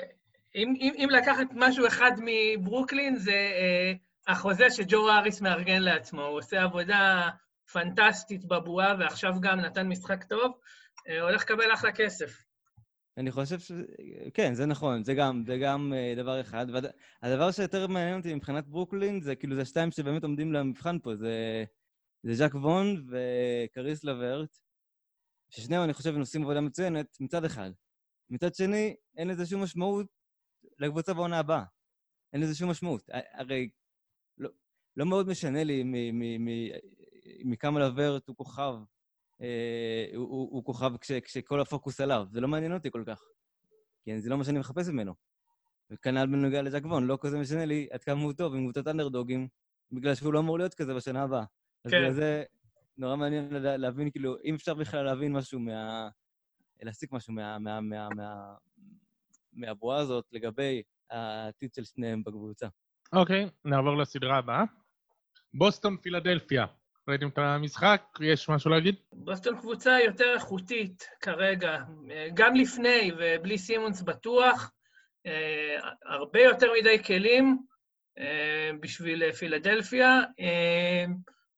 אם, 0.55 0.73
אם, 0.79 0.93
אם 0.97 1.09
לקחת 1.11 1.47
משהו 1.51 1.87
אחד 1.87 2.11
מברוקלין, 2.25 3.15
זה 3.15 3.31
אה, 3.31 3.93
החוזה 4.27 4.69
שג'ו 4.69 5.09
האריס 5.09 5.41
מארגן 5.41 5.81
לעצמו. 5.81 6.21
הוא 6.21 6.37
עושה 6.37 6.63
עבודה 6.63 7.29
פנטסטית 7.73 8.45
בבועה, 8.45 8.95
ועכשיו 8.99 9.31
גם 9.41 9.59
נתן 9.59 9.87
משחק 9.87 10.23
טוב, 10.23 10.53
אה, 11.09 11.21
הולך 11.21 11.41
לקבל 11.41 11.73
אחלה 11.73 11.91
כסף. 11.91 12.46
אני 13.17 13.31
חושב 13.31 13.59
ש... 13.59 13.71
כן, 14.33 14.53
זה 14.53 14.65
נכון, 14.65 15.03
זה 15.03 15.13
גם, 15.13 15.43
זה 15.45 15.57
גם 15.57 15.93
אה, 15.93 16.13
דבר 16.17 16.41
אחד. 16.41 16.65
והדבר 17.21 17.51
שיותר 17.51 17.87
מעניין 17.87 18.17
אותי 18.17 18.33
מבחינת 18.33 18.67
ברוקלין, 18.67 19.21
זה 19.21 19.35
כאילו, 19.35 19.55
זה 19.55 19.61
השתיים 19.61 19.91
שבאמת 19.91 20.23
עומדים 20.23 20.53
למבחן 20.53 20.99
פה, 20.99 21.15
זה, 21.15 21.63
זה 22.23 22.33
ז'אק 22.33 22.55
וון 22.55 23.07
וקריס 23.09 24.03
לברט, 24.03 24.57
ששניהם, 25.49 25.83
אני 25.83 25.93
חושב, 25.93 26.17
עושים 26.17 26.41
עבודה 26.41 26.61
מצוינת 26.61 27.17
מצד 27.19 27.45
אחד. 27.45 27.71
מצד 28.29 28.55
שני, 28.55 28.95
אין 29.17 29.27
לזה 29.27 29.45
שום 29.45 29.63
משמעות 29.63 30.07
לקבוצה 30.79 31.13
בעונה 31.13 31.39
הבאה. 31.39 31.63
אין 32.33 32.41
לזה 32.41 32.55
שום 32.55 32.69
משמעות. 32.69 33.09
הרי 33.33 33.69
לא, 34.37 34.49
לא 34.97 35.05
מאוד 35.05 35.27
משנה 35.27 35.63
לי 35.63 35.83
מכמה 37.45 37.79
לברט 37.79 38.27
הוא 38.27 38.35
כוכב 38.35 38.73
הוא, 39.37 39.45
הוא, 40.15 40.49
הוא 40.51 40.65
כוכב 40.65 40.97
כש, 40.97 41.11
כשכל 41.11 41.61
הפוקוס 41.61 42.01
עליו. 42.01 42.25
זה 42.31 42.41
לא 42.41 42.47
מעניין 42.47 42.73
אותי 42.73 42.91
כל 42.91 43.03
כך, 43.07 43.21
כי 44.03 44.21
זה 44.21 44.29
לא 44.29 44.37
מה 44.37 44.43
שאני 44.43 44.59
מחפש 44.59 44.89
ממנו. 44.89 45.13
וכנ"ל 45.91 46.25
בנוגע 46.25 46.61
לג'ק 46.61 46.85
וון, 46.85 47.07
לא 47.07 47.17
כזה 47.21 47.39
משנה 47.39 47.65
לי 47.65 47.87
עד 47.91 48.03
כמה 48.03 48.21
הוא 48.21 48.33
טוב 48.33 48.55
עם 48.55 48.63
קבוצת 48.63 48.87
אנדרדוגים, 48.87 49.47
בגלל 49.91 50.15
שהוא 50.15 50.33
לא 50.33 50.39
אמור 50.39 50.57
להיות 50.57 50.73
כזה 50.73 50.93
בשנה 50.93 51.23
הבאה. 51.23 51.43
אז 51.85 51.91
כן. 51.91 51.97
בגלל 51.97 52.11
זה 52.11 52.43
נורא 52.97 53.15
מעניין 53.15 53.53
לה- 53.53 53.77
להבין, 53.77 54.11
כאילו, 54.11 54.35
אם 54.45 54.55
אפשר 54.55 54.73
בכלל 54.73 55.03
להבין 55.03 55.33
משהו 55.33 55.59
מה... 55.59 56.09
להסיק 56.81 57.11
משהו 57.11 57.33
מה, 57.33 57.59
מה, 57.59 57.81
מה, 57.81 58.09
מה, 58.15 58.53
מהבועה 59.53 59.99
הזאת 59.99 60.25
לגבי 60.31 60.81
העתיד 61.09 61.73
של 61.73 61.83
שניהם 61.83 62.23
בקבוצה. 62.23 62.67
אוקיי, 63.13 63.49
נעבור 63.65 63.97
לסדרה 63.97 64.37
הבאה. 64.37 64.63
בוסטון 65.53 65.97
פילדלפיה. 65.97 66.65
ראיתם 67.07 67.27
את 67.27 67.37
המשחק? 67.37 68.01
יש 68.21 68.49
משהו 68.49 68.71
להגיד? 68.71 68.95
בוסטון 69.13 69.57
קבוצה 69.59 69.97
יותר 70.05 70.33
איכותית 70.33 71.03
כרגע, 71.21 71.77
גם 72.33 72.55
לפני 72.55 73.11
ובלי 73.17 73.57
סימונס 73.57 74.01
בטוח, 74.01 74.71
אה, 75.25 75.89
הרבה 76.05 76.41
יותר 76.41 76.67
מדי 76.79 77.03
כלים 77.03 77.57
אה, 78.19 78.71
בשביל 78.79 79.23
אה, 79.23 79.33
פילדלפיה. 79.33 80.21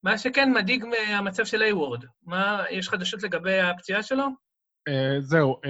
מה 0.02 0.18
שכן 0.18 0.52
מדאיג 0.52 0.84
מהמצב 0.84 1.44
של 1.44 1.62
איי-וורד. 1.62 2.04
מה, 2.22 2.64
יש 2.70 2.88
חדשות 2.88 3.22
לגבי 3.22 3.60
הפציעה 3.60 4.02
שלו? 4.02 4.24
זהו, 5.20 5.60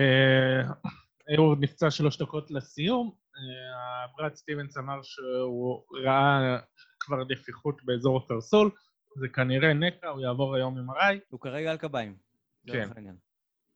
איוורד 1.28 1.58
נפצע 1.60 1.90
שלוש 1.90 2.18
דקות 2.18 2.50
לסיום. 2.50 3.20
אה, 3.40 4.06
ברד 4.16 4.34
סטיבנס 4.34 4.76
אמר 4.76 5.02
שהוא 5.02 5.82
ראה 6.04 6.58
כבר 7.00 7.24
נפיחות 7.28 7.84
באזור 7.84 8.20
הקרסול. 8.24 8.70
זה 9.16 9.28
כנראה 9.28 9.72
נקע, 9.72 10.08
הוא 10.08 10.20
יעבור 10.20 10.54
היום 10.54 10.90
MRI. 10.90 11.18
הוא 11.28 11.40
כרגע 11.40 11.70
על 11.70 11.76
קביים. 11.76 12.16
כן. 12.66 12.88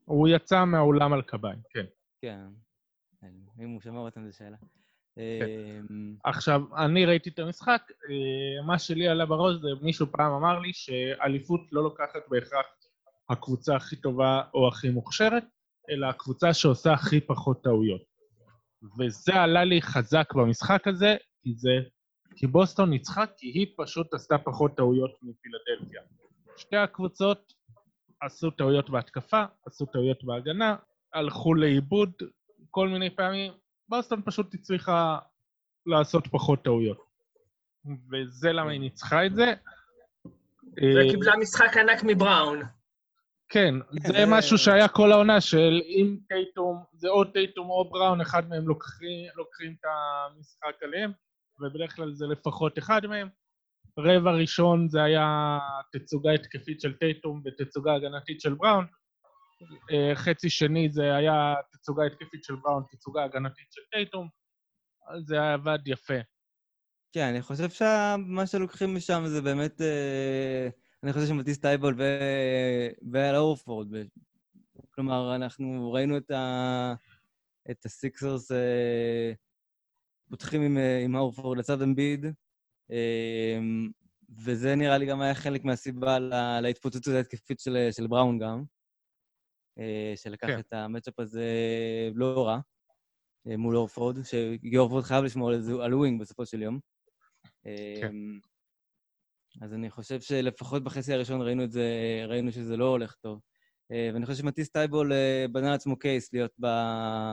הוא 0.04 0.28
יצא 0.28 0.64
מהאולם 0.64 1.12
על 1.12 1.22
קביים, 1.22 1.58
כן. 1.70 1.84
כן. 2.22 2.40
אם 3.60 3.70
הוא 3.70 3.80
שמע 3.80 3.98
אותם 3.98 4.26
זו 4.26 4.36
שאלה. 4.36 4.56
כן. 5.14 5.46
אמ, 5.90 6.14
עכשיו, 6.24 6.62
אני 6.76 7.06
ראיתי 7.06 7.30
את 7.30 7.38
המשחק, 7.38 7.82
אה, 8.10 8.66
מה 8.66 8.78
שלי 8.78 9.08
עלה 9.08 9.26
בראש 9.26 9.56
זה 9.56 9.68
מישהו 9.82 10.06
פעם 10.06 10.32
אמר 10.32 10.58
לי 10.58 10.72
שאליפות 10.72 11.60
לא 11.72 11.82
לוקחת 11.82 12.20
בהכרח 12.28 12.66
הקבוצה 13.30 13.76
הכי 13.76 13.96
טובה 13.96 14.42
או 14.54 14.68
הכי 14.68 14.90
מוכשרת, 14.90 15.44
אלא 15.90 16.06
הקבוצה 16.06 16.54
שעושה 16.54 16.92
הכי 16.92 17.20
פחות 17.20 17.62
טעויות. 17.62 18.02
וזה 18.98 19.34
עלה 19.34 19.64
לי 19.64 19.82
חזק 19.82 20.32
במשחק 20.34 20.88
הזה, 20.88 21.16
כי 21.42 21.54
זה... 21.54 21.70
כי 22.36 22.46
בוסטון 22.46 22.90
ניצחה 22.90 23.24
כי 23.36 23.46
היא 23.46 23.66
פשוט 23.76 24.14
עשתה 24.14 24.38
פחות 24.38 24.76
טעויות 24.76 25.10
מפילדלפיה. 25.22 26.02
שתי 26.56 26.76
הקבוצות 26.76 27.54
עשו 28.20 28.50
טעויות 28.50 28.90
בהתקפה, 28.90 29.44
עשו 29.66 29.86
טעויות 29.86 30.24
בהגנה, 30.24 30.76
הלכו 31.14 31.54
לאיבוד 31.54 32.12
כל 32.70 32.88
מיני 32.88 33.10
פעמים, 33.16 33.52
בוסטון 33.88 34.22
פשוט 34.24 34.54
הצליחה 34.54 35.18
לעשות 35.86 36.26
פחות 36.26 36.64
טעויות. 36.64 36.98
וזה 38.12 38.52
למה 38.52 38.70
היא 38.70 38.80
ניצחה 38.80 39.26
את 39.26 39.34
זה. 39.36 39.44
אה, 40.82 41.06
וקיבלה 41.08 41.36
משחק 41.36 41.76
ענק 41.76 42.02
מבראון. 42.06 42.62
כן, 43.48 43.74
זה 44.02 44.12
זה- 44.12 44.24
משהו 44.28 44.58
שהיה 44.58 44.88
כל 44.88 45.12
העונה 45.12 45.40
של 45.40 45.80
אם 45.86 46.16
טייטום, 46.28 46.84
זה 46.92 47.08
או 47.08 47.24
טייטום 47.24 47.70
או 47.70 47.90
בראון, 47.90 48.20
אחד 48.20 48.48
מהם 48.48 48.68
לוקחים, 48.68 49.26
לוקחים 49.34 49.74
את 49.80 49.84
המשחק 49.84 50.82
עליהם, 50.82 51.12
ובדרך 51.60 51.96
כלל 51.96 52.14
זה 52.14 52.26
לפחות 52.26 52.78
אחד 52.78 53.06
מהם. 53.06 53.28
רבע 53.98 54.30
ראשון 54.30 54.88
זה 54.88 55.02
היה 55.02 55.58
תצוגה 55.92 56.32
התקפית 56.32 56.80
של 56.80 56.92
טייטום 56.92 57.42
ותצוגה 57.44 57.94
הגנתית 57.94 58.40
של 58.40 58.54
בראון. 58.54 58.86
אה, 59.92 60.14
חצי 60.14 60.50
שני 60.50 60.88
זה 60.90 61.16
היה 61.16 61.54
תצוגה 61.72 62.06
התקפית 62.06 62.44
של 62.44 62.54
בראון, 62.54 62.82
תצוגה 62.90 63.24
הגנתית 63.24 63.66
של 63.70 63.82
טייטום. 63.92 64.28
זה 65.26 65.52
עבד 65.52 65.78
יפה. 65.86 66.14
כן, 67.12 67.26
אני 67.28 67.42
חושב 67.42 67.70
שמה 67.70 68.46
שלוקחים 68.46 68.94
משם 68.94 69.22
זה 69.26 69.42
באמת... 69.42 69.80
אה, 69.80 70.68
אני 71.02 71.12
חושב 71.12 71.26
שמטיס 71.26 71.58
טייבול 71.58 72.00
ואל 73.12 73.36
אורפורד. 73.36 73.88
כלומר, 74.90 75.36
אנחנו 75.36 75.92
ראינו 75.92 76.16
את, 76.16 76.30
ה- 76.30 76.94
את 77.70 77.84
הסיקסרס 77.84 78.52
אה, 78.52 79.32
פותחים 80.30 80.62
עם, 80.62 80.78
אה, 80.78 81.00
עם 81.04 81.14
הורפורד 81.16 81.58
לצד 81.58 81.82
אמביד, 81.82 82.26
וזה 84.44 84.74
נראה 84.74 84.98
לי 84.98 85.06
גם 85.06 85.20
היה 85.20 85.34
חלק 85.34 85.64
מהסיבה 85.64 86.18
לה- 86.18 86.60
להתפוצצות 86.60 87.14
ההתקפית 87.14 87.60
של, 87.60 87.88
של 87.90 88.06
בראון 88.06 88.38
גם, 88.38 88.62
אה, 89.78 90.12
שלקח 90.16 90.46
כן. 90.46 90.58
את 90.58 90.72
ה 90.72 90.78
matchup 90.78 91.20
הזה 91.20 91.44
לא 92.14 92.46
רע. 92.46 92.58
אה, 93.50 93.56
מול 93.56 93.76
הורפורד, 93.76 94.16
שהורפורד 94.22 95.04
חייב 95.04 95.24
לשמור 95.24 95.50
על, 95.50 95.60
זה- 95.60 95.72
על 95.84 95.94
wing 95.94 96.20
בסופו 96.20 96.46
של 96.46 96.62
יום. 96.62 96.78
כן. 98.00 98.06
אמ, 98.10 98.38
אז 99.62 99.74
אני 99.74 99.90
חושב 99.90 100.20
שלפחות 100.20 100.84
בחצי 100.84 101.12
הראשון 101.12 101.42
ראינו 101.42 101.64
את 101.64 101.70
זה, 101.70 101.84
ראינו 102.28 102.52
שזה 102.52 102.76
לא 102.76 102.84
הולך 102.88 103.14
טוב. 103.14 103.40
ואני 103.90 104.26
חושב 104.26 104.38
שמטיס 104.38 104.68
טייבול 104.70 105.12
בנה 105.52 105.70
לעצמו 105.70 105.98
קייס 105.98 106.32
להיות 106.32 106.52
ב- 106.60 107.32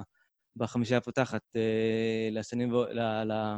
בחמישייה 0.56 0.98
הפותחת 0.98 1.42
אה, 1.56 2.30
לשנים, 2.32 2.72
ל- 2.74 3.00
ל- 3.32 3.58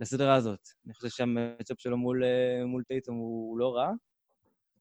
לסדרה 0.00 0.34
הזאת. 0.34 0.60
אני 0.86 0.94
חושב 0.94 1.08
שהמצ'אפ 1.08 1.80
שלו 1.80 1.96
מול, 1.96 2.24
אה, 2.24 2.66
מול 2.66 2.82
טייטום 2.82 3.16
הוא 3.16 3.58
לא 3.58 3.76
רע. 3.76 3.90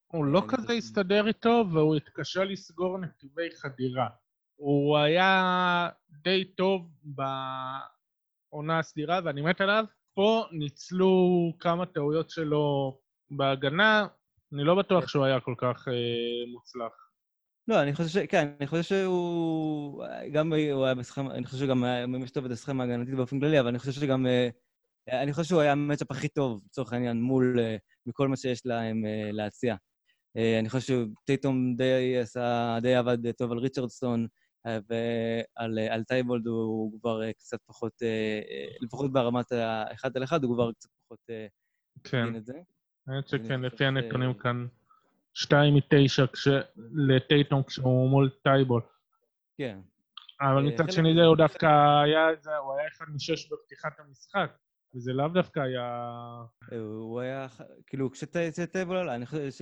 הוא 0.08 0.26
לא 0.26 0.40
אני 0.40 0.48
כזה 0.48 0.74
הסתדר 0.74 1.28
איתו, 1.28 1.64
והוא 1.72 1.96
התקשה 1.96 2.44
לסגור 2.44 2.98
נתיבי 2.98 3.50
חדירה. 3.56 4.08
הוא 4.56 4.98
היה 4.98 5.90
די 6.10 6.46
טוב 6.46 6.90
בעונה 7.04 8.80
הסדירה, 8.80 9.20
ואני 9.24 9.42
מת 9.42 9.62
עליו. 9.62 9.86
פה 10.14 10.46
ניצלו 10.52 11.54
כמה 11.60 11.86
טעויות 11.86 12.30
שלו 12.30 12.98
בהגנה, 13.32 14.08
אני 14.54 14.64
לא 14.64 14.76
בטוח 14.76 15.08
שהוא 15.08 15.26
היה 15.26 15.40
כל 15.40 15.56
כך 15.58 15.88
אה, 15.88 16.52
מוצלח. 16.52 17.11
לא, 17.68 17.82
אני 17.82 17.94
חושב 17.94 18.10
ש... 18.10 18.18
כן, 18.18 18.52
אני 18.60 18.68
חושב 18.68 18.84
שהוא... 18.84 20.04
גם 20.32 20.54
הוא 20.54 20.86
היה 20.86 20.96
בסכמה... 20.96 21.36
אני 21.36 21.46
חושב 21.46 21.66
שגם 21.66 21.84
היה 21.84 22.08
ממש 22.08 22.32
טוב 22.32 22.46
את 22.46 22.52
הסכמה 22.52 22.84
ההגנתית 22.84 23.16
באופן 23.16 23.40
כללי, 23.40 23.60
אבל 23.60 23.68
אני 23.68 23.80
חושב 23.80 23.92
שגם... 23.92 24.26
אה, 24.28 24.50
אני 25.10 25.34
חושב 25.34 25.50
שהוא 25.50 25.62
היה 25.62 25.72
ה 25.72 25.77
matchup 25.77 26.12
הכי 26.12 26.28
טוב, 26.28 26.62
לצורך 26.66 26.94
העניין, 26.94 27.22
מול... 27.22 27.60
אה, 27.60 27.78
מכל 28.06 28.28
מה 28.28 28.38
שיש 28.38 28.66
להם 28.66 29.06
אה, 29.06 29.32
להציע. 29.32 29.76
אני 30.60 30.70
חושב 30.70 31.06
שטייטום 31.24 31.76
די 31.76 32.18
עשה... 32.18 32.78
די 32.82 32.96
עבד 32.96 33.32
טוב 33.32 33.52
על 33.52 33.58
ריצ'רדסון, 33.58 34.28
ועל 34.66 35.80
על 35.90 36.04
טייבול 36.04 36.48
הוא 36.48 37.00
כבר 37.00 37.32
קצת 37.32 37.58
פחות... 37.66 37.94
לפחות 38.82 39.14
ברמת 39.14 39.52
האחד 39.52 40.18
על 40.18 40.24
אחד, 40.24 40.44
הוא 40.44 40.56
כבר 40.56 40.72
קצת 40.72 40.90
פחות 41.04 41.20
כן. 42.04 42.28
האמת 43.08 43.28
שכן, 43.28 43.62
לפי 43.62 43.86
הנתונים 43.86 44.34
כאן, 44.34 44.68
שתיים 45.34 45.76
מתשע 45.76 46.26
כש... 46.28 46.48
לטייטום 46.94 47.64
כשהוא 47.64 48.10
מול 48.10 48.30
טייבול. 48.44 48.82
כן. 49.58 49.80
אבל 50.42 50.58
אה, 50.58 50.72
מצד 50.74 50.92
שני 50.92 51.14
זה 51.16 51.26
הוא 51.26 51.38
דווקא 51.38 51.66
היה, 52.04 52.28
זה, 52.42 52.58
הוא 52.58 52.74
היה 52.74 52.88
אחד 52.88 53.06
משש 53.16 53.52
בפתיחת 53.52 54.00
המשחק, 54.00 54.52
וזה 54.96 55.14
לאו 55.14 55.28
דווקא 55.28 55.60
היה... 55.60 56.08
הוא 56.78 57.20
היה, 57.20 57.48
כאילו, 57.88 58.12
כשטייבל 58.12 58.96
עלה, 58.96 59.16
אני 59.16 59.26
חושב 59.26 59.52
ש... 59.52 59.62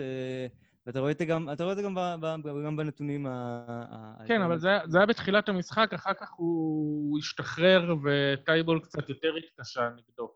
ואתה 0.86 1.00
רואה 1.00 1.12
את 1.12 1.18
זה 1.18 1.26
גם, 1.26 1.50
אתה 1.54 1.64
רואה 1.64 1.72
את 1.72 1.78
זה 1.78 1.84
גם, 1.84 1.96
ב, 1.96 2.00
ב, 2.22 2.66
גם 2.66 2.78
בנתונים 2.78 3.26
ה... 3.26 3.64
ה- 3.68 4.26
כן, 4.28 4.34
היותר- 4.34 4.46
אבל 4.46 4.58
זה, 4.58 4.70
זה 4.86 4.98
היה 4.98 5.06
בתחילת 5.08 5.50
המשחק, 5.50 5.94
אחר 5.94 6.14
כך 6.14 6.32
הוא 6.38 7.18
השתחרר 7.20 7.96
וטייבול 8.04 8.80
קצת 8.80 9.10
יותר 9.10 9.36
התקשה 9.36 9.90
נגדו. 9.90 10.32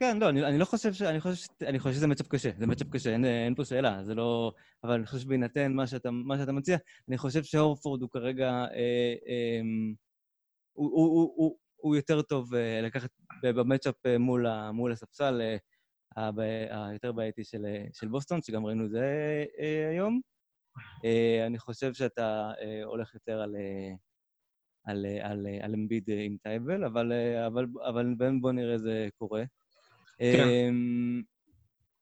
כן, 0.00 0.18
לא, 0.18 0.28
אני, 0.28 0.44
אני 0.44 0.58
לא 0.58 0.64
חושב 0.64 0.92
ש... 0.92 1.02
אני 1.02 1.20
חושב, 1.20 1.34
ש... 1.34 1.48
אני 1.62 1.78
חושב 1.78 1.94
שזה 1.94 2.06
מצ'אפ 2.06 2.28
קשה, 2.28 2.50
זה 2.58 2.66
מצ'אפ 2.66 2.88
קשה, 2.90 3.12
אין, 3.12 3.24
אין 3.24 3.54
פה 3.54 3.64
שאלה, 3.64 4.04
זה 4.04 4.14
לא... 4.14 4.52
אבל 4.84 4.92
אני 4.94 5.06
חושב 5.06 5.18
שבהינתן 5.18 5.72
מה 5.72 5.86
שאתה, 5.86 6.10
מה 6.10 6.38
שאתה 6.38 6.52
מציע, 6.52 6.76
אני 7.08 7.18
חושב 7.18 7.42
שהורפורד 7.44 8.02
הוא 8.02 8.10
כרגע... 8.10 8.48
אה, 8.50 9.14
אה, 9.28 9.60
הוא, 10.72 10.90
הוא, 10.90 11.06
הוא, 11.06 11.32
הוא, 11.36 11.58
הוא 11.76 11.96
יותר 11.96 12.22
טוב 12.22 12.54
אה, 12.54 12.80
לקחת 12.82 13.10
במצ'אפ 13.44 14.06
אה, 14.06 14.18
מול, 14.18 14.46
מול 14.72 14.92
הספסל 14.92 15.40
אה, 15.40 15.56
הב- 16.16 16.40
היותר 16.70 17.12
בעייתי 17.12 17.44
של, 17.44 17.66
אה, 17.66 17.84
של 17.92 18.08
בוסטון, 18.08 18.42
שגם 18.42 18.66
ראינו 18.66 18.84
את 18.84 18.90
זה 18.90 19.44
אה, 19.58 19.88
היום. 19.90 20.20
אה, 21.04 21.46
אני 21.46 21.58
חושב 21.58 21.94
שאתה 21.94 22.50
אה, 22.60 22.84
הולך 22.84 23.14
יותר 23.14 23.40
על... 23.40 23.56
אה, 23.56 23.94
על, 24.84 25.06
אה, 25.06 25.32
אה, 25.62 25.66
אמביד 25.66 26.10
עם 26.24 26.36
טייבל, 26.42 26.84
אבל 26.84 28.14
בואו 28.40 28.52
נראה 28.52 28.72
איזה 28.72 29.08
קורה. 29.18 29.44
כן. 30.18 30.48
אמ, 30.48 31.22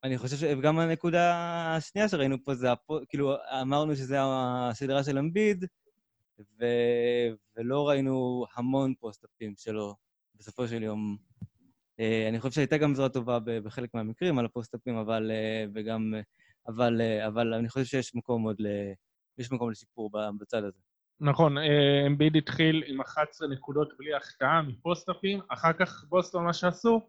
אני 0.05 0.19
חושב 0.19 0.37
שגם 0.37 0.79
הנקודה 0.79 1.35
השנייה 1.77 2.09
שראינו 2.09 2.37
פה 2.45 2.55
זה, 2.55 2.73
הפו, 2.73 2.99
כאילו, 3.09 3.35
אמרנו 3.63 3.97
שזה 3.97 4.17
הסדרה 4.23 5.05
של 5.05 5.19
אמביד, 5.19 5.65
ו... 6.61 6.65
ולא 7.57 7.89
ראינו 7.89 8.45
המון 8.57 8.95
פוסט-אפים 9.01 9.55
שלו 9.57 9.95
בסופו 10.35 10.69
של 10.69 10.83
יום. 10.83 11.17
אה, 12.01 12.29
אני 12.29 12.41
חושב 12.41 12.55
שהייתה 12.55 12.79
גם 12.79 12.95
זרוע 12.95 13.09
טובה 13.09 13.39
בחלק 13.41 13.95
מהמקרים 13.95 14.39
על 14.39 14.45
הפוסט-אפים, 14.45 14.97
אבל, 14.97 15.31
אה, 15.31 15.65
וגם, 15.75 16.15
אבל, 16.69 17.01
אה, 17.01 17.27
אבל 17.27 17.55
אני 17.55 17.69
חושב 17.69 17.85
שיש 17.85 18.15
מקום 18.15 18.43
עוד 18.43 18.57
ל... 18.59 18.67
יש 19.39 19.53
מקום 19.53 19.71
לשיפור 19.71 20.11
בצד 20.41 20.65
הזה. 20.65 20.79
נכון, 21.21 21.59
אמביד 22.07 22.37
התחיל 22.37 22.83
עם 22.87 23.01
11 23.01 23.49
נקודות 23.49 23.89
בלי 23.99 24.15
החטאה 24.15 24.63
מפוסט-אפים, 24.63 25.41
אחר 25.49 25.73
כך 25.73 26.05
בוסטון 26.09 26.45
מה 26.45 26.53
שעשו, 26.53 27.01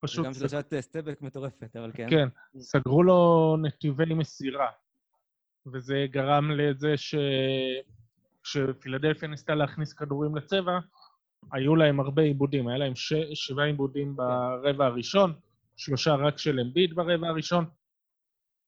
פשוט... 0.00 0.26
גם 0.26 0.34
שלושת 0.34 0.74
סטבק 0.80 1.22
מטורפת, 1.22 1.76
אבל 1.76 1.90
כן. 1.94 2.06
כן, 2.10 2.28
סגרו 2.58 3.02
לו 3.02 3.56
נתיבי 3.62 4.14
מסירה, 4.14 4.68
וזה 5.72 6.06
גרם 6.10 6.50
לזה 6.50 6.96
ש... 6.96 7.14
כשפילדלפיה 8.42 9.28
ניסתה 9.28 9.54
להכניס 9.54 9.92
כדורים 9.92 10.36
לצבע, 10.36 10.78
היו 11.52 11.76
להם 11.76 12.00
הרבה 12.00 12.22
עיבודים, 12.22 12.68
היה 12.68 12.78
להם 12.78 12.96
ש... 12.96 13.12
שבעה 13.34 13.66
עיבודים 13.66 14.16
ברבע 14.16 14.86
הראשון, 14.86 15.34
שלושה 15.76 16.14
רק 16.14 16.38
של 16.38 16.60
אמביד 16.60 16.94
ברבע 16.94 17.28
הראשון. 17.28 17.64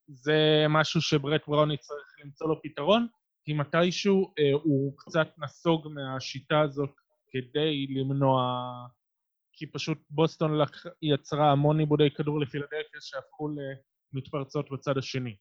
זה 0.09 0.67
משהו 0.69 1.01
שברט 1.01 1.49
בראון 1.49 1.71
יצטרך 1.71 2.15
למצוא 2.25 2.49
לו 2.49 2.63
פתרון, 2.63 3.07
כי 3.45 3.53
מתישהו 3.53 4.33
אה, 4.39 4.53
הוא 4.63 4.93
קצת 4.97 5.29
נסוג 5.39 5.89
מהשיטה 5.89 6.61
הזאת 6.61 6.91
כדי 7.31 7.87
למנוע... 7.91 8.63
כי 9.53 9.67
פשוט 9.67 9.99
בוסטון. 10.11 10.61
יצרה 11.03 11.53
המון 11.53 11.81
עיבודי 11.81 12.11
כדור 12.11 12.41
לפילדלפיה 12.41 13.01
שהפכו 13.01 13.49
למתפרצות 14.13 14.71
בצד 14.71 14.99
השני. 14.99 15.37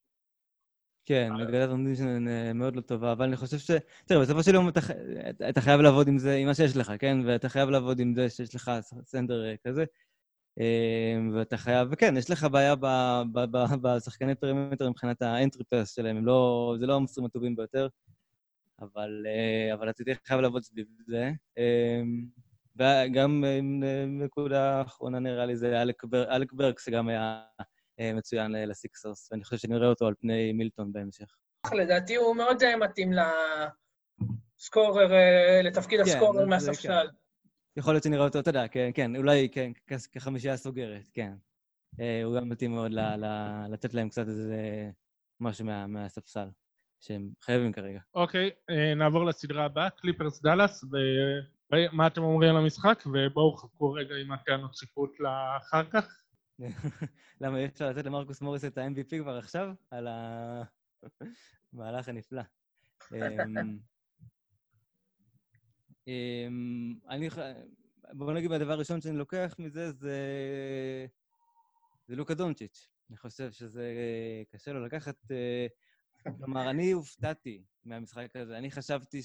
כן, 1.05 1.33
נגדת 1.39 1.69
אונדישן 1.69 2.25
מאוד 2.55 2.75
לא 2.75 2.81
טובה, 2.81 3.11
אבל 3.11 3.25
אני 3.25 3.37
חושב 3.37 3.57
ש... 3.57 3.71
תראה, 4.05 4.21
בסופו 4.21 4.43
של 4.43 4.53
יום 4.53 4.69
אתה, 4.69 4.79
אתה 5.49 5.61
חייב 5.61 5.81
לעבוד 5.81 6.07
עם 6.07 6.17
זה, 6.17 6.35
עם 6.35 6.47
מה 6.47 6.53
שיש 6.53 6.77
לך, 6.77 6.91
כן? 6.99 7.17
ואתה 7.25 7.49
חייב 7.49 7.69
לעבוד 7.69 7.99
עם 7.99 8.13
זה 8.15 8.29
שיש 8.29 8.55
לך 8.55 8.71
סנדר 9.05 9.45
אה, 9.45 9.55
כזה. 9.67 9.85
ואתה 11.33 11.57
חייב, 11.57 11.87
וכן, 11.91 12.17
יש 12.17 12.29
לך 12.29 12.47
בעיה 12.51 12.75
בשחקני 13.81 14.35
perimeter 14.35 14.89
מבחינת 14.89 15.21
ה 15.21 15.28
entry 15.28 15.63
pass 15.63 15.95
שלהם, 15.95 16.17
הם 16.17 16.25
לא, 16.25 16.75
זה 16.79 16.85
לא 16.85 16.95
המוסרים 16.95 17.25
הטובים 17.25 17.55
ביותר, 17.55 17.87
אבל, 18.79 19.25
אה, 19.27 19.73
אבל 19.73 19.89
אתה 19.89 20.03
תהיה 20.03 20.15
חייב 20.25 20.41
לעבוד 20.41 20.63
סביב 20.63 20.87
זה. 21.07 21.31
וגם 22.79 23.43
נקודה 24.07 24.81
אחרונה 24.81 25.19
נראה 25.19 25.45
לי 25.45 25.55
זה 25.55 25.81
אלק, 25.81 26.03
בר, 26.03 26.35
אלק 26.35 26.53
ברקס, 26.53 26.79
שגם 26.79 27.07
היה 27.07 27.43
אה, 27.99 28.13
מצוין 28.13 28.51
לסיקסרס, 28.51 29.31
ואני 29.31 29.43
חושב 29.43 29.57
שנראה 29.57 29.87
אותו 29.87 30.07
על 30.07 30.13
פני 30.19 30.53
מילטון 30.53 30.93
בהמשך. 30.93 31.35
לדעתי 31.73 32.15
הוא 32.15 32.35
מאוד 32.35 32.63
אה, 32.63 32.77
מתאים 32.77 33.11
ל 34.57 34.64
scorer, 34.64 35.11
לתפקיד 35.63 35.99
כן, 35.99 36.05
ה 36.05 36.11
scorer 36.11 36.45
מהספסל. 36.45 37.07
כן. 37.07 37.15
יכול 37.77 37.93
להיות 37.93 38.03
שנראה 38.03 38.25
אותו, 38.25 38.39
אתה 38.39 38.49
יודע, 38.49 38.67
כן, 38.67 38.89
כן, 38.93 39.15
אולי 39.15 39.49
כן, 39.51 39.71
כחמישייה 40.11 40.57
סוגרת, 40.57 41.07
כן. 41.13 41.33
אה, 41.99 42.23
הוא 42.23 42.35
גם 42.35 42.49
מתאים 42.49 42.71
מאוד 42.71 42.91
לתת 43.69 43.93
להם 43.93 44.09
קצת 44.09 44.27
איזה 44.27 44.89
משהו 45.39 45.65
מהספסל, 45.87 46.47
שהם 46.99 47.29
חייבים 47.41 47.71
כרגע. 47.71 47.99
אוקיי, 48.13 48.49
אה, 48.69 48.95
נעבור 48.95 49.25
לסדרה 49.25 49.65
הבאה, 49.65 49.89
קליפרס 49.89 50.41
דאלאס, 50.41 50.83
ומה 51.71 52.07
אתם 52.07 52.21
אומרים 52.21 52.49
על 52.49 52.57
המשחק? 52.57 53.03
ובואו 53.05 53.57
חכו 53.57 53.91
רגע 53.91 54.15
עם 54.15 54.31
הטענות 54.31 54.75
שיפוט 54.75 55.19
לאחר 55.19 55.83
כך. 55.89 56.23
למה 57.41 57.57
אי 57.57 57.65
אפשר 57.65 57.89
לתת 57.89 58.05
למרקוס 58.05 58.41
מוריס 58.41 58.65
את 58.65 58.77
ה-MVP 58.77 59.21
כבר 59.21 59.37
עכשיו? 59.37 59.73
על 59.91 60.07
המהלך 61.73 62.09
הנפלא. 62.09 62.41
אמ, 63.13 63.79
אמ, 66.07 66.95
אני, 67.09 67.29
בוא 68.13 68.33
נגיד, 68.33 68.51
הדבר 68.51 68.71
הראשון 68.71 69.01
שאני 69.01 69.17
לוקח 69.17 69.55
מזה 69.59 69.91
זה, 69.91 70.17
זה 72.07 72.15
לוקה 72.15 72.33
דונצ'יץ'. 72.33 72.89
אני 73.09 73.17
חושב 73.17 73.51
שזה 73.51 73.93
קשה 74.51 74.73
לו 74.73 74.85
לקחת... 74.85 75.31
אה, 75.31 75.67
כלומר, 76.37 76.69
אני 76.69 76.91
הופתעתי 76.91 77.63
מהמשחק 77.85 78.35
הזה. 78.35 78.57
אני 78.57 78.71
חשבתי 78.71 79.21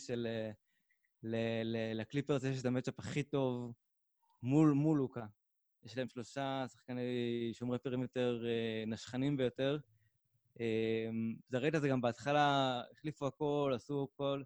שלקליפרס 1.25 2.45
יש 2.45 2.61
את 2.61 2.67
המצ'אפ 2.67 2.99
הכי 2.99 3.23
טוב 3.23 3.73
מול, 4.43 4.73
מול 4.73 4.99
לוקה. 4.99 5.27
יש 5.85 5.99
להם 5.99 6.09
שלושה 6.09 6.65
שחקני 6.73 7.51
שומרי 7.53 7.79
פרימטר 7.79 8.45
אה, 8.47 8.85
נשכנים 8.87 9.37
ביותר. 9.37 9.79
אמ, 10.61 11.35
זה 11.49 11.59
ראית 11.59 11.75
את 11.75 11.81
זה 11.81 11.89
גם 11.89 12.01
בהתחלה, 12.01 12.81
החליפו 12.93 13.27
הכל, 13.27 13.73
עשו 13.77 14.09
הכל. 14.13 14.43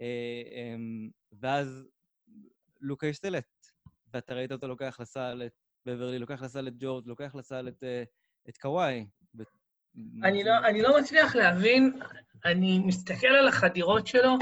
אה, 0.00 0.42
אמ, 0.52 1.10
ואז 1.32 1.88
לוקה 2.80 3.06
השתלט, 3.06 3.66
ואתה 4.14 4.34
ראית 4.34 4.52
אותו 4.52 4.68
לוקח 4.68 4.96
לסל 5.00 5.42
את 5.46 5.52
בברלי, 5.86 6.18
לוקח 6.18 6.42
לסל 6.42 6.68
את 6.68 6.74
ג'ורג', 6.78 7.06
לוקח 7.06 7.34
לסל 7.34 7.68
את, 7.68 7.82
אה, 7.82 8.02
את 8.48 8.56
קוואי. 8.58 9.06
אני 10.22 10.44
לא, 10.44 10.52
אני 10.68 10.82
לא 10.82 11.00
מצליח 11.00 11.36
להבין, 11.36 12.00
אני 12.44 12.78
מסתכל 12.78 13.26
על 13.26 13.48
החדירות 13.48 14.06
שלו, 14.06 14.38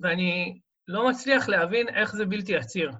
ואני 0.00 0.60
לא 0.90 1.08
מצליח 1.08 1.48
להבין 1.48 1.88
איך 1.88 2.16
זה 2.16 2.24
בלתי 2.24 2.56
עציר. 2.56 2.90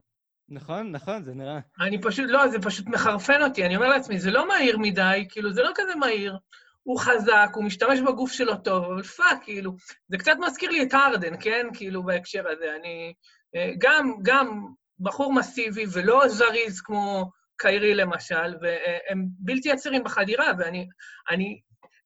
נכון, 0.49 0.93
נכון, 0.93 1.25
זה 1.25 1.35
נראה... 1.35 1.59
אני 1.81 2.01
פשוט, 2.03 2.25
לא, 2.29 2.49
זה 2.49 2.59
פשוט 2.63 2.87
מחרפן 2.87 3.43
אותי. 3.43 3.67
אני 3.67 3.77
אומר 3.77 3.89
לעצמי, 3.89 4.19
זה 4.19 4.31
לא 4.31 4.49
מהיר 4.49 4.79
מדי, 4.79 5.27
כאילו, 5.29 5.53
זה 5.53 5.63
לא 5.63 5.71
כזה 5.75 5.95
מהיר. 5.95 6.37
הוא 6.83 7.01
חזק, 7.01 7.51
הוא 7.55 7.65
משתמש 7.65 8.01
בגוף 8.01 8.33
שלו 8.33 8.57
טוב, 8.57 8.85
אבל 8.85 9.03
fuck, 9.03 9.43
כאילו, 9.43 9.77
זה 10.09 10.19
קצת 10.19 10.37
מזכיר 10.47 10.71
לי 10.71 10.83
את 10.83 10.95
הרדן, 10.95 11.35
כן? 11.41 11.67
כאילו, 11.75 12.03
בהקשר 12.03 12.49
הזה. 12.49 12.77
אני... 12.81 13.15
אה, 13.57 13.71
גם, 13.79 14.13
גם 14.23 14.67
בחור 15.01 15.33
מסיבי 15.33 15.85
ולא 15.93 16.29
זריז 16.29 16.81
כמו 16.81 17.31
קיירי 17.59 17.95
למשל, 17.95 18.55
והם 18.61 19.27
בלתי 19.39 19.71
עצירים 19.71 20.05
בחדירה, 20.05 20.47
ואני... 20.59 20.89
אני, 21.31 21.61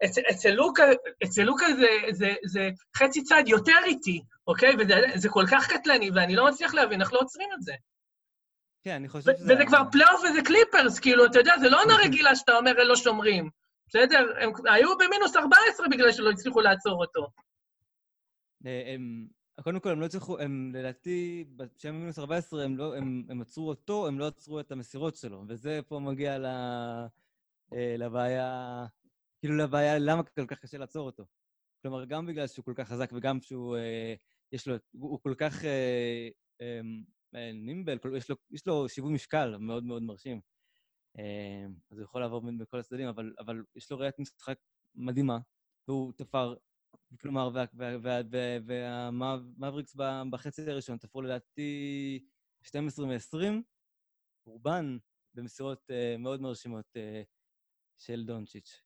אצל, 0.04 0.20
אצל 0.30 0.50
לוקה, 0.50 0.82
אצל 1.24 1.42
לוקה 1.42 1.66
זה, 1.78 1.86
זה, 2.12 2.34
זה 2.46 2.70
חצי 2.96 3.22
צעד 3.22 3.48
יותר 3.48 3.78
איטי, 3.84 4.22
אוקיי? 4.46 4.74
וזה 4.78 5.28
כל 5.28 5.44
כך 5.50 5.68
קטלני, 5.68 6.10
ואני 6.14 6.36
לא 6.36 6.48
מצליח 6.48 6.74
להבין 6.74 7.00
איך 7.00 7.12
לא 7.12 7.18
עוצרים 7.18 7.48
את 7.54 7.62
זה. 7.62 7.72
כן, 8.84 8.94
אני 8.94 9.08
חושב 9.08 9.32
שזה... 9.36 9.54
וזה 9.54 9.66
כבר 9.66 9.82
פלייאוף 9.92 10.20
וזה 10.24 10.42
קליפרס, 10.42 10.98
כאילו, 10.98 11.26
אתה 11.26 11.38
יודע, 11.38 11.58
זה 11.60 11.70
לא 11.70 11.82
עונה 11.82 11.94
רגילה 12.04 12.36
שאתה 12.36 12.56
אומר, 12.56 12.70
הם 12.70 12.88
לא 12.88 12.96
שומרים. 12.96 13.50
בסדר? 13.88 14.26
הם 14.40 14.52
היו 14.64 14.98
במינוס 14.98 15.36
14 15.36 15.88
בגלל 15.88 16.12
שלא 16.12 16.30
הצליחו 16.30 16.60
לעצור 16.60 17.00
אותו. 17.00 17.26
אה, 18.66 18.92
הם, 18.94 19.26
קודם 19.62 19.80
כל, 19.80 19.90
הם 19.90 20.00
לא 20.00 20.06
הצליחו, 20.06 20.38
הם 20.38 20.72
לדעתי, 20.74 21.44
כשהם 21.78 21.94
במינוס 21.94 22.18
14, 22.18 22.64
הם, 22.64 22.76
לא, 22.76 22.96
הם, 22.96 23.22
הם 23.28 23.40
עצרו 23.40 23.68
אותו, 23.68 24.06
הם 24.06 24.18
לא 24.18 24.26
עצרו 24.26 24.60
את 24.60 24.72
המסירות 24.72 25.16
שלו, 25.16 25.44
וזה 25.48 25.80
פה 25.88 25.98
מגיע 25.98 26.38
ל, 26.38 26.46
אה, 27.72 27.94
לבעיה, 27.98 28.86
כאילו 29.44 29.56
לבעיה 29.56 29.98
למה 29.98 30.22
כל 30.22 30.46
כך 30.46 30.58
קשה 30.58 30.78
לעצור 30.78 31.06
אותו. 31.06 31.24
כלומר, 31.82 32.04
גם 32.04 32.26
בגלל 32.26 32.46
שהוא 32.46 32.64
כל 32.64 32.72
כך 32.76 32.88
חזק 32.88 33.10
וגם 33.12 33.40
שהוא, 33.40 33.76
אה, 33.76 34.14
יש 34.52 34.68
לו, 34.68 34.74
הוא, 34.92 35.20
כל 35.22 35.34
כך 35.38 35.64
נימבל, 37.54 37.98
יש 38.16 38.30
לו, 38.30 38.36
יש 38.50 38.66
לו 38.66 38.88
שיווי 38.88 39.12
משקל 39.12 39.56
מאוד 39.56 39.84
מאוד 39.84 40.02
מרשים. 40.02 40.40
אמ, 41.18 41.74
אז 41.90 41.98
הוא 41.98 42.04
יכול 42.04 42.20
לעבור 42.20 42.42
בכל 42.58 42.78
הצדדים, 42.78 43.08
אבל, 43.08 43.34
אבל 43.38 43.64
יש 43.76 43.90
לו 43.90 43.98
ראיית 43.98 44.18
משחק 44.18 44.58
מדהימה, 44.94 45.38
והוא 45.88 46.12
תפר, 46.12 46.54
כלומר, 47.20 47.50
והמבריקס 48.64 49.96
בחצי 50.30 50.70
הראשון 50.70 50.98
תפרו 50.98 51.22
לדעתי 51.22 52.24
12 52.62 53.06
מ-20, 53.06 53.36
רובן 54.46 54.98
במסירות 55.34 55.90
uh, 55.90 56.18
מאוד 56.18 56.40
מרשימות 56.40 56.86
uh, 56.96 57.26
של 57.98 58.24
דונצ'יץ'. 58.24 58.84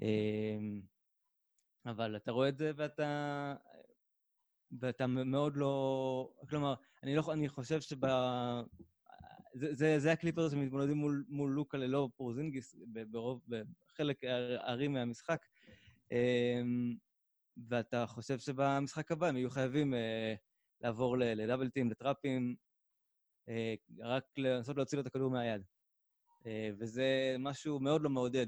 Um, 0.00 0.82
אבל 1.86 2.16
אתה 2.16 2.32
רואה 2.32 2.48
את 2.48 2.58
זה 2.58 2.72
ואתה, 2.76 3.54
ואתה 4.80 5.06
מאוד 5.06 5.56
לא... 5.56 6.32
כלומר, 6.50 6.74
אני, 7.02 7.16
לא, 7.16 7.22
אני 7.32 7.48
חושב 7.48 7.80
שב... 7.80 8.06
זה, 9.54 9.74
זה, 9.74 9.98
זה 9.98 10.12
הקליפרס 10.12 10.52
שמתמודדים 10.52 10.96
מול, 10.96 11.24
מול 11.28 11.50
לוקה 11.50 11.78
ללא 11.78 12.08
פורזינגיס 12.16 12.76
ברוב, 13.10 13.42
בחלק 13.48 14.24
הארי 14.24 14.88
מהמשחק. 14.88 15.46
אמ, 16.12 16.96
ואתה 17.68 18.06
חושב 18.06 18.38
שבמשחק 18.38 19.12
הבא 19.12 19.26
הם 19.26 19.36
יהיו 19.36 19.50
חייבים 19.50 19.94
אה, 19.94 20.34
לעבור 20.80 21.18
ל 21.18 21.23
double 21.23 21.57
teams, 21.57 21.90
לטראפים, 21.90 22.56
אה, 23.48 23.74
רק 24.00 24.24
לנסות 24.36 24.76
להוציא 24.76 24.98
לו 24.98 25.02
את 25.02 25.06
הכדור 25.06 25.30
מהיד. 25.30 25.62
אה, 26.46 26.70
וזה 26.78 27.36
משהו 27.38 27.80
מאוד 27.80 28.02
לא 28.02 28.10
מעודד 28.10 28.46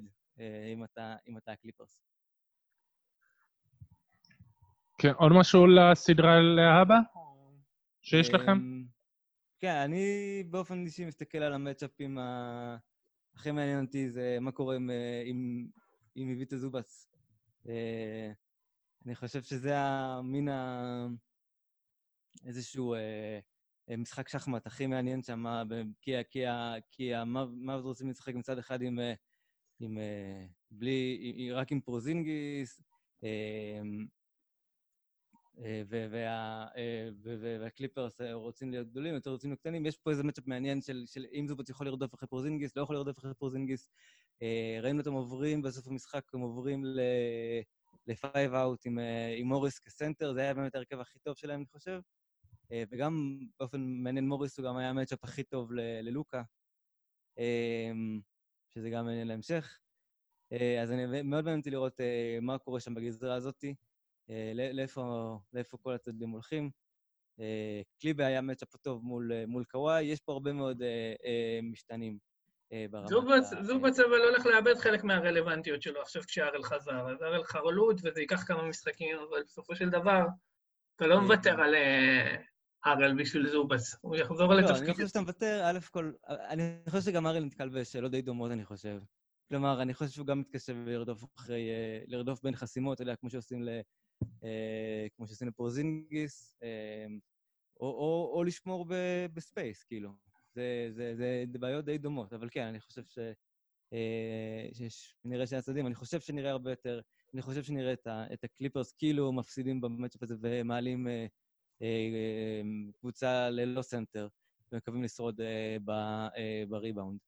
אם 0.73 0.85
אתה, 0.85 1.17
אם 1.29 1.39
אתה 1.39 1.53
הקליפרס. 1.53 2.01
כן, 4.99 5.13
עוד 5.17 5.33
משהו 5.33 5.67
לסדרה 5.67 6.41
להבא 6.41 6.99
שיש 8.03 8.31
לכם? 8.31 8.53
אמ, 8.53 8.85
כן, 9.59 9.75
אני 9.75 10.05
באופן 10.51 10.85
אישי 10.85 11.05
מסתכל 11.05 11.39
על 11.39 11.53
המצ'אפים 11.53 12.19
ה... 12.19 12.77
הכי 13.35 13.51
מעניין 13.51 13.85
אותי 13.85 14.11
זה 14.11 14.39
מה 14.41 14.53
קורה 14.53 14.77
עם, 14.77 14.91
אה, 14.91 15.23
עם, 15.25 15.67
עם 16.15 16.31
איביטה 16.31 16.57
זובס. 16.57 17.11
אה, 17.69 18.33
אני 19.07 19.15
חושב 19.15 19.43
שזה 19.43 19.79
המין 19.79 20.49
ה... 20.49 21.07
איזשהו 22.47 22.95
אה, 22.95 23.39
משחק 23.99 24.29
שחמט 24.29 24.67
הכי 24.67 24.87
מעניין 24.87 25.23
שם, 25.23 25.45
כי, 26.01 26.13
כי, 26.31 26.45
כי 26.91 27.15
המאבס 27.15 27.85
רוצים 27.85 28.11
לשחק 28.11 28.35
מצד 28.35 28.59
אחד 28.59 28.83
עם, 28.83 28.99
עם 29.81 29.99
בלי, 30.71 31.51
רק 31.53 31.73
עם 31.73 31.81
פורזינגיס, 31.81 32.81
והקליפרס 37.61 38.21
רוצים 38.33 38.71
להיות 38.71 38.89
גדולים, 38.89 39.15
יותר 39.15 39.31
רוצים 39.31 39.51
להיות 39.51 39.61
קטנים. 39.61 39.87
יש 39.87 39.97
פה 39.97 40.11
איזה 40.11 40.23
matchup 40.23 40.47
מעניין 40.47 40.81
של, 40.81 41.05
של 41.07 41.27
אם 41.33 41.47
זובאץ 41.49 41.69
יכול 41.69 41.87
לרדוף 41.87 42.15
אחרי 42.15 42.29
פורזינגיס, 42.29 42.77
לא 42.77 42.83
יכול 42.83 42.97
לרדוף 42.97 43.19
אחרי 43.19 43.35
פורזינגיס. 43.35 43.91
ראינו 44.83 44.99
אותם 44.99 45.13
עוברים 45.13 45.63
בסוף 45.63 45.87
המשחק, 45.87 46.25
הם 46.35 46.41
עוברים 46.41 46.85
ל-five 48.07 48.53
out 48.53 48.81
עם, 48.85 48.99
עם 49.39 49.47
מוריס 49.47 49.79
כסנטר, 49.79 50.33
זה 50.33 50.41
היה 50.41 50.55
באמת 50.55 50.75
ההרכב 50.75 51.01
הכי 51.01 51.19
טוב 51.19 51.37
שלהם, 51.37 51.61
אני 51.61 51.67
חושב. 51.67 52.01
וגם 52.91 53.39
באופן 53.59 53.81
מעניין, 53.81 54.29
מוריס 54.29 54.59
הוא 54.59 54.67
גם 54.67 54.77
היה 54.77 54.91
ה 54.91 54.95
matchup 54.95 55.25
הכי 55.25 55.43
טוב 55.43 55.73
ללוקה, 55.73 56.43
שזה 58.75 58.91
גם 58.91 59.05
מעניין 59.05 59.29
להמשך. 59.29 59.79
אז 60.83 60.93
אני 60.93 61.07
מאוד 61.07 61.45
מעניין 61.45 61.59
אותי 61.59 61.71
לראות 61.71 62.01
מה 62.43 62.59
קורה 62.59 62.81
שם 62.81 62.95
בגזרה 62.95 63.35
הזאתי. 63.35 63.75
אה, 64.31 64.53
לאיפה, 64.73 65.37
לאיפה 65.53 65.77
כל 65.83 65.95
הצדדים 65.95 66.31
הולכים. 66.31 66.71
אה, 67.41 67.81
קליבה 68.01 68.27
היה 68.27 68.41
מצ'אפ 68.41 68.77
טוב 68.77 69.05
מול, 69.05 69.33
אה, 69.33 69.47
מול 69.47 69.65
קוואי, 69.65 70.03
יש 70.03 70.21
פה 70.21 70.33
הרבה 70.33 70.53
מאוד 70.53 70.83
משתנים 71.63 72.19
ברמה. 72.91 73.07
זובץ 73.63 73.99
אבל 73.99 74.21
הולך 74.21 74.47
לאבד 74.47 74.75
חלק 74.75 75.05
מהרלוונטיות 75.05 75.83
שלו 75.83 76.03
עכשיו 76.03 76.23
כשארל 76.23 76.63
חזר. 76.63 77.11
אז 77.11 77.23
ארל 77.23 77.45
חרלוד 77.45 78.01
וזה 78.05 78.21
ייקח 78.21 78.45
כמה 78.47 78.63
משחקים, 78.63 79.17
אבל 79.19 79.43
בסופו 79.43 79.77
של 79.77 79.91
דבר 79.91 80.25
אתה 80.97 81.07
לא 81.07 81.21
מוותר 81.21 81.61
על 81.61 81.75
ארל 82.87 83.23
בשביל 83.23 83.49
זובץ, 83.49 83.97
הוא 84.01 84.17
יחזור 84.17 84.55
לתפקיד. 84.55 84.77
לא, 84.77 84.85
אני 84.85 84.95
חושב 84.95 85.09
שאתה 85.09 85.21
מוותר, 85.21 85.63
א' 85.65 85.79
כל, 85.91 86.13
אני 86.29 86.63
חושב 86.89 87.11
שגם 87.11 87.27
הארל 87.27 87.45
נתקל 87.45 87.69
בשאלות 87.69 88.11
די 88.11 88.23
דומות, 88.23 88.51
אני 88.51 88.65
חושב. 88.65 89.01
כלומר, 89.49 89.83
אני 89.83 89.95
חושב 89.95 90.11
שהוא 90.11 90.27
גם 90.27 90.41
מתקשה 90.41 90.73
לרדוף 90.87 91.25
אחרי, 91.37 91.69
לרדוף 92.07 92.43
בין 92.43 92.57
חסימות, 92.57 92.95
אתה 92.95 93.03
יודע, 93.03 93.17
כמו 93.17 93.31
שעושים 93.31 93.69
אה, 94.45 95.07
כמו 95.17 95.29
שעשינו 95.29 95.53
פורזינגיס, 95.53 96.57
אה, 96.63 97.07
או, 97.81 97.87
או, 97.87 98.33
או 98.35 98.45
לשמור 98.45 98.85
ב, 98.89 98.95
ב 99.35 99.42
space, 99.42 99.85
כאילו. 99.85 100.11
זה, 100.55 100.89
זה, 100.91 101.15
זה, 101.17 101.45
זה 101.53 101.59
בעיות 101.59 101.85
די 101.85 101.99
דומות, 101.99 102.33
אבל 102.33 102.49
כן, 102.51 102.67
אני 102.67 102.81
חושב 102.81 103.05
ש... 103.05 103.19
אה, 103.93 104.69
שיש, 104.73 105.15
נראה 105.25 105.47
שני 105.47 105.59
הצדדים, 105.59 105.87
אני 105.87 105.95
חושב 105.95 106.21
שנראה 106.21 106.51
הרבה 106.51 106.71
יותר, 106.71 107.01
אני 107.35 107.43
חושב 107.43 107.63
שנראה 107.63 107.93
את, 107.93 108.07
ה, 108.07 108.25
את 108.33 108.45
הקליפרס 108.45 108.93
כאילו 108.93 109.33
מפסידים 109.33 109.81
ב 109.81 109.86
matchup 109.86 110.23
הזה 110.23 110.37
ומעלים 110.41 111.09
אה, 111.09 111.13
אה, 111.13 111.27
קבוצה 113.01 113.51
ללא 113.51 113.83
סנטר, 113.83 114.29
ומקווים 114.73 115.03
לשרוד 115.03 115.41
אה, 115.41 115.77
ב, 115.85 115.91
אה, 115.91 116.63
בריבאונד. 116.69 117.19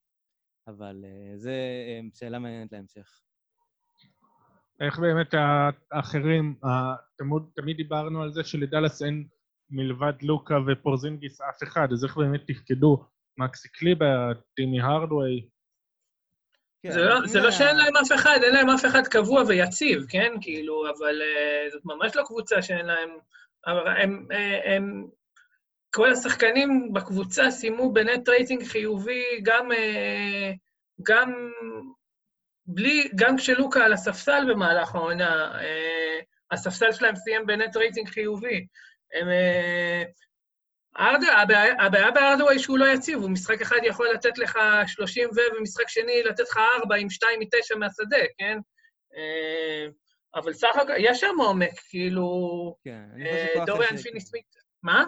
אבל 0.68 1.04
אה, 1.04 1.36
זו 1.36 1.50
אה, 1.50 2.00
שאלה 2.14 2.38
מעניינת 2.38 2.72
להמשך. 2.72 3.20
איך 4.80 4.98
באמת 4.98 5.34
האחרים, 5.90 6.54
תמיד, 7.16 7.42
תמיד 7.54 7.76
דיברנו 7.76 8.22
על 8.22 8.32
זה 8.32 8.44
שלדאלאס 8.44 9.02
אין 9.02 9.26
מלבד 9.70 10.12
לוקה 10.22 10.54
ופורזינגיס 10.66 11.40
אף 11.40 11.62
אחד, 11.62 11.88
אז 11.92 12.04
איך 12.04 12.16
באמת 12.16 12.40
תפקדו 12.46 13.04
מקסי 13.38 13.68
קליבה, 13.68 14.32
טימי 14.54 14.80
הרדווי? 14.80 15.48
כן, 16.82 16.92
זה 16.92 17.00
לא, 17.00 17.26
זה 17.26 17.40
לא 17.40 17.50
שאין 17.50 17.76
להם 17.76 17.96
אף 17.96 18.12
אחד, 18.14 18.38
אין 18.42 18.54
להם 18.54 18.70
אף 18.70 18.84
אחד 18.84 19.02
קבוע 19.06 19.42
ויציב, 19.48 20.06
כן? 20.08 20.32
כאילו, 20.40 20.84
אבל 20.90 21.20
אה, 21.20 21.72
זאת 21.72 21.84
ממש 21.84 22.16
לא 22.16 22.22
קבוצה 22.26 22.62
שאין 22.62 22.86
להם... 22.86 23.08
אבל 23.66 23.88
הם, 23.88 23.96
הם, 24.00 24.26
אה, 24.32 24.74
הם... 24.76 25.06
כל 25.94 26.12
השחקנים 26.12 26.92
בקבוצה 26.92 27.50
סיימו 27.50 27.92
ב 27.92 28.01
net 28.01 28.28
rating 28.28 28.64
חיובי, 28.64 29.40
גם, 29.42 29.72
אה, 29.72 30.56
גם 31.02 31.50
בלי, 32.66 33.08
גם 33.14 33.36
כשלוקה 33.36 33.84
על 33.84 33.92
הספסל 33.92 34.44
במהלך 34.48 34.94
העונה, 34.94 35.60
אה, 35.60 36.20
הספסל 36.50 36.92
שלהם 36.92 37.16
סיים 37.16 37.46
ב 37.46 37.54
net 37.54 37.76
rating 37.76 38.08
חיובי. 38.08 38.66
הם... 39.14 39.28
אה, 39.28 40.02
הארד, 40.98 41.20
הבעיה, 41.42 41.74
הבעיה 41.82 42.10
בהארדווי 42.10 42.58
שהוא 42.58 42.78
לא 42.78 42.86
יציב, 42.86 43.18
הוא 43.18 43.30
משחק 43.30 43.60
אחד 43.60 43.76
יכול 43.84 44.08
לתת 44.14 44.38
לך 44.38 44.58
30 44.86 45.28
ו, 45.28 45.38
ומשחק 45.58 45.88
שני 45.88 46.22
לתת 46.22 46.40
לך 46.50 46.58
4 46.82 46.96
עם 46.96 47.10
2 47.10 47.40
מ-9 47.40 47.78
מהשדה, 47.78 48.24
כן? 48.38 48.58
אה, 50.34 50.40
אבל 50.40 50.52
סך 50.52 50.76
הכל, 50.82 50.92
יש 50.98 51.20
שם 51.20 51.34
עומק, 51.38 51.80
כאילו... 51.88 52.76
כן, 52.84 53.04
אני 53.14 53.24
חושב 53.24 53.60
אה, 53.60 53.64
דוריאן 53.64 53.96
פיני 53.96 54.20
סמית... 54.20 54.44
מה? 54.82 55.04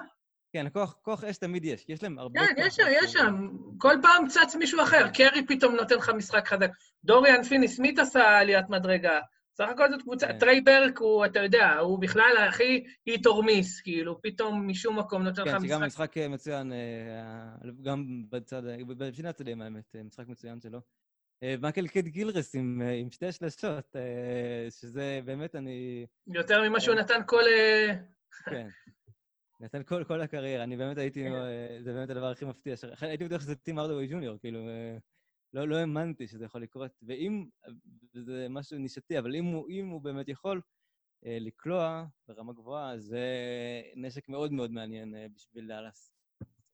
כן, 0.53 0.67
כוח, 0.73 0.97
כוח 1.03 1.25
אש 1.25 1.39
תמיד 1.39 1.65
יש, 1.65 1.85
יש 1.89 2.03
להם 2.03 2.19
הרבה... 2.19 2.41
כן, 2.41 2.55
יש 2.57 2.77
שם, 2.77 2.85
יש 3.03 3.13
שם. 3.13 3.49
כל 3.79 3.95
פעם 4.03 4.29
צץ 4.29 4.55
מישהו 4.55 4.83
אחר, 4.83 5.09
קרי 5.15 5.47
פתאום 5.49 5.75
נותן 5.75 5.97
לך 5.97 6.09
משחק 6.09 6.49
חזק. 6.49 6.71
דוריאן 7.05 7.43
פיני 7.43 7.69
סמית 7.69 7.99
עשה 7.99 8.39
עליית 8.39 8.69
מדרגה. 8.69 9.21
סך 9.57 9.69
הכל 9.69 9.91
זאת 9.91 10.03
קבוצה, 10.03 10.27
כן. 10.27 10.39
טריי 10.39 10.61
ברק 10.61 10.99
הוא, 10.99 11.27
אתה 11.27 11.41
יודע, 11.41 11.79
הוא 11.79 11.99
בכלל 11.99 12.37
הכי 12.49 12.85
hit 13.07 13.29
or 13.29 13.44
miss, 13.44 13.81
כאילו, 13.81 14.23
פתאום 14.23 14.69
משום 14.69 14.99
מקום 14.99 15.23
נותן 15.23 15.43
לך 15.43 15.49
משחק. 15.49 15.61
כן, 15.61 15.69
שגם 15.69 15.83
משחק 15.83 16.19
אה, 16.19 16.29
מצוין, 16.29 16.73
אה, 16.73 17.71
גם 17.83 18.25
בצד, 18.29 18.63
בשני 18.87 19.29
הצדדים 19.29 19.63
האמת, 19.63 19.97
אה, 19.97 20.03
משחק 20.03 20.29
מצוין 20.29 20.61
שלו. 20.61 20.81
מייקל 21.61 21.89
קיד 21.89 22.09
גילרס 22.09 22.55
עם, 22.55 22.83
עם 23.01 23.11
שתי 23.11 23.33
שלשות, 23.33 23.97
שזה 24.71 25.21
באמת, 25.25 25.55
אני... 25.55 26.07
יותר 26.27 26.69
ממה 26.69 26.81
שהוא 26.81 26.95
נתן 26.95 27.21
כל... 27.27 27.43
כן. 28.51 28.69
נתן 29.61 29.83
כל, 29.83 30.05
כל 30.05 30.21
הקריירה, 30.21 30.65
אני 30.65 30.77
באמת 30.77 30.99
הייתי. 30.99 31.25
זה 31.81 31.93
באמת 31.93 32.11
הדבר 32.11 32.31
הכי 32.31 32.45
מפתיע. 32.45 32.75
הייתי 33.01 33.25
בטוח 33.25 33.41
שזה 33.41 33.55
טים 33.55 33.79
ארדווי 33.79 34.07
ג'וניור, 34.07 34.39
כאילו, 34.39 34.61
לא, 35.55 35.69
לא 35.69 35.77
האמנתי 35.77 36.27
שזה 36.27 36.45
יכול 36.45 36.63
לקרות. 36.63 36.93
ואם, 37.03 37.47
זה 38.13 38.47
משהו 38.51 38.79
נישתי, 38.79 39.19
אבל 39.19 39.37
אם 39.37 39.45
הוא, 39.45 39.69
אם 39.71 39.89
הוא 39.89 40.03
באמת 40.03 40.29
יכול 40.29 40.61
אה, 41.27 41.39
לקלוע 41.41 42.05
ברמה 42.29 42.53
גבוהה, 42.53 42.99
זה 42.99 43.27
נשק 43.97 44.29
מאוד 44.29 44.53
מאוד 44.53 44.71
מעניין 44.71 45.15
אה, 45.15 45.27
בשביל 45.35 45.69
דאלאס. 45.69 46.13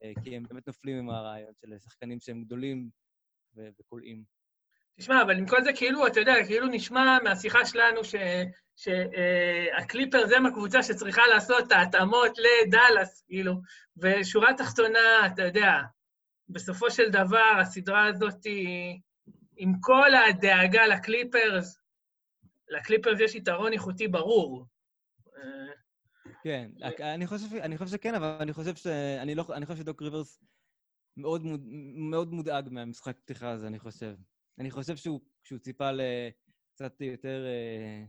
אה, 0.03 0.13
כי 0.25 0.37
הם 0.37 0.43
באמת 0.43 0.67
נופלים 0.67 0.97
עם 0.99 1.11
הרעיון 1.11 1.53
של 1.61 1.79
שחקנים 1.79 2.21
שהם 2.21 2.45
גדולים 2.45 2.91
וקולעים. 3.57 4.25
תשמע, 5.01 5.23
אבל 5.23 5.39
עם 5.39 5.47
כל 5.47 5.63
זה, 5.63 5.73
כאילו, 5.73 6.07
אתה 6.07 6.21
יודע, 6.21 6.35
כאילו 6.47 6.67
נשמע 6.67 7.19
מהשיחה 7.25 7.67
שלנו 7.67 8.01
שהקליפר 8.77 10.27
זה 10.27 10.41
מהקבוצה 10.41 10.83
שצריכה 10.83 11.23
לעשות 11.35 11.67
את 11.67 11.73
ההתאמות 11.73 12.33
לדאלאס, 12.39 13.23
כאילו, 13.27 13.53
ושורה 13.97 14.55
תחתונה, 14.55 15.27
אתה 15.27 15.43
יודע, 15.43 15.73
בסופו 16.49 16.91
של 16.91 17.11
דבר, 17.11 17.59
הסדרה 17.61 18.07
הזאת, 18.07 18.47
עם 19.57 19.73
כל 19.81 20.15
הדאגה 20.15 20.87
לקליפרס, 20.87 21.79
לקליפרס 22.69 23.21
יש 23.21 23.35
יתרון 23.35 23.73
איכותי 23.73 24.09
ברור. 24.09 24.67
כן, 26.43 26.71
אני 27.01 27.27
חושב, 27.27 27.57
אני 27.57 27.79
חושב 27.79 27.91
שכן, 27.91 28.15
אבל 28.15 28.37
אני 28.41 28.53
חושב 28.53 28.75
ש... 28.77 28.87
אני, 29.23 29.35
לא, 29.35 29.45
אני 29.55 29.67
חושב 29.67 29.79
שדוק 29.79 30.03
ריברס 30.03 30.43
מאוד, 31.17 31.45
מוד, 31.45 31.61
מאוד 32.11 32.33
מודאג 32.33 32.69
מהמשחק 32.71 33.19
פתיחה 33.19 33.51
הזה, 33.51 33.67
אני 33.67 33.79
חושב. 33.79 34.15
אני 34.61 34.71
חושב 34.71 34.97
שהוא, 34.97 35.21
שהוא 35.43 35.59
ציפה 35.59 35.91
לקצת 35.93 37.01
יותר... 37.01 37.45
אה, 37.47 38.05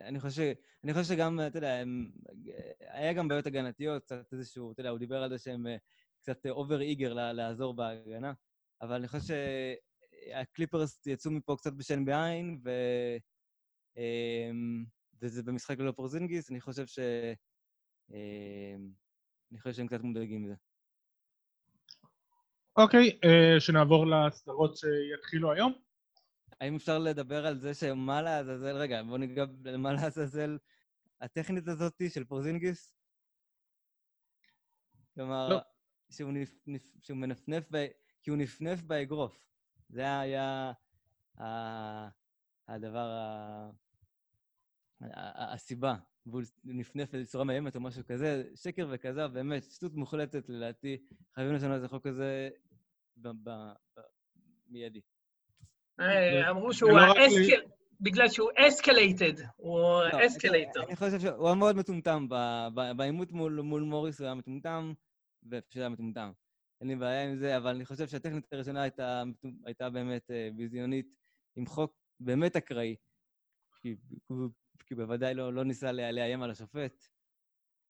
אני 0.00 0.20
חושב, 0.20 0.52
אני 0.84 0.92
חושב 0.94 1.14
שגם, 1.14 1.40
אתה 1.46 1.58
יודע, 1.58 1.82
היה 2.80 3.12
גם 3.12 3.28
בעיות 3.28 3.46
הגנתיות, 3.46 4.04
קצת 4.04 4.32
איזשהו, 4.32 4.72
אתה 4.72 4.80
יודע, 4.80 4.90
הוא 4.90 4.98
דיבר 4.98 5.22
על 5.22 5.30
זה 5.30 5.38
שהם 5.38 5.66
אה, 5.66 5.76
קצת 6.18 6.46
over 6.46 6.80
eager 6.80 7.14
לעזור 7.32 7.74
בהגנה, 7.74 8.32
אבל 8.82 8.94
אני 8.94 9.08
חושב 9.08 9.34
שהקליפרס 10.30 11.06
יצאו 11.06 11.30
מפה 11.30 11.56
קצת 11.58 11.72
בשן 11.72 12.04
ועין, 12.04 12.60
ו... 12.64 12.70
אמ, 13.96 14.84
וזה 15.22 15.42
במשחק 15.42 15.78
ללא 15.78 15.92
פורזינגיס, 15.92 16.50
אני 16.50 16.60
חושב 16.60 16.86
ש... 16.86 16.98
אמ, 18.10 18.90
אני 19.52 19.60
חושב 19.60 19.74
שהם 19.74 19.86
קצת 19.86 20.00
מודאגים 20.00 20.42
מזה. 20.42 20.54
אוקיי, 22.76 23.18
אה, 23.24 23.60
שנעבור 23.60 24.06
לסדרות 24.06 24.76
שיתחילו 24.76 25.52
היום. 25.52 25.72
האם 26.60 26.76
אפשר 26.76 26.98
לדבר 26.98 27.46
על 27.46 27.58
זה 27.58 27.74
שמה 27.74 28.22
לעזאזל, 28.22 28.76
רגע, 28.76 29.02
בואו 29.02 29.16
ניגע 29.16 29.44
במה 29.44 29.92
לעזאזל 29.92 30.58
הטכנית 31.20 31.68
הזאת 31.68 32.02
של 32.08 32.24
פורזינגיס? 32.24 32.94
כלומר, 35.14 35.48
לא. 35.48 35.58
שהוא, 36.10 36.32
נפ, 36.32 36.50
נפ, 36.66 36.82
שהוא 37.00 37.18
מנפנף, 37.18 37.64
ב, 37.70 37.86
כי 38.22 38.30
הוא 38.30 38.38
נפנף 38.38 38.82
באגרוף. 38.82 39.46
זה 39.88 40.20
היה 40.20 40.72
ה, 41.40 41.44
הדבר, 42.68 43.08
ה, 43.10 43.70
ה, 45.00 45.54
הסיבה. 45.54 45.94
והוא 46.26 46.42
נפנף 46.64 47.14
בצורה 47.14 47.44
מאיימת 47.44 47.76
או 47.76 47.80
משהו 47.80 48.02
כזה, 48.06 48.42
שקר 48.54 48.88
וכזב, 48.90 49.30
באמת, 49.32 49.62
שטות 49.62 49.94
מוחלטת 49.94 50.48
לדעתי. 50.48 50.98
חייבים 51.34 51.54
לשנות 51.54 51.80
את 51.80 51.84
החוק 51.84 52.06
הזה 52.06 52.48
במיידי. 53.22 55.00
אה, 56.00 56.50
אמרו 56.50 56.72
שהוא 56.72 56.90
לא 56.90 57.02
ה 57.02 57.08
escal... 57.08 57.60
בגלל 58.00 58.28
שהוא 58.28 58.50
escalated, 58.56 59.32
הוא 59.56 59.80
escalator. 60.26 60.82
אני 60.82 60.96
חושב 60.96 61.20
שהוא 61.20 61.46
היה 61.46 61.54
מאוד 61.54 61.76
מטומטם, 61.76 62.26
בעימות 62.96 63.32
מול 63.32 63.82
מוריס 63.82 64.20
הוא 64.20 64.24
היה 64.24 64.34
מטומטם, 64.34 64.92
ופשוט 65.50 65.76
היה 65.76 65.88
מטומטם. 65.88 66.30
אין 66.80 66.88
לי 66.88 66.96
בעיה 66.96 67.24
עם 67.24 67.36
זה, 67.36 67.56
אבל 67.56 67.74
אני 67.74 67.84
חושב 67.84 68.08
שהטכנית 68.08 68.52
הראשונה 68.52 68.82
הייתה, 68.82 69.22
הייתה 69.64 69.90
באמת 69.90 70.30
אה, 70.30 70.48
ביזיונית, 70.56 71.06
עם 71.56 71.66
חוק 71.66 71.96
באמת 72.20 72.56
אקראי, 72.56 72.96
כי, 74.86 74.94
בוודאי 74.94 75.34
לא, 75.34 75.52
לא 75.52 75.64
ניסה 75.64 75.92
לאיים 75.92 76.42
על 76.42 76.50
השופט. 76.50 77.04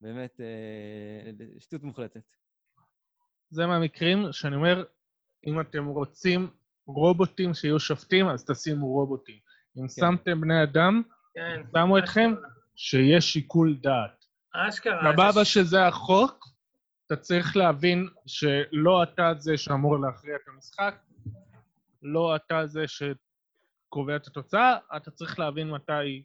באמת, 0.01 0.41
אה, 0.41 1.31
שטות 1.59 1.83
מוחלטת. 1.83 2.23
זה 3.51 3.67
מהמקרים 3.67 4.33
שאני 4.33 4.57
אומר, 4.57 4.85
אם 5.47 5.61
אתם 5.61 5.87
רוצים 5.87 6.51
רובוטים 6.87 7.55
שיהיו 7.55 7.81
שופטים, 7.81 8.29
אז 8.29 8.45
תשימו 8.45 8.87
רובוטים. 8.87 9.39
אם 9.77 9.83
כן. 9.83 9.89
שמתם 9.89 10.41
בני 10.41 10.63
אדם, 10.63 11.03
כן. 11.35 11.63
שמו 11.73 11.99
אתכם, 11.99 12.35
שיש 12.77 13.33
שיקול 13.33 13.77
דעת. 13.83 14.25
אשכרה. 14.55 15.13
סבבה 15.13 15.45
ש- 15.45 15.55
שזה 15.55 15.87
החוק, 15.87 16.49
אתה 17.07 17.17
צריך 17.17 17.57
להבין 17.57 18.09
שלא 18.27 19.03
אתה 19.03 19.33
זה 19.39 19.57
שאמור 19.57 20.01
להכריע 20.01 20.37
את 20.37 20.49
המשחק, 20.49 20.95
לא 22.03 22.37
אתה 22.37 22.67
זה 22.67 22.85
שקובע 22.89 24.17
את 24.17 24.27
התוצאה, 24.27 24.77
אתה 24.97 25.11
צריך 25.11 25.39
להבין 25.39 25.71
מתי 25.71 26.23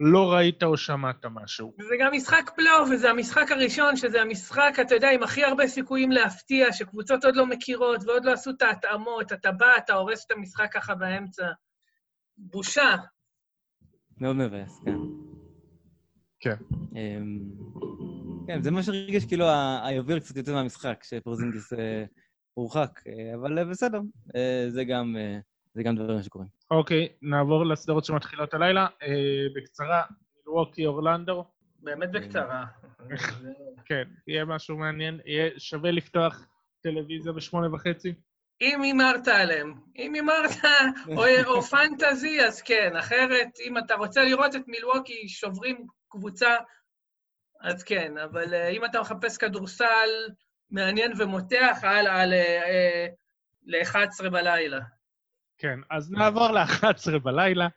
לא 0.00 0.32
ראית 0.32 0.62
או 0.62 0.76
שמעת 0.76 1.24
משהו. 1.30 1.74
זה 1.78 1.94
גם 2.00 2.12
משחק 2.12 2.50
פלייאוף, 2.56 2.88
וזה 2.92 3.10
המשחק 3.10 3.50
הראשון, 3.50 3.96
שזה 3.96 4.22
המשחק, 4.22 4.72
אתה 4.80 4.94
יודע, 4.94 5.10
עם 5.10 5.22
הכי 5.22 5.44
הרבה 5.44 5.66
סיכויים 5.66 6.12
להפתיע, 6.12 6.72
שקבוצות 6.72 7.24
עוד 7.24 7.36
לא 7.36 7.46
מכירות 7.46 8.00
ועוד 8.06 8.24
לא 8.24 8.32
עשו 8.32 8.50
את 8.50 8.62
ההתאמות, 8.62 9.32
אתה 9.32 9.52
בא, 9.52 9.72
אתה 9.78 9.94
הורס 9.94 10.26
את 10.26 10.30
המשחק 10.30 10.68
ככה 10.72 10.94
באמצע. 10.94 11.46
בושה. 12.36 12.96
מאוד 14.20 14.36
מבאס, 14.36 14.80
כן. 14.84 14.96
כן. 16.40 16.56
אמ, 16.96 17.40
כן, 18.46 18.62
זה 18.62 18.70
מה 18.70 18.82
שהרגיש 18.82 19.26
כאילו 19.26 19.44
ה- 19.48 19.86
היוביל 19.86 20.18
קצת 20.20 20.36
יותר 20.36 20.54
מהמשחק, 20.54 21.04
שפורזינגיס 21.04 21.72
אה, 21.72 22.04
הורחק, 22.54 23.00
אה, 23.06 23.34
אבל 23.34 23.58
אה, 23.58 23.64
בסדר, 23.64 24.00
זה 24.68 24.84
גם 24.84 25.16
זה 25.74 25.82
גם 25.82 25.96
דברים 25.96 26.22
שקורים. 26.22 26.48
אוקיי, 26.70 27.08
נעבור 27.22 27.66
לסדרות 27.66 28.04
שמתחילות 28.04 28.54
הלילה. 28.54 28.86
אה, 29.02 29.46
בקצרה, 29.56 30.02
מילווקי 30.36 30.86
אורלנדו. 30.86 31.44
באמת 31.78 32.10
בקצרה. 32.10 32.64
כן, 33.88 34.02
יהיה 34.26 34.44
משהו 34.44 34.76
מעניין. 34.76 35.20
יהיה 35.24 35.50
שווה 35.58 35.90
לפתוח 35.90 36.46
טלוויזיה 36.82 37.32
בשמונה 37.32 37.74
וחצי. 37.74 38.14
אם 38.60 38.82
הימרת 38.82 39.28
עליהם, 39.28 39.74
אם 39.96 40.14
הימרת, 40.14 40.50
או, 41.16 41.24
או 41.44 41.62
פנטזי, 41.62 42.40
אז 42.40 42.62
כן, 42.62 42.96
אחרת, 42.96 43.48
אם 43.66 43.78
אתה 43.78 43.94
רוצה 43.94 44.24
לראות 44.24 44.56
את 44.56 44.68
מילווקי 44.68 45.28
שוברים 45.28 45.86
קבוצה, 46.08 46.56
אז 47.60 47.82
כן, 47.82 48.18
אבל 48.18 48.54
אה, 48.54 48.68
אם 48.68 48.84
אתה 48.84 49.00
מחפש 49.00 49.38
כדורסל 49.38 50.08
מעניין 50.70 51.12
ומותח, 51.18 51.78
הלאה 51.82 52.26
ל-11 53.66 54.30
בלילה. 54.30 54.80
כן, 55.62 55.80
אז 55.90 56.10
נעבור 56.10 56.48
ל-11 56.48 57.18
בלילה. 57.22 57.68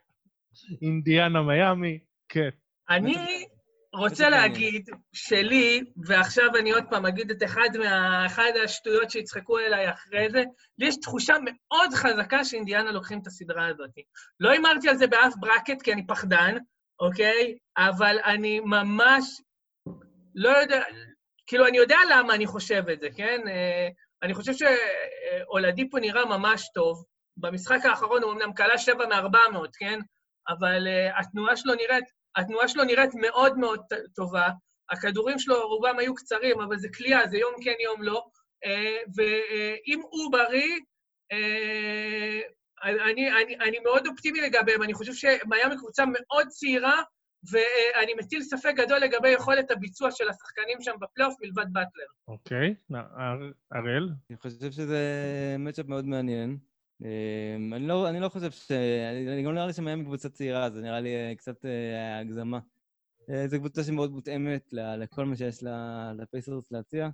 אינדיאנה 0.82 1.42
מיאמי, 1.42 1.98
כן. 2.28 2.48
אני 2.90 3.46
רוצה. 3.94 4.30
להגיד 4.30 4.88
שלי, 5.12 5.84
ועכשיו 6.06 6.56
אני 6.60 6.70
עוד 6.70 6.84
פעם 6.90 7.06
אגיד 7.06 7.30
את 7.30 7.42
אחד, 7.42 7.68
מה, 7.78 8.26
אחד 8.26 8.50
השטויות 8.64 9.10
שיצחקו 9.10 9.58
אליי 9.58 9.90
אחרי 9.90 10.30
זה, 10.30 10.42
לי 10.78 10.86
יש 10.86 10.96
תחושה 10.96 11.34
מאוד 11.44 11.94
חזקה 11.94 12.44
שאינדיאנה 12.44 12.92
לוקחים 12.92 13.18
את 13.18 13.26
הסדרה 13.26 13.66
הזאת. 13.66 13.90
לא 14.40 14.50
הימרתי 14.50 14.88
על 14.88 14.96
זה 14.96 15.06
באף 15.06 15.34
ברקט 15.40 15.82
כי 15.82 15.92
אני 15.92 16.06
פחדן, 16.06 16.56
אוקיי? 17.00 17.58
אבל 17.76 18.16
אני 18.24 18.60
ממש 18.60 19.40
לא 20.34 20.48
יודע, 20.48 20.82
כאילו, 21.46 21.66
אני 21.66 21.76
יודע 21.76 21.98
למה 22.10 22.34
אני 22.34 22.46
חושב 22.46 22.88
את 22.92 23.00
זה, 23.00 23.08
כן? 23.16 23.40
אה, 23.48 23.88
אני 24.22 24.34
חושב 24.34 24.52
שאולדיפו 24.52 25.98
נראה 25.98 26.24
ממש 26.24 26.68
טוב. 26.74 27.04
במשחק 27.36 27.84
האחרון 27.84 28.22
הוא 28.22 28.32
אמנם 28.32 28.52
כלה 28.54 28.78
שבע 28.78 29.06
מ-400, 29.06 29.58
כן? 29.78 30.00
אבל 30.48 30.86
uh, 30.86 31.20
התנועה 31.20 31.56
שלו 31.56 31.74
נראית, 31.74 32.04
התנועה 32.36 32.68
שלו 32.68 32.84
נראית 32.84 33.10
מאוד 33.14 33.58
מאוד 33.58 33.80
טובה. 34.14 34.48
הכדורים 34.90 35.38
שלו, 35.38 35.68
רובם 35.68 35.98
היו 35.98 36.14
קצרים, 36.14 36.60
אבל 36.60 36.76
זה 36.78 36.88
כליאה, 36.96 37.26
זה 37.26 37.36
יום 37.38 37.54
כן, 37.64 37.74
יום 37.84 38.02
לא. 38.02 38.24
Uh, 38.64 38.68
ואם 39.16 40.00
הוא 40.10 40.32
בריא, 40.32 40.76
uh, 41.32 42.56
אני, 42.84 43.42
אני, 43.42 43.56
אני 43.56 43.78
מאוד 43.78 44.06
אופטימי 44.06 44.40
לגביהם. 44.40 44.82
אני 44.82 44.94
חושב 44.94 45.12
שמיאמי 45.12 45.76
קבוצה 45.78 46.04
מאוד 46.06 46.48
צעירה, 46.48 47.02
ואני 47.50 48.14
מטיל 48.14 48.42
ספק 48.42 48.72
גדול 48.76 48.98
לגבי 48.98 49.28
יכולת 49.28 49.70
הביצוע 49.70 50.10
של 50.10 50.28
השחקנים 50.28 50.80
שם 50.80 50.92
בפלייאוף 51.00 51.34
מלבד 51.42 51.66
באטלר. 51.72 52.04
אוקיי, 52.28 52.74
הר- 52.90 53.50
הראל? 53.72 54.08
אני 54.30 54.38
חושב 54.38 54.70
שזה 54.70 55.00
מצ'אפ 55.58 55.86
מאוד 55.86 56.04
מעניין. 56.06 56.56
אמ, 57.02 57.74
אני 57.74 57.86
לא, 57.86 58.08
אני 58.08 58.20
לא 58.20 58.28
חושב 58.28 58.50
ש... 58.50 58.72
אני 59.26 59.42
גם 59.42 59.48
לא 59.48 59.54
נראה 59.54 59.66
לי 59.66 59.72
שמיאמי 59.72 60.04
קבוצה 60.04 60.28
צעירה, 60.28 60.70
זה 60.70 60.80
נראה 60.82 61.00
לי 61.00 61.16
אה, 61.16 61.34
קצת 61.34 61.64
אה, 61.64 62.18
הגזמה. 62.18 62.58
אה, 63.30 63.48
זו 63.48 63.58
קבוצה 63.58 63.84
שמאוד 63.84 64.12
מותאמת 64.12 64.68
לכל 64.72 65.24
מה 65.24 65.36
שיש 65.36 65.62
לפייסרס 66.18 66.72
להציע, 66.72 67.08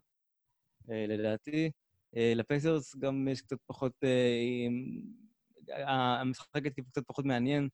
לדעתי. 0.88 1.70
לפייסרס 2.12 2.96
גם 2.96 3.28
יש 3.28 3.40
קצת 3.40 3.56
פחות... 3.66 3.92
המשחק 5.86 6.66
התקף 6.66 6.88
קצת 6.88 7.02
פחות 7.06 7.24
מעניין. 7.24 7.68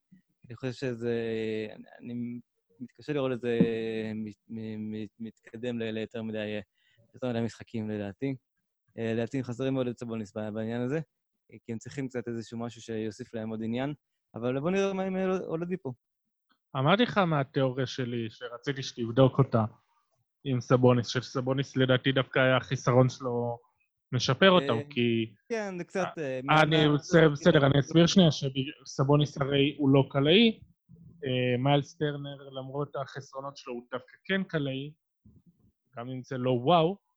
אני 0.47 0.57
חושב 0.57 0.73
שזה... 0.73 1.15
אני 2.01 2.41
מתקשה 2.81 3.13
לראות 3.13 3.33
את 3.33 3.41
זה 3.41 3.59
מתקדם 5.19 5.79
ליותר 5.79 6.23
מדי 6.23 6.61
יותר 7.15 7.31
מדי 7.31 7.41
משחקים, 7.41 7.91
לדעתי. 7.91 8.35
לדעתי 8.97 9.45
חסרים 9.45 9.75
מאוד 9.75 9.87
את 9.87 9.99
סבוניס 9.99 10.33
בעניין 10.33 10.81
הזה, 10.81 11.01
כי 11.65 11.73
הם 11.73 11.79
צריכים 11.79 12.09
קצת 12.09 12.29
איזשהו 12.29 12.59
משהו 12.59 12.83
שיוסיף 12.83 13.35
להם 13.35 13.49
עוד 13.49 13.61
עניין, 13.63 13.95
אבל 14.35 14.61
בואו 14.61 14.71
נראה 14.71 14.93
מה 14.93 15.03
עם 15.03 15.17
אולדיפו. 15.47 15.95
אמרתי 16.77 17.03
לך 17.03 17.19
מהתיאוריה 17.19 17.87
שלי, 17.87 18.27
שרציתי 18.31 18.83
שתבדוק 18.83 19.39
אותה 19.39 19.65
עם 20.45 20.61
סבוניס, 20.61 21.07
שסבוניס 21.07 21.77
לדעתי 21.77 22.13
דווקא 22.13 22.39
היה 22.39 22.57
החיסרון 22.57 23.09
שלו 23.09 23.59
משפר 24.13 24.59
אה, 24.59 24.83
כי... 24.91 25.35
כן, 25.49 25.79
זה 25.79 25.85
קצת... 25.85 26.07
אה, 26.19 26.39
אני, 26.63 26.87
מה- 26.89 27.29
בסדר, 27.33 27.67
אני 27.67 27.81
אסביר 27.81 28.07
שנייה 28.07 28.29
שסבוניס 28.31 29.41
הרי 29.41 29.75
הוא 29.79 29.89
לא 29.91 30.05
קלעי, 30.11 30.61
אה, 31.25 31.57
מיילס 31.59 31.95
טרנר 31.95 32.49
למרות 32.51 32.97
החסרונות 32.97 33.57
שלו 33.57 33.73
הוא 33.73 33.83
דווקא 33.93 34.17
כן 34.25 34.43
קלעי, 34.43 34.93
גם 35.97 36.09
אם 36.09 36.23
זה 36.23 36.39
לא 36.39 36.51
וואו, 36.51 36.91
אה, 36.91 37.08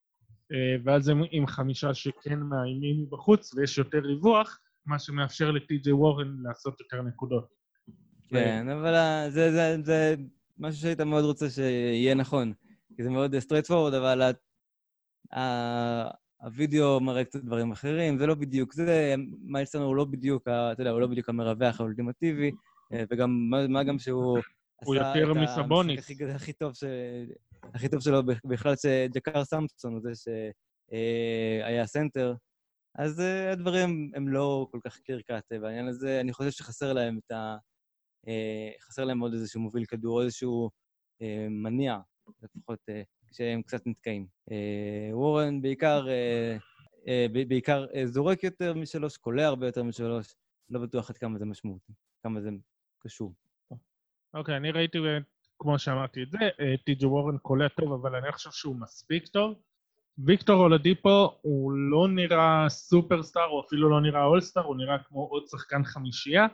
ואז 0.84 1.08
הם 1.08 1.24
עם 1.32 1.48
חמישה 1.48 1.94
שכן 1.94 2.40
מאיימים 2.40 3.02
מבחוץ 3.02 3.54
ויש 3.54 3.78
יותר 3.78 4.00
ריווח, 4.00 4.60
מה 4.86 5.00
שמאפשר 5.00 5.52
לטי.ג'יי 5.52 5.94
וורן 5.94 6.36
לעשות 6.44 6.80
יותר 6.80 7.02
נקודות. 7.02 7.48
כן, 8.30 8.70
אבל 8.70 8.96
אה, 8.96 9.30
זה, 9.30 9.52
זה, 9.52 9.78
זה 9.84 10.16
משהו 10.58 10.82
שהיית 10.82 11.02
מאוד 11.02 11.24
רוצה 11.26 11.50
שיהיה 11.50 12.16
נכון, 12.16 12.54
כי 12.96 13.04
זה 13.04 13.10
מאוד 13.10 13.40
straightforward, 13.40 13.94
אבל 13.94 14.22
ה- 15.34 16.22
הווידאו 16.42 17.00
מראה 17.00 17.24
קצת 17.24 17.44
דברים 17.44 17.72
אחרים, 17.72 18.18
זה 18.18 18.26
לא 18.28 18.36
בדיוק 18.36 18.74
זה, 18.74 19.16
מיילס 19.42 19.64
טרנר 19.64 19.82
הוא 19.82 19.96
לא 19.96 20.06
בדיוק, 20.06 20.44
אתה 20.44 20.74
יודע, 20.80 20.92
הוא 20.92 21.02
לא 21.02 21.08
בדיוק 21.08 21.30
המרווח 21.30 21.80
האולטימטיבי, 21.80 22.52
אה, 22.94 23.04
וגם, 23.12 23.50
מה, 23.70 23.84
גם 23.84 24.00
שהוא... 24.00 24.40
הוא 24.86 24.96
יותר 24.96 25.34
מסבוניס. 25.34 26.00
הכי, 26.00 26.26
הכי, 26.36 26.54
טוב 26.54 26.74
ש... 26.74 26.84
הכי 27.74 27.90
טוב 27.90 28.02
שלו 28.02 28.22
בכלל 28.46 28.74
שג'קאר 28.76 29.44
סמפסון 29.46 29.94
הוא 29.94 30.02
זה 30.02 30.12
שהיה 30.16 31.88
סנטר. 31.88 32.36
אז 32.96 33.20
אה, 33.20 33.52
הדברים 33.52 34.12
הם 34.16 34.28
לא 34.28 34.68
כל 34.72 34.80
כך 34.84 35.00
קאט 35.28 35.52
בעניין 35.52 35.88
הזה. 35.88 36.22
אני 36.22 36.34
חושב 36.34 36.52
שחסר 36.52 36.94
להם 36.94 37.20
את 37.26 37.32
ה... 37.32 37.56
אה, 38.28 38.72
חסר 38.82 39.06
להם 39.06 39.20
עוד 39.20 39.34
איזשהו 39.34 39.62
מוביל 39.62 39.86
כדור, 39.86 40.24
איזשהו 40.24 40.70
אה, 41.22 41.48
מניע, 41.50 41.98
לפחות 42.42 42.80
אה, 42.90 43.02
כשהם 43.28 43.62
קצת 43.62 43.88
נתקעים. 43.88 44.28
אה, 44.52 45.10
וורן 45.12 45.62
בעיקר, 45.62 46.10
אה, 46.10 46.58
אה, 47.08 47.26
בעיקר 47.48 47.86
אה, 47.96 48.08
זורק 48.08 48.44
יותר 48.44 48.74
משלוש, 48.74 49.18
קולע 49.18 49.46
הרבה 49.46 49.66
יותר 49.66 49.84
משלוש. 49.84 50.36
לא 50.70 50.80
בטוח 50.80 51.10
עד 51.10 51.18
כמה 51.18 51.40
זה 51.40 51.46
משמעותי, 51.46 51.94
כמה 52.24 52.42
זה 52.42 52.50
קשור. 53.00 53.34
אוקיי, 54.34 54.58
אני 54.58 54.72
ראיתי, 54.72 54.98
אה, 54.98 55.18
כמו 55.62 55.80
שאמרתי 55.80 56.24
את 56.24 56.32
זה, 56.32 56.38
אה, 56.60 56.76
טי.ג'י 56.86 57.06
וורן 57.06 57.38
קולע 57.38 57.68
טוב, 57.68 57.94
אבל 57.94 58.16
אני 58.16 58.32
חושב 58.32 58.52
שהוא 58.52 58.76
מספיק 58.76 59.28
טוב. 59.28 59.56
ויקטור 60.26 60.64
אולדיפו 60.64 61.38
הוא 61.42 61.72
לא 61.72 62.08
נראה 62.08 62.66
סופרסטאר, 62.70 63.44
הוא 63.44 63.62
אפילו 63.68 63.90
לא 63.90 64.02
נראה 64.02 64.24
אולסטאר, 64.24 64.64
הוא 64.64 64.76
נראה 64.76 64.98
כמו 64.98 65.20
עוד 65.20 65.44
שחקן 65.48 65.84
חמישייה. 65.84 66.48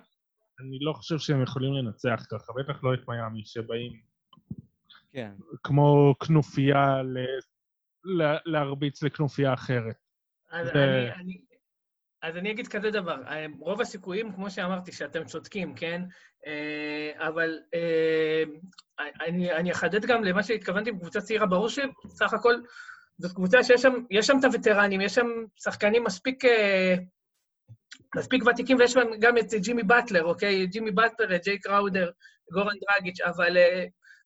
אני 0.59 0.79
לא 0.81 0.93
חושב 0.93 1.17
שהם 1.17 1.43
יכולים 1.43 1.73
לנצח 1.73 2.25
ככה, 2.31 2.53
בטח 2.53 2.83
לא 2.83 2.93
את 2.93 3.07
מיאמי, 3.07 3.41
שבאים 3.45 3.91
כן. 5.13 5.31
כמו 5.63 6.15
כנופיה 6.19 7.03
ל... 7.03 7.17
ל... 8.05 8.35
להרביץ 8.45 9.03
לכנופיה 9.03 9.53
אחרת. 9.53 9.95
אז, 10.51 10.67
אני, 10.67 11.11
אני, 11.11 11.41
אז 12.27 12.37
אני 12.37 12.51
אגיד 12.51 12.67
כזה 12.67 12.91
דבר, 12.91 13.23
אה, 13.27 13.45
רוב 13.59 13.81
הסיכויים, 13.81 14.33
כמו 14.33 14.49
שאמרתי, 14.49 14.91
שאתם 14.91 15.23
צודקים, 15.23 15.75
כן? 15.75 16.01
אה, 16.47 17.27
אבל 17.27 17.59
אה, 17.73 18.43
אני, 19.25 19.51
אני 19.51 19.71
אחדד 19.71 20.05
גם 20.05 20.23
למה 20.23 20.43
שהתכוונתי 20.43 20.91
בקבוצה 20.91 21.21
צעירה, 21.21 21.45
ברור 21.45 21.69
שסך 21.69 22.33
הכל 22.33 22.55
זאת 23.17 23.31
קבוצה 23.31 23.63
שיש 23.63 23.81
שם, 23.81 23.93
יש 24.11 24.27
שם 24.27 24.39
את 24.39 24.43
הווטרנים, 24.43 25.01
יש 25.01 25.15
שם 25.15 25.27
שחקנים 25.63 26.03
מספיק, 26.03 26.43
מספיק 28.15 28.43
ותיקים, 28.45 28.77
ויש 28.77 28.91
שם 28.91 29.07
גם 29.19 29.37
את 29.37 29.53
ג'ימי 29.53 29.83
באטלר, 29.83 30.23
אוקיי? 30.23 30.67
ג'ימי 30.67 30.91
באטלר, 30.91 31.37
ג'יי 31.37 31.59
קראודר, 31.59 32.11
גורן 32.53 32.75
דרגיץ', 32.89 33.21
אבל 33.21 33.57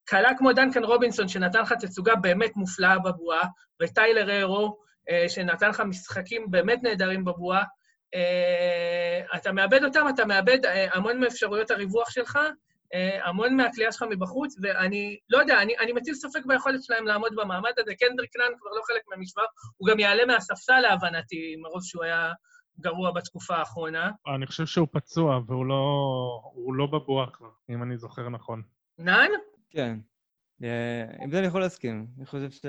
קלה 0.05 0.29
כמו 0.37 0.53
דנקן 0.53 0.83
רובינסון, 0.83 1.27
שנתן 1.27 1.61
לך 1.61 1.73
תצוגה 1.73 2.15
באמת 2.15 2.55
מופלאה 2.55 2.99
בבועה, 2.99 3.47
וטיילר 3.81 4.29
אירו, 4.29 4.77
שנתן 5.27 5.69
לך 5.69 5.79
משחקים 5.79 6.51
באמת 6.51 6.83
נהדרים 6.83 7.25
בבועה, 7.25 7.63
אתה 9.35 9.51
מאבד 9.51 9.83
אותם, 9.83 10.05
אתה 10.15 10.25
מאבד 10.25 10.65
אה, 10.65 10.95
המון 10.95 11.19
מאפשרויות 11.19 11.71
הריווח 11.71 12.09
שלך, 12.09 12.39
אה, 12.93 13.27
המון 13.27 13.57
מהכלייה 13.57 13.91
שלך 13.91 14.05
מבחוץ, 14.09 14.55
ואני 14.61 15.17
לא 15.29 15.37
יודע, 15.37 15.61
אני, 15.61 15.77
אני 15.77 15.93
מטיל 15.93 16.13
ספק 16.13 16.45
ביכולת 16.45 16.83
שלהם 16.83 17.07
לעמוד 17.07 17.31
במעמד 17.35 17.71
הזה. 17.77 17.95
קנדריק 17.95 18.35
לן 18.35 18.57
כבר 18.59 18.69
לא 18.69 18.81
חלק 18.87 19.01
מהמשוואה, 19.09 19.45
הוא 19.77 19.89
גם 19.89 19.99
יעלה 19.99 20.25
מהספסל 20.25 20.79
להבנתי, 20.79 21.55
מרוב 21.61 21.83
שהוא 21.83 22.03
היה 22.03 22.33
גרוע 22.79 23.11
בתקופה 23.11 23.55
האחרונה. 23.55 24.11
אני 24.35 24.47
חושב 24.47 24.65
שהוא 24.65 24.87
פצוע, 24.91 25.39
והוא 25.47 25.65
לא, 25.65 25.83
הוא 26.53 26.73
לא 26.73 26.85
בבועה 26.85 27.27
כבר, 27.33 27.49
אם 27.69 27.83
אני 27.83 27.97
זוכר 27.97 28.29
נכון. 28.29 28.61
נאן? 28.97 29.29
כן. 29.69 29.97
אה, 30.63 31.03
עם 31.23 31.31
זה 31.31 31.39
אני 31.39 31.47
יכול 31.47 31.61
להסכים. 31.61 32.07
אני 32.17 32.25
חושב 32.25 32.51
ש... 32.51 32.65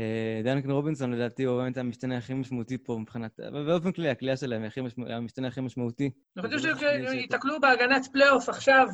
אה, 0.00 0.42
דנקן 0.44 0.70
רובינסון 0.70 1.12
לדעתי 1.12 1.44
הוא 1.44 1.62
באמת 1.62 1.76
המשתנה 1.76 2.16
הכי 2.16 2.34
משמעותי 2.34 2.78
פה 2.78 2.98
מבחינת... 3.00 3.40
באופן 3.66 3.92
כללי, 3.92 4.08
הכלייה 4.08 4.36
שלהם 4.36 4.62
היא 4.62 5.14
המשתנה 5.14 5.48
הכי 5.48 5.60
משמעותי. 5.60 6.10
אני 6.36 6.56
חושב 6.56 6.74
שייתקלו 7.10 7.60
בהגנת 7.60 8.06
פלייאוף 8.12 8.48
עכשיו, 8.48 8.86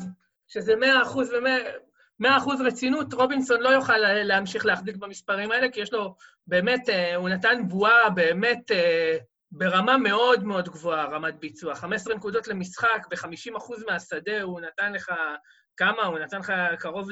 שזה 0.47 0.75
100 0.75 1.01
אחוז 1.01 1.29
ו-100 1.29 2.37
אחוז 2.37 2.61
רצינות, 2.61 3.13
רובינסון 3.13 3.61
לא 3.61 3.69
יוכל 3.69 3.97
להמשיך 3.97 4.65
להחזיק 4.65 4.95
במספרים 4.95 5.51
האלה, 5.51 5.71
כי 5.71 5.81
יש 5.81 5.93
לו 5.93 6.15
באמת, 6.47 6.89
אה, 6.89 7.15
הוא 7.15 7.29
נתן 7.29 7.67
בועה 7.67 8.09
באמת 8.09 8.71
אה, 8.71 9.17
ברמה 9.51 9.97
מאוד 9.97 10.43
מאוד 10.43 10.69
גבוהה, 10.69 11.05
רמת 11.05 11.39
ביצוע. 11.39 11.75
15 11.75 12.15
נקודות 12.15 12.47
למשחק, 12.47 13.07
ב-50 13.11 13.57
אחוז 13.57 13.83
מהשדה 13.83 14.41
הוא 14.41 14.61
נתן 14.61 14.93
לך 14.93 15.11
כמה? 15.77 16.03
הוא 16.03 16.19
נתן 16.19 16.39
לך 16.39 16.53
קרוב 16.79 17.09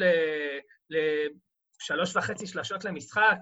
לשלוש 0.90 2.16
וחצי 2.16 2.48
שלשות 2.48 2.86
למשחק. 2.86 3.38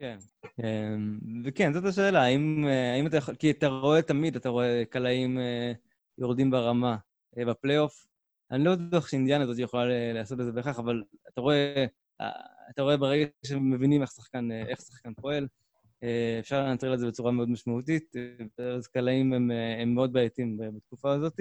כן. 0.00 0.16
אמ, 0.64 1.18
וכן, 1.44 1.72
זאת 1.72 1.84
השאלה, 1.84 2.22
האם, 2.22 2.64
אה, 2.68 2.92
האם 2.92 3.06
אתה 3.06 3.16
יכול... 3.16 3.34
כי 3.34 3.50
אתה 3.50 3.66
רואה 3.66 4.02
תמיד, 4.02 4.36
אתה 4.36 4.48
רואה 4.48 4.82
קלעים 4.90 5.38
אה, 5.38 5.72
יורדים 6.18 6.50
ברמה 6.50 6.96
אה, 7.38 7.44
בפלייאוף. 7.44 8.06
אני 8.50 8.64
לא 8.64 8.74
בטוח 8.76 9.08
שאינדיאנה 9.08 9.44
הזאת 9.44 9.58
יכולה 9.58 10.12
לעשות 10.12 10.40
את 10.40 10.44
זה 10.44 10.52
בהכרח, 10.52 10.78
אבל 10.78 11.02
אתה 11.28 11.40
רואה, 11.40 11.84
אתה 12.70 12.82
רואה 12.82 12.96
ברגע 12.96 13.26
שמבינים 13.46 14.02
איך 14.02 14.10
שחקן, 14.10 14.52
איך 14.52 14.80
שחקן 14.80 15.14
פועל, 15.14 15.48
אפשר 16.40 16.66
לנטרל 16.66 16.94
את 16.94 16.98
זה 16.98 17.06
בצורה 17.06 17.32
מאוד 17.32 17.48
משמעותית, 17.48 18.14
אז 18.76 18.86
קלעים 18.86 19.32
הם, 19.32 19.50
הם 19.82 19.94
מאוד 19.94 20.12
בעייתיים 20.12 20.58
בתקופה 20.76 21.12
הזאת. 21.12 21.40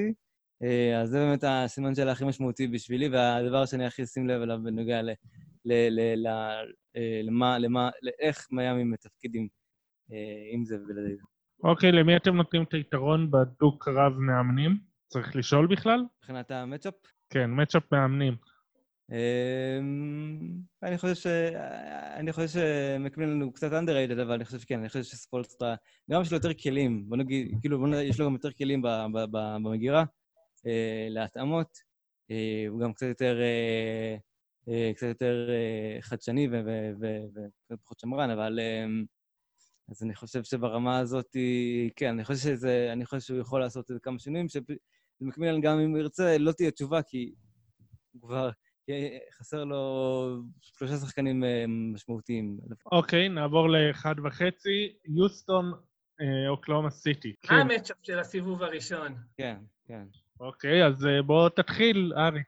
אז 1.02 1.10
זה 1.10 1.18
באמת 1.18 1.44
הסימן 1.48 1.96
שלה 1.96 2.12
הכי 2.12 2.26
משמעותי 2.26 2.68
בשבילי, 2.68 3.08
והדבר 3.08 3.66
שאני 3.66 3.86
הכי 3.86 4.04
אשים 4.04 4.28
לב 4.28 4.42
אליו 4.42 4.60
בנוגע 4.64 5.02
למה, 5.66 7.60
למה, 7.60 7.90
לאיך 8.02 8.48
מיאמי 8.52 8.84
מתפקידים 8.84 9.48
אה, 10.12 10.50
עם 10.52 10.66
זה 10.66 10.76
ובלעדי 10.76 11.16
זה. 11.16 11.24
אוקיי, 11.64 11.92
למי 11.92 12.16
אתם 12.16 12.36
נותנים 12.36 12.64
את 12.64 12.74
היתרון 12.74 13.32
בדו-קרב 13.32 14.14
מאמנים? 14.18 14.78
צריך 15.08 15.36
לשאול 15.36 15.68
בכלל? 15.68 16.04
מבחינת 16.18 16.52
המצ'אפ? 16.52 16.94
כן, 17.30 17.50
מצ'אפ 17.54 17.84
מאמנים. 17.92 18.36
אמ, 19.12 20.40
אני 20.84 20.98
חושב 20.98 21.16
ש... 21.16 21.28
אני 22.16 22.34
חושב 22.34 22.48
שמקמילן 22.48 23.42
הוא 23.42 23.54
קצת 23.54 23.72
underrated, 23.72 24.22
אבל 24.22 24.34
אני 24.34 24.46
חושב 24.46 24.60
שכן, 24.60 24.80
אני 24.80 24.88
חושב 24.88 25.04
שספולסטרה, 25.04 25.76
גם 26.12 26.22
יש 26.22 26.32
לו 26.32 26.38
יותר 26.38 26.54
כלים, 26.64 27.10
בוא 27.10 27.18
נגיד, 27.18 27.58
כאילו, 27.62 27.80
בוא 27.80 27.88
נגיד, 27.88 28.10
יש 28.10 28.20
לו 28.20 28.26
גם 28.26 28.34
יותר 28.34 28.52
כלים 28.52 28.82
במגירה, 29.32 30.04
אה, 30.68 31.08
להתאמות. 31.10 31.90
הוא 32.70 32.82
גם 32.82 32.94
קצת 32.94 33.06
יותר 33.06 33.42
אה, 33.42 34.18
קצת 34.96 35.08
יותר 35.08 35.50
אה, 35.50 36.02
חדשני 36.02 36.48
ופחות 37.72 38.00
שמרן, 38.00 38.30
אבל... 38.30 38.60
אמ, 38.60 39.06
אז 39.90 40.04
אני 40.04 40.16
חושב 40.16 40.44
שברמה 40.44 41.00
הזאת, 41.00 41.36
כן, 41.96 42.10
אני 42.10 42.26
חושב, 42.26 42.40
שזה, 42.40 42.90
אני 42.94 43.06
חושב 43.06 43.20
שהוא 43.20 43.40
יכול 43.40 43.60
לעשות 43.60 43.90
איזה 43.90 44.00
כמה 44.00 44.20
שינויים, 44.20 44.48
שבמקביל 44.50 45.62
גם 45.62 45.80
אם 45.80 45.90
הוא 45.90 45.98
ירצה, 45.98 46.38
לא 46.38 46.52
תהיה 46.52 46.72
תשובה, 46.72 47.02
כי 47.02 47.34
הוא 48.12 48.22
כבר... 48.22 48.50
חסר 49.32 49.64
לו 49.64 50.44
שלושה 50.62 50.98
שחקנים 50.98 51.44
אה, 51.44 51.66
משמעותיים. 51.68 52.58
אוקיי, 52.92 53.28
okay, 53.28 53.30
נעבור 53.30 53.70
לאחד 53.70 54.16
וחצי. 54.24 54.94
יוסטון, 55.06 55.74
אוקלאומה 56.50 56.90
סיטי. 56.90 57.34
מה 57.52 57.62
המצ'אפ 57.62 57.98
של 58.04 58.20
הסיבוב 58.20 58.64
הראשון? 58.64 59.16
כן, 59.38 59.58
כן. 59.88 60.04
אוקיי, 60.40 60.86
אז 60.86 61.08
בוא 61.26 61.50
תתחיל, 61.50 62.14
ארי. 62.18 62.42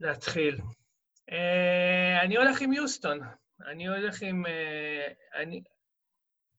להתחיל. 0.00 0.58
Uh, 1.30 2.22
אני 2.22 2.36
הולך 2.36 2.60
עם 2.60 2.72
יוסטון. 2.72 3.20
אני 3.66 3.88
הולך 3.88 4.22
עם... 4.22 4.46
Uh, 4.46 5.38
אני... 5.38 5.62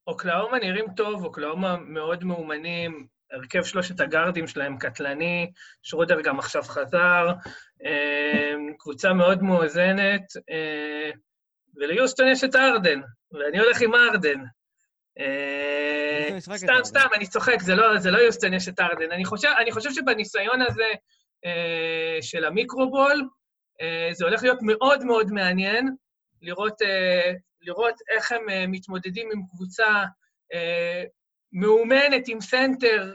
אוקלאומה 0.08 0.60
נראים 0.60 0.86
טוב, 0.96 1.26
אוקלאומה 1.26 1.78
מאוד 1.78 2.24
מאומנים, 2.24 3.08
הרכב 3.32 3.64
שלושת 3.64 4.00
הגארדים 4.00 4.48
שלהם 4.48 4.78
קטלני, 4.78 5.52
שרודר 5.82 6.22
גם 6.22 6.40
עכשיו 6.40 6.64
חזר, 6.64 7.34
uh, 7.82 7.86
קבוצה 8.80 9.14
מאוד 9.14 9.44
מאוזנת, 9.44 10.22
uh, 10.38 11.18
וליוסטון 11.76 12.28
יש 12.28 12.44
את 12.44 12.56
ארדן, 12.56 13.02
ואני 13.32 13.60
הולך 13.60 13.82
עם 13.82 13.96
ארדן. 13.96 14.40
סתם, 16.40 16.84
סתם, 16.84 17.08
אני 17.16 17.28
צוחק, 17.28 17.62
זה 17.62 17.76
לא, 17.76 17.98
זה 17.98 18.12
לא 18.12 18.18
יוסטון 18.18 18.54
יש 18.54 18.68
את 18.68 18.80
ארדן. 18.80 19.12
אני 19.12 19.72
חושב, 19.72 19.92
שבניסיון 19.92 20.62
הזה, 20.62 20.88
של 22.22 22.46
ה 22.46 22.53
micro-ball. 22.53 23.30
אה, 23.82 24.10
זה 24.14 24.26
הולך 24.26 24.44
להיות 24.44 24.60
מאוד 24.62 25.04
מאוד 25.04 25.32
מעניין 25.32 25.96
לראות, 26.42 26.82
אה, 26.82 27.32
לראות 27.62 27.96
איך 28.10 28.32
הם 28.32 28.72
מתמודדים 28.72 29.30
עם 29.34 29.42
קבוצה 29.52 30.04
מאומנת, 31.54 32.28
עם 32.28 32.42
סנטר 32.42 33.14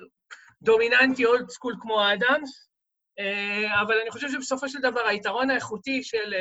דומיננטי 0.62 1.24
old 1.24 1.50
school 1.50 1.74
כמו 1.80 2.00
האדאמס, 2.00 2.68
אבל 3.82 3.94
אני 4.02 4.10
חושב 4.10 4.28
שבסופו 4.28 4.68
של 4.68 4.78
דבר 4.78 5.00
היתרון 5.00 5.50
האיכותי 5.50 6.02
של 6.02 6.34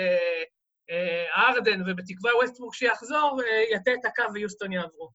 ארדן, 1.38 1.82
ובתקווה 1.82 2.36
ווסטברוק 2.36 2.74
שיחזור, 2.74 3.42
יטה 3.76 3.92
את 3.94 4.06
הקו 4.06 4.34
ויוסטון 4.34 4.72
יעברו. 4.72 5.10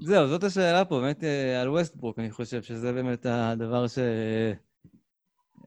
זהו, 0.00 0.28
זאת 0.28 0.44
השאלה 0.44 0.84
פה, 0.84 1.00
באמת 1.00 1.24
על 1.62 1.68
ווסטברוק, 1.68 2.18
אני 2.18 2.30
חושב 2.30 2.62
שזה 2.62 2.92
באמת 2.92 3.26
הדבר 3.28 3.88
ש... 3.88 3.98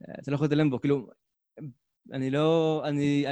אתה 0.04 0.32
לא 0.32 0.36
יכול 0.36 0.45
להתעלם 0.45 0.70
בו, 0.70 0.82
כאילו, 0.82 1.10
אני 2.12 2.30
לא... 2.30 2.82
אני... 2.86 3.26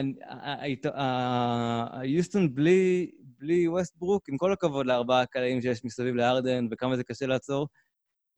היוסטון 1.92 2.56
בלי, 2.56 3.12
בלי 3.20 3.68
ווסטברוק, 3.68 4.30
עם 4.30 4.38
כל 4.38 4.54
הכבוד 4.54 4.86
לארבעה 4.86 5.26
קלעים 5.26 5.62
שיש 5.62 5.86
מסביב 5.86 6.16
לארדן 6.16 6.68
וכמה 6.72 6.96
זה 6.96 7.04
קשה 7.04 7.26
לעצור, 7.26 7.68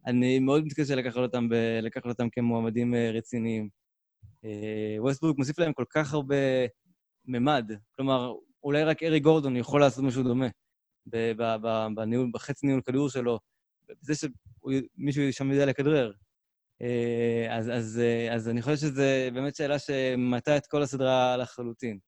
אני 0.06 0.40
מאוד 0.40 0.66
מתקשה 0.66 0.96
לקחת 0.96 1.18
אותם, 1.18 1.50
ב, 1.50 1.54
לקחת 1.82 2.06
אותם 2.06 2.30
כמועמדים 2.30 2.96
אה, 2.96 3.12
רציניים. 3.12 3.70
אה, 4.46 4.96
ווסטברוק 5.00 5.38
מוסיף 5.38 5.60
להם 5.60 5.74
כל 5.74 5.86
כך 5.90 6.14
הרבה 6.14 6.36
ממד. 7.26 7.72
כלומר, 7.96 8.34
אולי 8.64 8.84
רק 8.84 9.04
ארי 9.04 9.20
גורדון 9.20 9.56
יכול 9.56 9.82
לעשות 9.82 10.04
משהו 10.04 10.24
דומה 10.24 10.48
בניהול, 11.96 12.30
בחצי 12.34 12.68
ניהול 12.68 12.82
כדור 12.82 13.10
שלו, 13.10 13.40
בזה 13.90 14.14
שמישהו 14.16 15.34
שם 15.34 15.52
יודע 15.52 15.66
לכדרר. 15.66 16.12
אה, 16.82 17.58
אז, 17.58 17.70
אז, 17.70 18.00
אה, 18.04 18.36
אז 18.36 18.50
אני 18.50 18.62
חושב 18.62 18.76
שזו 18.76 19.04
באמת 19.34 19.56
שאלה 19.56 19.80
שמטה 19.80 20.58
את 20.58 20.68
כל 20.68 20.82
הסדרה 20.82 21.38
לחלוטין, 21.38 22.00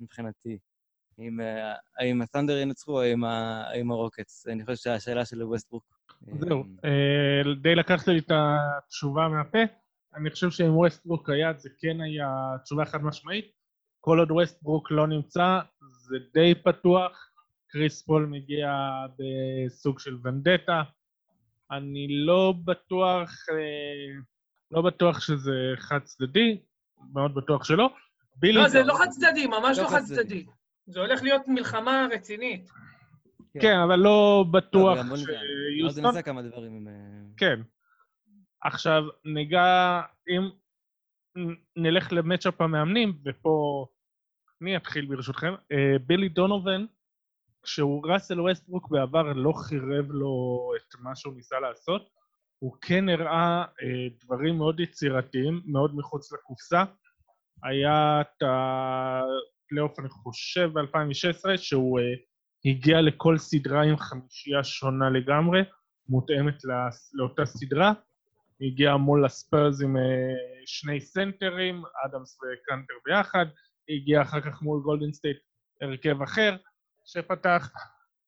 מבחינתי. 0.00 0.58
אם, 1.18 1.40
אה, 1.40 1.74
האם 1.98 2.22
הסנדר 2.22 2.56
ינצחו 2.56 2.92
או 2.92 3.02
עם 3.74 3.90
הרוקטס. 3.90 4.46
אני 4.46 4.64
חושב 4.64 4.76
שהשאלה 4.76 5.24
של 5.24 5.42
ווסטברוק. 5.42 5.84
זהו, 6.40 6.64
די 7.62 7.74
לקחת 7.74 8.08
לי 8.08 8.18
את 8.18 8.30
התשובה 8.30 9.28
מהפה. 9.28 9.58
אני 10.14 10.30
חושב 10.30 10.50
שאם 10.50 10.76
ווסטברוק 10.76 11.30
היה, 11.30 11.52
זה 11.52 11.68
כן 11.78 12.00
היה 12.00 12.28
תשובה 12.64 12.84
חד 12.84 13.02
משמעית. 13.02 13.52
כל 14.00 14.18
עוד 14.18 14.30
ווסטברוק 14.30 14.90
לא 14.90 15.06
נמצא, 15.06 15.60
זה 15.90 16.16
די 16.34 16.54
פתוח. 16.64 17.30
קריס 17.68 18.02
פול 18.02 18.26
מגיע 18.26 18.72
בסוג 19.18 19.98
של 19.98 20.16
ונדטה. 20.24 20.82
אני 21.70 22.06
לא 22.10 22.54
בטוח, 22.64 23.30
אה, 23.50 24.20
לא 24.70 24.82
בטוח 24.82 25.20
שזה 25.20 25.72
חד 25.76 25.98
צדדי, 25.98 26.60
מאוד 27.12 27.34
בטוח 27.34 27.64
שלא. 27.64 27.94
לא, 28.42 28.68
זה 28.68 28.82
לא 28.82 28.94
חד 28.94 29.08
צדדי, 29.08 29.46
ממש 29.46 29.78
לא, 29.78 29.84
לא 29.84 29.88
חד 29.88 30.02
צדדי. 30.04 30.46
זה 30.86 31.00
הולך 31.00 31.22
להיות 31.22 31.42
מלחמה 31.48 32.06
רצינית. 32.12 32.70
כן, 33.54 33.60
כן 33.60 33.78
אבל 33.78 33.96
לא 33.96 34.44
בטוח 34.50 34.98
שיוסטון... 34.98 36.04
עוד 36.04 36.14
נעשה 36.14 36.22
כמה 36.22 36.42
דברים. 36.42 36.88
כן. 37.36 37.60
עכשיו, 38.62 39.02
ניגע, 39.24 40.00
אם 40.28 40.50
נלך 41.76 42.12
למצ'אפ 42.12 42.60
המאמנים, 42.60 43.18
ופה 43.24 43.86
אני 44.62 44.76
אתחיל 44.76 45.06
ברשותכם, 45.06 45.54
אה, 45.72 45.98
בילי 46.06 46.28
דונובן 46.28 46.84
כשהוא 47.66 48.06
ראסל 48.06 48.40
ווסטברוק 48.40 48.90
בעבר 48.90 49.22
לא 49.22 49.52
חירב 49.52 50.10
לו 50.10 50.70
את 50.76 51.00
מה 51.00 51.16
שהוא 51.16 51.34
ניסה 51.34 51.60
לעשות, 51.60 52.08
הוא 52.58 52.76
כן 52.80 53.08
הראה 53.08 53.64
אה, 53.82 54.08
דברים 54.24 54.58
מאוד 54.58 54.80
יצירתיים, 54.80 55.62
מאוד 55.66 55.96
מחוץ 55.96 56.32
לקופסה. 56.32 56.84
היה 57.62 58.20
את 58.20 58.42
הפלייאוף, 58.42 59.98
אני 59.98 60.08
חושב, 60.08 60.70
ב-2016, 60.72 61.56
שהוא 61.56 62.00
אה, 62.00 62.04
הגיע 62.64 63.00
לכל 63.00 63.38
סדרה 63.38 63.82
עם 63.82 63.96
חמישייה 63.96 64.64
שונה 64.64 65.10
לגמרי, 65.10 65.60
מותאמת 66.08 66.54
לאותה 67.14 67.46
סדרה. 67.46 67.92
הגיע 68.60 68.96
מול 68.96 69.24
הספיירס 69.24 69.82
עם 69.82 69.96
אה, 69.96 70.02
שני 70.66 71.00
סנטרים, 71.00 71.82
אדמס 72.04 72.38
וקנטר 72.38 72.94
ביחד, 73.04 73.46
הגיע 73.88 74.22
אחר 74.22 74.40
כך 74.40 74.62
מול 74.62 74.82
גולדן 74.82 75.12
סטייט 75.12 75.36
הרכב 75.80 76.22
אחר 76.22 76.56
שפתח. 77.06 77.70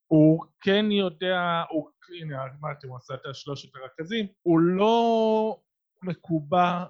הוא 0.06 0.44
כן 0.60 0.86
יודע, 0.90 1.62
הוא, 1.70 1.90
הנה 2.20 2.44
אמרתי, 2.60 2.86
הוא 2.86 2.96
עשה 2.96 3.14
את 3.14 3.26
השלושת 3.26 3.76
הרכזים, 3.76 4.26
הוא 4.42 4.60
לא 4.60 5.60
מקובע 6.02 6.84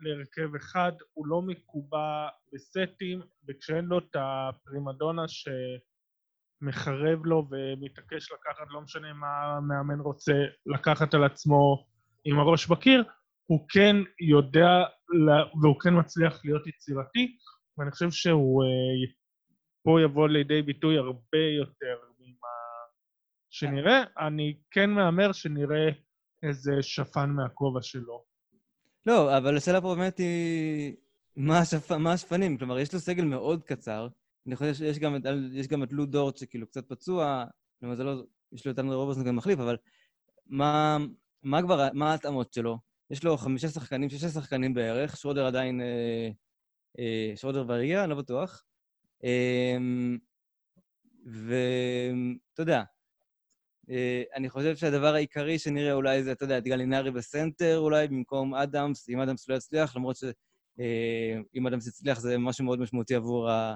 להרכב 0.00 0.54
אחד, 0.54 0.92
הוא 1.12 1.26
לא 1.26 1.42
מקובע 1.42 2.28
בסטים, 2.52 3.20
וכשאין 3.48 3.84
לו 3.84 3.98
את 3.98 4.16
הפרימדונה 4.16 5.22
שמחרב 6.62 7.26
לו 7.26 7.48
ומתעקש 7.50 8.32
לקחת, 8.32 8.66
לא 8.70 8.80
משנה 8.80 9.12
מה 9.12 9.56
המאמן 9.56 10.00
רוצה 10.00 10.32
לקחת 10.66 11.14
על 11.14 11.24
עצמו 11.24 11.86
עם 12.24 12.38
הראש 12.38 12.66
בקיר, 12.66 13.04
הוא 13.46 13.66
כן 13.68 13.96
יודע 14.20 14.84
והוא 15.62 15.80
כן 15.80 15.98
מצליח 15.98 16.44
להיות 16.44 16.66
יצירתי, 16.66 17.36
ואני 17.78 17.90
חושב 17.90 18.10
שהוא 18.10 18.62
אה, 18.64 18.68
פה 19.82 20.00
יבוא 20.00 20.28
לידי 20.28 20.62
ביטוי 20.62 20.98
הרבה 20.98 21.38
יותר 21.58 21.98
ממה 22.18 22.48
שנראה. 23.50 24.04
אני 24.18 24.58
כן 24.70 24.90
מהמר 24.90 25.32
שנראה 25.32 25.88
איזה 26.42 26.72
שפן 26.82 27.30
מהכובע 27.30 27.82
שלו. 27.82 28.24
לא, 29.06 29.38
אבל 29.38 29.56
השאלה 29.56 29.80
פה 29.80 29.94
באמת 29.94 30.18
היא... 30.18 30.96
מה, 31.36 31.58
השפ... 31.58 31.92
מה 31.92 32.12
השפנים? 32.12 32.58
כלומר, 32.58 32.78
יש 32.78 32.94
לו 32.94 33.00
סגל 33.00 33.24
מאוד 33.24 33.62
קצר. 33.62 34.08
אני 34.46 34.56
חושב 34.56 34.74
שיש 34.74 34.98
גם, 34.98 35.16
יש 35.52 35.68
גם 35.68 35.82
את 35.82 35.92
לו 35.92 36.06
דורט 36.06 36.36
שכאילו 36.36 36.66
קצת 36.66 36.88
פצוע, 36.88 37.44
זה 37.80 38.04
לא... 38.04 38.22
יש 38.52 38.66
לו 38.66 38.72
את 38.72 38.78
אנדרי 38.78 38.96
רוברסון 38.96 39.24
גם 39.24 39.36
מחליף, 39.36 39.58
אבל 39.58 39.76
מה, 40.46 40.98
מה 41.42 41.62
כבר, 41.62 41.88
מה 41.92 42.10
ההתאמות 42.10 42.52
שלו? 42.52 42.78
יש 43.10 43.24
לו 43.24 43.36
חמישה 43.36 43.68
שחקנים, 43.68 44.08
שישה 44.08 44.28
שחקנים 44.28 44.74
בערך, 44.74 45.16
שרודר 45.16 45.46
עדיין... 45.46 45.80
אה, 45.80 46.28
אה, 46.98 47.32
שרודר 47.36 47.64
והגיע, 47.68 48.04
אני 48.04 48.10
לא 48.10 48.16
בטוח. 48.16 48.64
אה, 49.24 49.76
ואתה 51.26 52.62
יודע, 52.62 52.82
אה, 53.90 54.22
אני 54.34 54.50
חושב 54.50 54.76
שהדבר 54.76 55.14
העיקרי 55.14 55.58
שנראה 55.58 55.92
אולי 55.92 56.22
זה, 56.22 56.32
אתה 56.32 56.44
יודע, 56.44 56.58
את 56.58 56.64
גלינרי 56.64 57.10
בסנטר 57.10 57.78
אולי, 57.78 58.08
במקום 58.08 58.54
אדמס, 58.54 59.08
אם 59.08 59.20
אדמס 59.20 59.48
לא 59.48 59.54
יצליח, 59.54 59.96
למרות 59.96 60.16
שאם 60.16 61.66
אדמס 61.66 61.86
יצליח 61.86 62.20
זה 62.20 62.38
משהו 62.38 62.64
מאוד 62.64 62.80
משמעותי 62.80 63.14
עבור, 63.14 63.50
ה... 63.50 63.74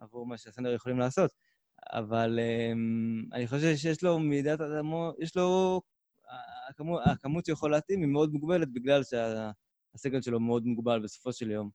עבור 0.00 0.26
מה 0.26 0.38
שהסנטר 0.38 0.72
יכולים 0.72 0.98
לעשות. 0.98 1.30
אבל 1.92 2.38
אני 3.32 3.46
חושב 3.46 3.76
שיש 3.76 4.02
לו 4.02 4.18
מידת 4.18 4.60
אדמו, 4.60 5.12
יש 5.18 5.36
לו... 5.36 5.80
הכמות, 6.68 7.02
הכמות 7.04 7.46
שיכול 7.46 7.70
להתאים 7.70 8.00
היא 8.00 8.08
מאוד 8.08 8.32
מוגבלת 8.32 8.72
בגלל 8.72 9.02
שהסגל 9.04 10.22
שלו 10.22 10.40
מאוד 10.40 10.66
מוגבל 10.66 11.00
בסופו 11.02 11.32
של 11.32 11.50
יום. 11.50 11.70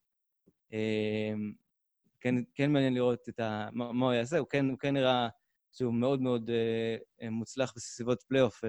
כן, 2.21 2.35
כן 2.55 2.71
מעניין 2.71 2.93
לראות 2.93 3.29
את 3.29 3.39
ה, 3.39 3.69
מה, 3.71 3.91
מה 3.91 4.05
הוא 4.05 4.13
יעשה, 4.13 4.37
הוא 4.37 4.47
כן, 4.47 4.69
הוא 4.69 4.77
כן 4.77 4.93
נראה 4.93 5.27
שהוא 5.71 5.93
מאוד 5.93 6.21
מאוד 6.21 6.49
אה, 6.49 7.29
מוצלח 7.29 7.73
בסביבות 7.75 8.23
פלייאוף. 8.23 8.63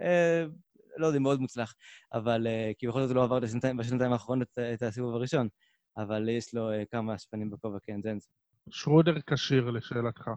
אה, 0.00 0.44
לא 0.96 1.06
יודע, 1.06 1.18
מאוד 1.18 1.40
מוצלח, 1.40 1.74
אבל 2.12 2.46
אה, 2.46 2.70
כי 2.78 2.88
בכל 2.88 3.00
זאת 3.00 3.10
הוא 3.10 3.16
לא 3.16 3.24
עבר 3.24 3.40
בשנתיים, 3.40 3.76
בשנתיים 3.76 4.12
האחרונות 4.12 4.48
את, 4.52 4.58
את 4.58 4.82
הסיבוב 4.82 5.14
הראשון, 5.14 5.48
אבל 5.96 6.28
יש 6.28 6.54
לו 6.54 6.72
אה, 6.72 6.84
כמה 6.90 7.18
שפנים 7.18 7.50
בכובע, 7.50 7.78
כן, 7.82 8.00
ספק. 8.20 8.34
שרודר 8.70 9.14
כשיר, 9.26 9.70
לשאלתך. 9.70 10.30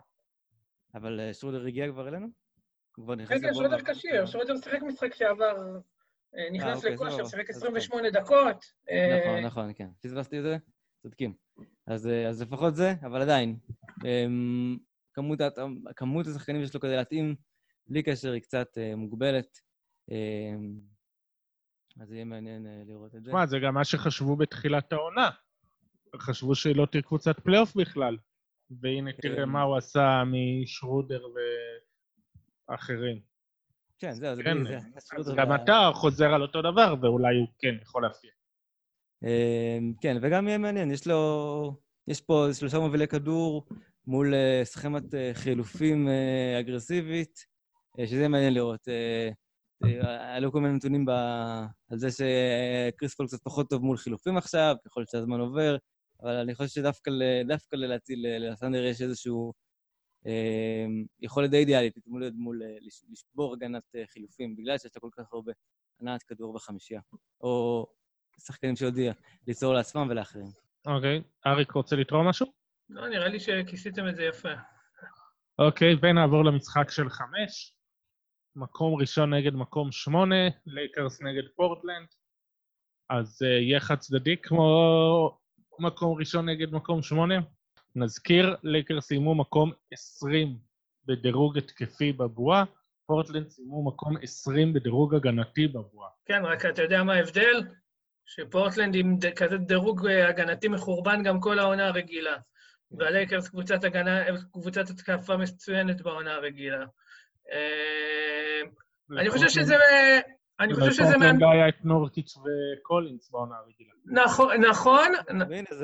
אבל 0.96 1.20
אה, 1.20 1.34
שרודר 1.34 1.66
הגיע 1.66 1.88
כבר 1.92 2.08
אלינו? 2.08 2.28
הוא 2.96 3.06
כבר 3.06 3.16
נכנס... 3.16 3.30
כן, 3.42 3.48
כן, 3.48 3.54
שרודר 3.54 3.94
כשיר, 3.94 4.26
שרודר 4.26 4.54
שיחק 4.64 4.82
משחק 4.82 5.14
שעבר, 5.14 5.56
אה, 6.38 6.50
נכנס 6.52 6.78
אוקיי, 6.78 6.94
לכושר, 6.94 7.26
שיחק 7.26 7.50
28 7.50 8.10
דקות. 8.10 8.66
אה, 8.90 9.20
נכון, 9.20 9.46
נכון, 9.46 9.72
כן. 9.76 9.88
פספסתי 10.02 10.38
את 10.38 10.44
זה? 10.44 10.58
צודקים. 11.04 11.34
אז, 11.88 12.10
אז 12.30 12.42
לפחות 12.42 12.76
זה, 12.76 12.94
אבל 13.02 13.22
עדיין. 13.22 13.58
אמ, 14.06 14.78
כמות, 15.14 15.40
כמות 15.96 16.28
השחקנים 16.28 16.62
שיש 16.62 16.74
לו 16.74 16.80
כדי 16.80 16.96
להתאים, 16.96 17.36
בלי 17.88 18.04
קשר, 18.04 18.32
היא 18.32 18.42
קצת 18.42 18.78
אה, 18.78 18.96
מוגבלת. 18.96 19.60
אה, 20.12 20.56
אז 22.02 22.12
יהיה 22.12 22.26
מעניין 22.26 22.68
אה, 22.68 22.82
לראות 22.86 23.16
את 23.16 23.24
זה. 23.24 23.30
תשמע, 23.30 23.46
זה 23.46 23.60
גם 23.60 23.74
מה 23.74 23.86
שחשבו 23.86 24.36
בתחילת 24.36 24.94
העונה. 24.94 25.30
חשבו 26.18 26.56
שהיא 26.56 26.76
לא 26.76 26.86
תהיה 26.86 27.02
קבוצת 27.02 27.40
פלייאוף 27.40 27.76
בכלל. 27.76 28.18
והנה, 28.82 29.12
כן. 29.14 29.22
תראה 29.22 29.46
מה 29.46 29.62
הוא 29.62 29.78
עשה 29.78 30.24
משרודר 30.26 31.22
ואחרים. 32.70 33.20
כן, 34.00 34.12
זהו, 34.12 34.36
זה... 34.36 34.44
כן, 34.44 34.58
זה 35.20 35.34
גם 35.38 35.56
אתה 35.56 35.92
חוזר 35.94 36.34
על 36.34 36.42
אותו 36.42 36.62
דבר, 36.62 36.96
ואולי 37.02 37.38
הוא 37.38 37.48
כן 37.60 37.76
יכול 37.82 38.04
להפתיע. 38.04 38.32
כן, 40.02 40.18
וגם 40.22 40.48
יהיה 40.48 40.58
מעניין, 40.58 40.92
יש 40.92 41.08
לו... 41.08 41.84
יש 42.08 42.22
פה 42.22 42.48
שלושה 42.54 42.80
מובילי 42.80 43.08
כדור, 43.08 43.66
מול 44.08 44.34
אה, 44.34 44.62
סכמת 44.64 45.14
אה, 45.14 45.32
חילופים 45.34 46.08
אה, 46.08 46.60
אגרסיבית, 46.60 47.46
שזה 48.06 48.28
מעניין 48.28 48.54
לראות. 48.54 48.88
עלו 50.36 50.52
כל 50.52 50.62
מיני 50.62 50.74
נתונים 50.74 51.06
על 51.90 51.98
זה 51.98 52.08
שקריס 52.12 53.16
פול 53.16 53.28
קצת 53.28 53.44
פחות 53.44 53.70
טוב 53.70 53.84
מול 53.84 53.98
חילופים 53.98 54.38
עכשיו, 54.38 54.76
ככל 54.86 55.04
שהזמן 55.06 55.40
עובר, 55.40 55.78
אבל 56.22 56.36
אני 56.36 56.56
חושב 56.56 56.70
שדווקא 56.70 57.10
להציל, 57.74 58.26
לסנדר 58.40 58.84
יש 58.84 59.02
איזשהו 59.02 59.54
יכולת 61.22 61.50
די 61.50 61.58
אידיאלית 61.58 61.96
להתמודד 61.96 62.34
מול, 62.36 62.62
לשבור 63.12 63.54
הגנת 63.54 63.96
חילופים, 64.06 64.56
בגלל 64.56 64.78
שיש 64.78 64.92
לה 64.96 65.02
כל 65.02 65.10
כך 65.12 65.34
הרבה 65.34 65.52
הנעת 66.02 66.24
כדור 66.24 66.54
בחמישייה, 66.54 67.02
או 67.42 67.88
שחקנים 68.40 68.76
שיודע 68.76 69.12
ליצור 69.48 69.74
לעצמם 69.74 70.08
ולאחרים. 70.10 70.48
אוקיי. 70.86 71.22
אריק 71.48 71.72
רוצה 71.72 71.96
לתרום 71.96 72.28
משהו? 72.28 72.48
לא, 72.90 73.08
נראה 73.08 73.28
לי 73.28 73.40
שכיסיתם 73.40 74.08
את 74.08 74.16
זה 74.16 74.24
יפה. 74.24 74.54
אוקיי, 75.60 75.96
ונעבור 76.02 76.46
למשחק 76.46 76.92
של 76.92 77.10
חמש. 77.10 77.76
מקום 78.56 79.02
ראשון 79.02 79.34
נגד 79.34 79.54
מקום 79.54 79.92
שמונה, 79.92 80.50
לייקרס 80.66 81.22
נגד 81.22 81.44
פורטלנד. 81.56 82.08
אז 83.10 83.42
אה, 83.42 83.46
יהיה 83.46 83.80
חד 83.80 83.96
צדדי 83.96 84.38
כמו 84.38 85.38
מקום 85.80 86.18
ראשון 86.20 86.50
נגד 86.50 86.72
מקום 86.72 87.02
שמונה. 87.02 87.36
נזכיר, 87.96 88.56
לייקרס 88.64 89.08
סיימו 89.08 89.36
מקום 89.36 89.72
20 89.92 90.58
בדירוג 91.06 91.58
התקפי 91.58 92.14
בבועה, 92.14 92.64
פורטלנד 93.06 93.50
סיימו 93.50 93.86
מקום 93.86 94.18
20 94.22 94.74
בדירוג 94.74 95.16
הגנתי 95.16 95.68
בבועה. 95.68 96.10
כן, 96.26 96.46
רק 96.46 96.66
אתה 96.66 96.82
יודע 96.82 97.04
מה 97.04 97.14
ההבדל? 97.14 97.64
שפורטלנד 98.26 98.96
עם 98.96 99.18
כזה 99.36 99.58
דירוג 99.58 100.08
אה, 100.08 100.30
הגנתי 100.30 100.68
מחורבן 100.68 101.24
גם 101.24 101.40
כל 101.40 101.60
העונה 101.60 101.88
הרגילה. 101.88 102.36
והלייקרס 102.98 103.48
קבוצת 103.48 103.84
הגנה, 103.84 104.24
קבוצת 104.52 104.90
התקפה 104.90 105.38
מצוינת 105.38 106.02
בעונה 106.02 106.34
הרגילה. 106.34 106.86
אה, 107.52 108.62
אני 109.20 109.30
חושב 109.30 109.50
שזה... 109.50 109.76
אני 110.60 110.74
חושב 110.74 110.92
שזה... 110.92 111.04
בפורטלנד 111.04 111.44
היה 111.44 111.70
את 111.70 111.86
נורקיץ' 111.86 112.38
וקולינס 112.38 113.32
בעונה 113.32 113.56
הרגילה. 113.56 113.92
נכון, 114.06 114.62
נכון. 114.62 115.12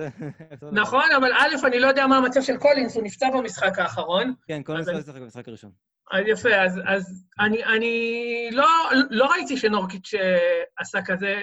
נכון, 0.82 1.04
אבל 1.18 1.32
א', 1.34 1.68
אני 1.68 1.80
לא 1.80 1.88
יודע 1.88 2.08
מה 2.08 2.18
המצב 2.18 2.42
של 2.42 2.58
קולינס, 2.58 2.96
הוא 2.96 3.04
נפצע 3.04 3.28
במשחק 3.38 3.80
האחרון. 3.80 4.34
כן, 4.48 4.64
קולינס 4.64 4.88
לא 4.88 4.98
ישחק 4.98 5.22
במשחק 5.22 5.48
הראשון. 5.48 5.72
אז 6.12 6.24
יפה, 6.28 6.64
אז 6.88 7.26
אני 7.40 8.50
לא, 8.52 8.68
לא 9.10 9.26
ראיתי 9.26 9.58
שנורקיץ' 9.58 10.14
אה, 10.14 10.62
עשה 10.78 11.00
כזה 11.06 11.42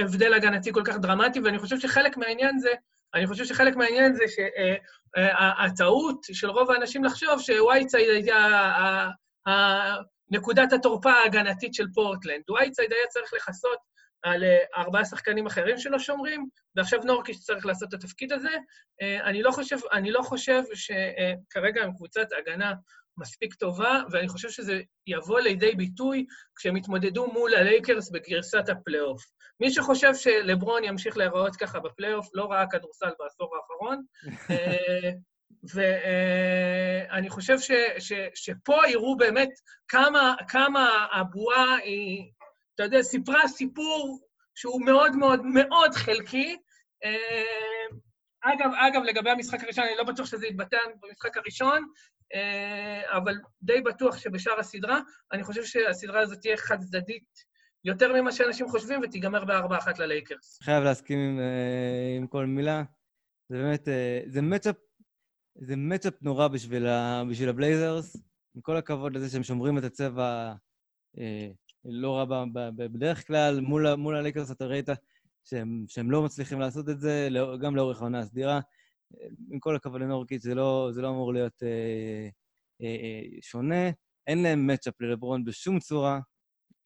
הבדל 0.00 0.34
הגנתי 0.34 0.72
כל 0.72 0.82
כך 0.84 0.96
דרמטי, 0.96 1.40
ואני 1.40 1.58
חושב 1.58 1.78
שחלק 1.78 2.16
מהעניין 2.16 2.58
זה 2.58 2.70
אני 3.14 3.26
חושב 3.26 3.44
שחלק 3.44 3.76
מהעניין 3.76 4.14
זה 4.14 4.24
שהטעות 4.28 6.20
של 6.32 6.50
רוב 6.50 6.70
האנשים 6.70 7.04
לחשוב 7.04 7.40
שווייטסייד 7.40 8.08
הייתה 8.10 9.08
נקודת 10.30 10.72
התורפה 10.72 11.10
ההגנתית 11.10 11.74
של 11.74 11.86
פורטלנד. 11.94 12.50
וייטסייד 12.50 12.92
היה 12.92 13.06
צריך 13.08 13.34
לכסות 13.34 13.78
על 14.22 14.44
אה, 14.44 14.58
ארבעה 14.76 15.04
שחקנים 15.04 15.46
אחרים 15.46 15.78
שלא 15.78 15.98
שומרים, 15.98 16.48
ועכשיו 16.76 17.00
נורקיץ' 17.04 17.40
צריך 17.40 17.66
לעשות 17.66 17.88
את 17.88 17.94
התפקיד 17.94 18.32
הזה. 18.32 18.48
אה, 19.02 19.24
אני 19.24 19.42
לא 19.42 19.50
חושב, 19.50 19.76
אני 19.92 20.10
לא 20.10 20.22
חושב 20.22 20.62
שכרגע 20.74 21.82
הם 21.82 21.92
קבוצת 21.96 22.26
הגנה 22.38 22.72
מספיק 23.18 23.54
טובה, 23.54 24.00
ואני 24.10 24.28
חושב 24.28 24.50
שזה 24.50 24.80
יבוא 25.06 25.40
לידי 25.40 25.74
ביטוי 25.74 26.26
כשהם 26.56 26.76
יתמודדו 26.76 27.32
מול 27.32 27.54
הלייקרס 27.54 28.10
בגרסת 28.10 28.68
הפלייאוף. 28.68 29.33
מי 29.60 29.70
שחושב 29.70 30.14
שלברון 30.14 30.84
ימשיך 30.84 31.16
להיראות 31.16 31.56
ככה 31.56 31.80
בפלייאוף, 31.80 32.28
לא 32.34 32.44
ראה 32.44 32.64
כדורסל 32.70 33.10
בעשור 33.18 33.56
האחרון. 33.56 34.04
אה, 34.50 35.10
ואני 35.74 37.30
חושב 37.30 37.58
ש, 37.58 37.70
ש, 37.98 38.12
שפה 38.34 38.76
יראו 38.88 39.16
באמת 39.16 39.50
כמה, 39.88 40.34
כמה 40.48 41.06
הבועה 41.12 41.76
היא, 41.76 42.32
אתה 42.74 42.82
יודע, 42.82 43.02
סיפרה 43.02 43.48
סיפור 43.48 44.18
שהוא 44.54 44.84
מאוד 44.84 45.16
מאוד 45.16 45.40
מאוד 45.44 45.94
חלקי. 45.94 46.56
אגב, 48.42 48.70
אגב, 48.76 49.02
לגבי 49.02 49.30
המשחק 49.30 49.62
הראשון, 49.64 49.84
אני 49.84 49.96
לא 49.96 50.04
בטוח 50.04 50.26
שזה 50.26 50.46
יתבטא 50.46 50.76
במשחק 51.02 51.36
הראשון, 51.36 51.86
אבל 53.06 53.34
די 53.62 53.80
בטוח 53.80 54.18
שבשאר 54.18 54.60
הסדרה, 54.60 55.00
אני 55.32 55.42
חושב 55.42 55.64
שהסדרה 55.64 56.20
הזאת 56.20 56.38
תהיה 56.40 56.56
חד-צדדית 56.56 57.44
יותר 57.84 58.12
ממה 58.12 58.32
שאנשים 58.32 58.68
חושבים, 58.68 59.00
ותיגמר 59.02 59.44
בארבע 59.44 59.78
אחת 59.78 59.98
ללייקרס. 59.98 60.58
חייב 60.62 60.84
להסכים 60.84 61.18
עם, 61.18 61.40
עם 62.16 62.26
כל 62.26 62.46
מילה. 62.46 62.82
זה 63.48 63.56
באמת, 63.56 63.88
זה 64.26 64.42
matchup, 64.42 64.76
זה 65.54 65.76
matchup 65.76 66.14
נורא 66.22 66.48
בשביל, 66.48 66.86
ה, 66.86 67.22
בשביל 67.30 67.48
הבלייזרס. 67.48 68.16
עם 68.54 68.60
כל 68.60 68.76
הכבוד 68.76 69.16
לזה 69.16 69.30
שהם 69.30 69.42
שומרים 69.42 69.78
את 69.78 69.84
הצבע 69.84 70.52
אה, 71.18 71.48
לא 71.84 72.16
רע 72.16 72.44
בדרך 72.76 73.26
כלל, 73.26 73.60
מול, 73.60 73.94
מול 73.94 74.16
הלייקרס 74.16 74.50
אתה 74.50 74.64
ראית 74.64 74.88
שהם, 75.44 75.84
שהם 75.88 76.10
לא 76.10 76.22
מצליחים 76.22 76.60
לעשות 76.60 76.88
את 76.88 77.00
זה, 77.00 77.28
גם 77.62 77.76
לאורך 77.76 78.00
העונה 78.00 78.18
הסדירה. 78.18 78.60
עם 79.50 79.58
כל 79.58 79.76
הכבוד 79.76 80.00
לנורקיץ', 80.00 80.42
זה 80.42 80.54
לא, 80.54 80.88
זה 80.92 81.02
לא 81.02 81.08
אמור 81.08 81.32
להיות 81.32 81.62
אה, 81.62 82.28
אה, 82.82 82.86
אה, 82.86 83.22
שונה. 83.40 83.90
אין 84.26 84.42
להם 84.42 84.66
מצ'אפ 84.66 85.00
ללברון 85.00 85.44
בשום 85.44 85.78
צורה, 85.78 86.20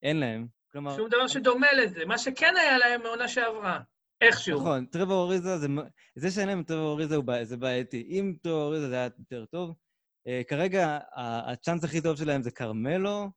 אין 0.03 0.17
להם. 0.17 0.47
כלומר... 0.73 0.97
שום 0.97 1.09
דבר 1.09 1.27
שדומה 1.27 1.73
לזה, 1.73 2.05
מה 2.05 2.19
שכן 2.19 2.55
היה 2.57 2.79
להם 2.79 3.03
מעונה 3.03 3.29
שעברה, 3.29 3.81
איכשהו. 4.21 4.61
נכון, 4.61 4.87
טרוור 4.87 5.23
אוריזה, 5.23 5.59
זה, 5.59 5.67
זה 6.15 6.31
שאין 6.31 6.49
להם 6.49 6.63
טרוור 6.63 6.89
אוריזה 6.89 7.17
זה 7.43 7.57
בעייתי. 7.57 8.07
אם 8.11 8.35
טרוור 8.43 8.63
אוריזה 8.63 8.89
זה 8.89 8.95
היה 8.95 9.09
יותר 9.19 9.45
טוב, 9.45 9.71
uh, 9.71 10.45
כרגע 10.49 10.99
הצ'אנס 11.47 11.85
הכי 11.85 12.01
טוב 12.01 12.17
שלהם 12.17 12.43
זה 12.43 12.51
כרמלו, 12.51 13.31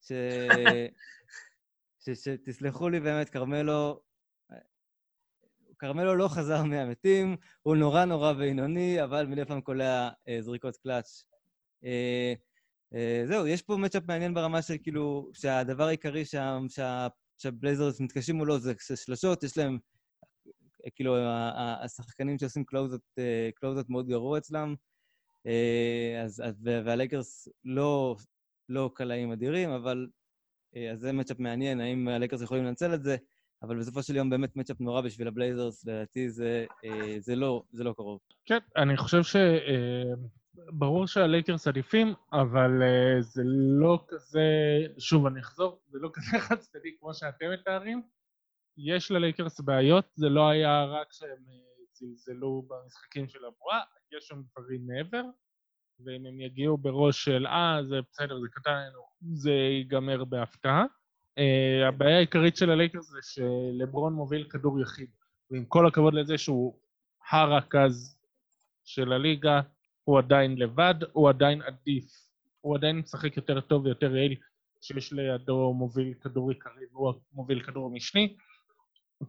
ש... 0.00 0.12
ש... 2.04 2.10
שתסלחו 2.10 2.88
לי 2.88 3.00
באמת, 3.00 3.28
כרמלו... 3.28 4.00
כרמלו 5.78 6.14
לא 6.16 6.28
חזר 6.28 6.62
מהמתים, 6.62 7.36
הוא 7.62 7.76
נורא 7.76 8.04
נורא 8.04 8.32
בינוני, 8.32 9.04
אבל 9.04 9.26
מדי 9.26 9.44
פעם 9.44 9.60
קולע 9.60 10.08
uh, 10.08 10.42
זריקות 10.42 10.76
קלאץ'. 10.76 11.24
Uh, 11.84 12.51
זהו, 13.26 13.46
יש 13.46 13.62
פה 13.62 13.76
מצ'אפ 13.76 14.02
מעניין 14.08 14.34
ברמה 14.34 14.62
של 14.62 14.74
כאילו, 14.82 15.30
שהדבר 15.32 15.84
העיקרי 15.84 16.22
שהבלייזרס 17.38 18.00
מתקשים 18.00 18.36
מולו 18.36 18.58
זה 18.58 18.72
שלשות, 19.04 19.42
יש 19.42 19.58
להם, 19.58 19.78
כאילו, 20.94 21.16
השחקנים 21.56 22.38
שעושים 22.38 22.64
קלוזות, 22.64 23.00
אה, 23.18 23.50
מאוד 23.88 24.08
גרוע 24.08 24.38
אצלם, 24.38 24.74
אה, 25.46 26.22
אז, 26.24 26.42
והלייקרס 26.64 27.48
לא, 27.64 28.16
לא 28.68 28.90
קלעים 28.94 29.32
אדירים, 29.32 29.70
אבל 29.70 30.06
אז 30.92 31.00
זה 31.00 31.12
matchup 31.12 31.38
מעניין, 31.38 31.80
האם 31.80 32.08
הלייקרס 32.08 32.42
יכולים 32.42 32.64
לנצל 32.64 32.94
את 32.94 33.02
זה, 33.02 33.16
אבל 33.62 33.78
בסופו 33.78 34.02
של 34.02 34.16
יום 34.16 34.30
באמת 34.30 34.56
matchup 34.56 34.80
נורא 34.80 35.00
בשביל 35.00 35.28
הבלייזרס, 35.28 35.84
לדעתי 35.84 36.30
זה, 36.30 36.66
זה, 37.18 37.36
לא, 37.36 37.62
זה 37.72 37.84
לא 37.84 37.92
קרוב. 37.92 38.20
כן, 38.44 38.58
אני 38.76 38.96
חושב 38.96 39.22
ש... 39.22 39.36
ברור 40.54 41.06
שהלייקרס 41.06 41.68
עדיפים, 41.68 42.14
אבל 42.32 42.70
אה, 42.82 43.22
זה 43.22 43.42
לא 43.80 44.04
כזה, 44.08 44.42
שוב 44.98 45.26
אני 45.26 45.40
אחזור, 45.40 45.80
זה 45.88 45.98
לא 45.98 46.10
כזה 46.12 46.38
חד 46.48 46.56
צדדי 46.56 46.96
כמו 47.00 47.14
שאתם 47.14 47.46
מתארים. 47.52 48.02
יש 48.76 49.10
ללייקרס 49.10 49.60
בעיות, 49.60 50.04
זה 50.14 50.28
לא 50.28 50.48
היה 50.48 50.84
רק 50.84 51.12
שהם 51.12 51.28
אה, 51.28 51.82
זלזלו 51.92 52.62
במשחקים 52.68 53.28
של 53.28 53.44
הבועה, 53.44 53.80
יש 54.18 54.26
שם 54.26 54.42
דברים 54.52 54.86
מעבר, 54.86 55.22
ואם 56.04 56.26
הם 56.26 56.40
יגיעו 56.40 56.76
בראש 56.76 57.24
של 57.24 57.46
אה, 57.46 57.80
זה 57.88 57.96
בסדר, 58.10 58.40
זה 58.40 58.48
קטן 58.52 58.74
לנו, 58.88 59.02
זה 59.32 59.50
ייגמר 59.50 60.24
בהפתעה. 60.24 60.84
Uh, 61.38 61.88
הבעיה 61.88 62.16
העיקרית 62.16 62.56
של 62.56 62.70
הלייקרס 62.70 63.08
זה 63.08 63.18
שלברון 63.22 64.12
מוביל 64.12 64.44
כדור 64.50 64.80
יחיד, 64.80 65.10
ועם 65.50 65.64
כל 65.64 65.86
הכבוד 65.86 66.14
לזה 66.14 66.38
שהוא 66.38 66.78
הרכז 67.30 68.18
של 68.84 69.12
הליגה, 69.12 69.60
הוא 70.04 70.18
עדיין 70.18 70.58
לבד, 70.58 70.94
הוא 71.12 71.28
עדיין 71.28 71.62
עדיף. 71.62 72.04
הוא 72.60 72.76
עדיין 72.76 72.98
משחק 72.98 73.36
יותר 73.36 73.60
טוב 73.60 73.84
ויותר 73.84 74.16
יעיל 74.16 74.34
כשיש 74.82 75.12
לידו 75.12 75.72
מוביל 75.74 76.14
כדור 76.20 76.50
עיקרי 76.50 76.86
והוא 76.92 77.12
מוביל 77.32 77.62
כדור 77.62 77.90
משני, 77.90 78.36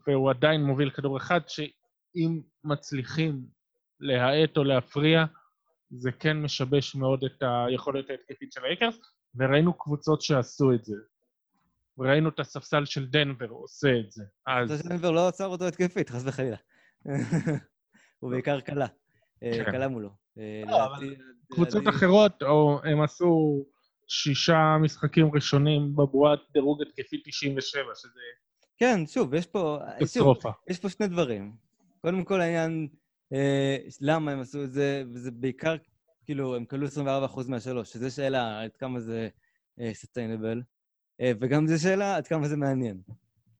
והוא 0.07 0.29
עדיין 0.29 0.63
מוביל 0.63 0.89
כדור 0.89 1.17
אחד 1.17 1.41
שאם 1.47 2.41
מצליחים 2.63 3.45
להאט 3.99 4.57
או 4.57 4.63
להפריע, 4.63 5.25
זה 5.89 6.11
כן 6.11 6.41
משבש 6.41 6.95
מאוד 6.95 7.23
את 7.23 7.43
היכולת 7.43 8.09
ההתקפית 8.09 8.51
של 8.51 8.65
האקרס, 8.65 8.99
וראינו 9.35 9.73
קבוצות 9.73 10.21
שעשו 10.21 10.73
את 10.73 10.85
זה. 10.85 10.95
וראינו 11.97 12.29
את 12.29 12.39
הספסל 12.39 12.85
של 12.85 13.07
דנבר 13.07 13.49
עושה 13.49 13.99
את 13.99 14.11
זה, 14.11 14.23
אז... 14.47 14.71
הספסל 14.71 14.83
של 14.83 14.89
דנבר 14.89 15.11
לא 15.11 15.27
עצר 15.27 15.47
אותו 15.47 15.67
התקפית, 15.67 16.09
חס 16.09 16.23
וחלילה. 16.25 16.57
הוא 18.19 18.31
בעיקר 18.31 18.61
קלה. 18.61 18.87
אה, 19.43 19.51
כן. 19.65 19.71
קלה 19.71 19.87
מולו. 19.87 20.22
אה, 20.37 20.63
לא, 20.67 21.07
קבוצות 21.51 21.87
אחרות, 21.87 22.43
או 22.43 22.79
הם 22.83 23.01
עשו 23.01 23.63
שישה 24.07 24.77
משחקים 24.81 25.31
ראשונים 25.33 25.95
בבועת 25.95 26.39
דירוג 26.53 26.81
התקפי 26.81 27.21
97, 27.25 27.81
שזה... 27.95 28.19
כן, 28.77 29.07
שוב, 29.07 29.33
יש 29.33 29.45
פה... 29.45 29.79
קטסטרופה. 29.99 30.51
יש 30.69 30.79
פה 30.79 30.89
שני 30.89 31.07
דברים. 31.07 31.55
קודם 32.01 32.23
כל 32.23 32.41
העניין, 32.41 32.87
אה, 33.33 33.77
למה 34.01 34.31
הם 34.31 34.39
עשו 34.39 34.63
את 34.63 34.73
זה, 34.73 35.03
וזה 35.13 35.31
בעיקר, 35.31 35.75
כאילו, 36.25 36.55
הם 36.55 36.65
כלו 36.65 36.87
24% 36.87 36.89
מהשלוש, 37.47 37.91
שזו 37.91 38.15
שאלה 38.15 38.61
עד 38.61 38.75
כמה 38.77 38.99
זה 38.99 39.29
סוסטיינבל, 39.93 40.61
אה, 41.21 41.31
וגם 41.41 41.67
זו 41.67 41.83
שאלה 41.83 42.15
עד 42.15 42.27
כמה 42.27 42.47
זה 42.47 42.57
מעניין. 42.57 43.01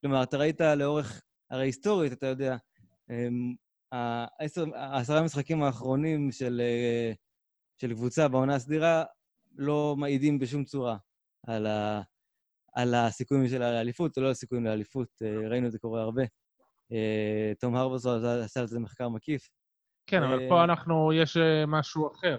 כלומר, 0.02 0.24
אתה 0.24 0.38
ראית 0.38 0.62
לאורך, 0.62 1.22
הרי 1.52 1.66
היסטורית, 1.66 2.14
אתה 2.14 2.28
יודע, 2.28 2.58
העשרה 3.94 5.20
המשחקים 5.20 5.64
האחרונים 5.64 6.32
של, 6.32 6.62
אה, 6.64 7.14
של 7.82 7.94
קבוצה 7.94 8.28
בעונה 8.28 8.56
הסדירה 8.56 9.04
לא 9.56 9.96
מעידים 9.98 10.40
בשום 10.40 10.64
צורה 10.64 10.98
על, 11.48 11.66
ה, 11.66 12.02
על 12.74 12.94
הסיכויים 12.96 13.48
של 13.48 13.62
האליפות, 13.62 14.18
או 14.18 14.24
לא 14.24 14.30
הסיכויים 14.30 14.66
לאליפות, 14.66 15.08
אה, 15.22 15.50
ראינו 15.50 15.68
את 15.68 15.72
זה 15.72 15.80
קורה 15.80 16.02
הרבה. 16.02 16.24
אה, 16.92 17.52
תום 17.60 17.76
הרבוס 17.76 18.06
עשה 18.06 18.60
על 18.60 18.68
זה 18.68 18.80
מחקר 18.80 19.10
מקיף. 19.10 19.50
כן, 20.08 20.24
אבל 20.24 20.50
פה 20.50 20.64
אנחנו, 20.64 21.14
יש 21.14 21.38
משהו 21.68 22.12
אחר. 22.12 22.38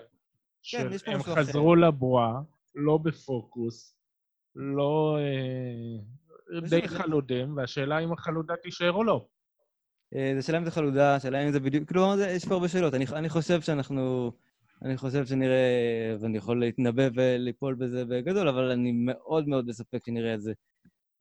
כן, 0.62 0.92
יש 0.92 1.02
פה 1.02 1.10
משהו 1.10 1.22
אחר. 1.22 1.40
הם 1.40 1.46
חזרו 1.46 1.76
לבועה, 1.76 2.40
לא 2.74 2.98
בפוקוס, 2.98 3.96
לא... 4.54 5.18
די 6.70 6.88
חלודים, 6.88 7.56
והשאלה 7.56 7.98
אם 7.98 8.12
החלודה 8.12 8.54
תישאר 8.56 8.92
או 8.92 9.04
לא. 9.04 9.26
אה, 10.14 10.32
זה 10.36 10.42
שאלה 10.42 10.58
אם 10.58 10.64
זה 10.64 10.70
חלודה, 10.70 11.20
שאלה 11.20 11.42
אם 11.42 11.52
זה 11.52 11.60
בדיוק... 11.60 11.88
כלומר, 11.88 12.20
יש 12.20 12.44
פה 12.44 12.54
הרבה 12.54 12.68
שאלות. 12.68 12.94
אני, 12.94 13.04
אני 13.12 13.28
חושב 13.28 13.60
שאנחנו... 13.60 14.32
אני 14.82 14.96
חושב 14.96 15.26
שנראה, 15.26 16.16
ואני 16.20 16.38
יכול 16.38 16.60
להתנבא 16.60 17.08
וליפול 17.14 17.74
בזה 17.74 18.04
בגדול, 18.04 18.48
אבל 18.48 18.70
אני 18.70 18.92
מאוד 18.92 19.48
מאוד 19.48 19.66
בספק 19.66 20.04
שנראה 20.06 20.34
את 20.34 20.42
זה, 20.42 20.52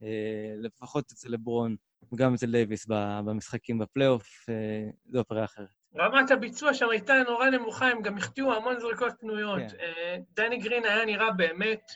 אה, 0.04 0.54
לפחות 0.62 1.12
אצל 1.12 1.30
לברון, 1.30 1.76
וגם 2.14 2.34
אצל 2.34 2.52
דייוויס 2.52 2.86
במשחקים 3.26 3.80
בפלייאוף, 3.80 4.50
אה, 4.50 4.90
זו 5.06 5.20
אופרה 5.20 5.44
אחרת. 5.44 5.68
רמת 5.98 6.32
הביצוע 6.32 6.74
שם 6.74 6.90
הייתה 6.90 7.14
נורא 7.28 7.50
נמוכה, 7.50 7.88
הם 7.88 8.02
גם 8.02 8.18
החטיאו 8.18 8.54
המון 8.54 8.80
זריקות 8.80 9.14
פנויות. 9.20 9.72
כן. 9.72 10.22
דני 10.34 10.58
גרין 10.58 10.86
היה 10.86 11.06
נראה 11.06 11.32
באמת, 11.32 11.92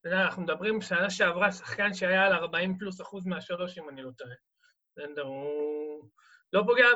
אתה 0.00 0.08
יודע, 0.08 0.22
אנחנו 0.22 0.42
מדברים 0.42 0.80
שנה 0.80 1.10
שעברה, 1.10 1.52
שחקן 1.52 1.94
שהיה 1.94 2.26
על 2.26 2.32
40 2.32 2.78
פלוס 2.78 3.00
אחוז 3.00 3.26
מהשלוש, 3.26 3.78
אם 3.78 3.88
אני 3.88 4.02
לא 4.02 4.10
טועה. 4.10 4.34
הוא... 5.22 6.08
לא 6.52 6.62
פוגע, 6.66 6.86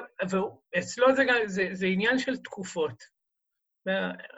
ואצלו 0.75 1.17
זה, 1.17 1.25
זה, 1.47 1.69
זה 1.73 1.87
עניין 1.87 2.19
של 2.19 2.37
תקופות. 2.37 3.03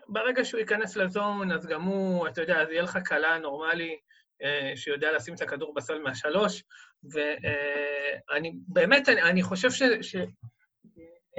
ברגע 0.08 0.44
שהוא 0.44 0.60
ייכנס 0.60 0.96
לזון, 0.96 1.52
אז 1.52 1.66
גם 1.66 1.82
הוא, 1.82 2.28
אתה 2.28 2.40
יודע, 2.40 2.62
אז 2.62 2.70
יהיה 2.70 2.82
לך 2.82 2.98
קלה 3.04 3.38
נורמלי 3.38 3.98
אה, 4.42 4.72
שיודע 4.76 5.12
לשים 5.12 5.34
את 5.34 5.42
הכדור 5.42 5.74
בסל 5.74 5.98
מהשלוש, 5.98 6.62
ואני 7.04 8.48
אה, 8.48 8.54
באמת, 8.68 9.08
אני, 9.08 9.22
אני 9.22 9.42
חושב 9.42 9.70
ש, 9.70 9.82
ש, 10.00 10.16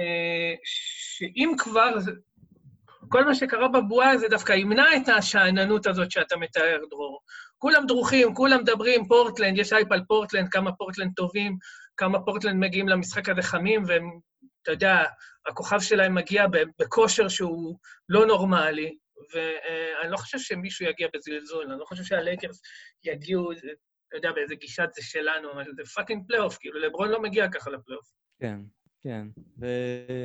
אה, 0.00 0.54
שאם 0.64 1.52
כבר, 1.58 1.94
כל 3.08 3.24
מה 3.24 3.34
שקרה 3.34 3.68
בבועה 3.68 4.18
זה 4.18 4.28
דווקא 4.28 4.52
ימנע 4.52 4.96
את 4.96 5.08
השאננות 5.08 5.86
הזאת 5.86 6.10
שאתה 6.10 6.36
מתאר, 6.36 6.78
דרור. 6.90 7.20
כולם 7.58 7.86
דרוכים, 7.86 8.34
כולם 8.34 8.60
מדברים, 8.60 9.08
פורטלנד, 9.08 9.58
יש 9.58 9.72
אייפ 9.72 9.92
על 9.92 10.04
פורטלנד, 10.08 10.48
כמה 10.48 10.72
פורטלנד 10.72 11.12
טובים, 11.16 11.56
כמה 11.96 12.20
פורטלנד 12.24 12.56
מגיעים 12.64 12.88
למשחק 12.88 13.28
הזה 13.28 13.42
חמים, 13.42 13.82
והם, 13.86 14.10
אתה 14.62 14.70
יודע, 14.70 15.04
הכוכב 15.46 15.80
שלהם 15.80 16.14
מגיע 16.14 16.46
בכושר 16.80 17.28
שהוא 17.28 17.78
לא 18.08 18.26
נורמלי, 18.26 18.96
ואני 19.34 20.12
לא 20.12 20.16
חושב 20.16 20.38
שמישהו 20.38 20.86
יגיע 20.86 21.08
בזלזול, 21.14 21.70
אני 21.70 21.80
לא 21.80 21.84
חושב 21.84 22.02
שהלייקרס 22.02 22.60
יגיעו, 23.04 23.52
אתה 23.52 24.16
יודע, 24.16 24.32
באיזה 24.32 24.54
גישת 24.54 24.88
זה 24.94 25.02
שלנו, 25.02 25.52
אבל 25.52 25.64
זה 25.76 25.82
fucking 25.94 26.26
פלייאוף, 26.26 26.56
כאילו, 26.60 26.80
לברון 26.80 27.08
לא 27.08 27.22
מגיע 27.22 27.48
ככה 27.48 27.70
לפלייאוף. 27.70 28.06
כן, 28.40 28.58
כן. 29.02 29.26
ו... 29.60 29.66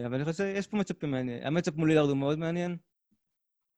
אבל 0.05 0.15
אני 0.15 0.25
חושב 0.25 0.37
שיש 0.37 0.67
פה 0.67 0.77
מצ'אפים 0.77 1.11
מעניין. 1.11 1.47
ה 1.47 1.51
matchup 1.51 1.75
מול 1.75 1.89
לילארד 1.89 2.09
הוא 2.09 2.17
מאוד 2.17 2.39
מעניין, 2.39 2.77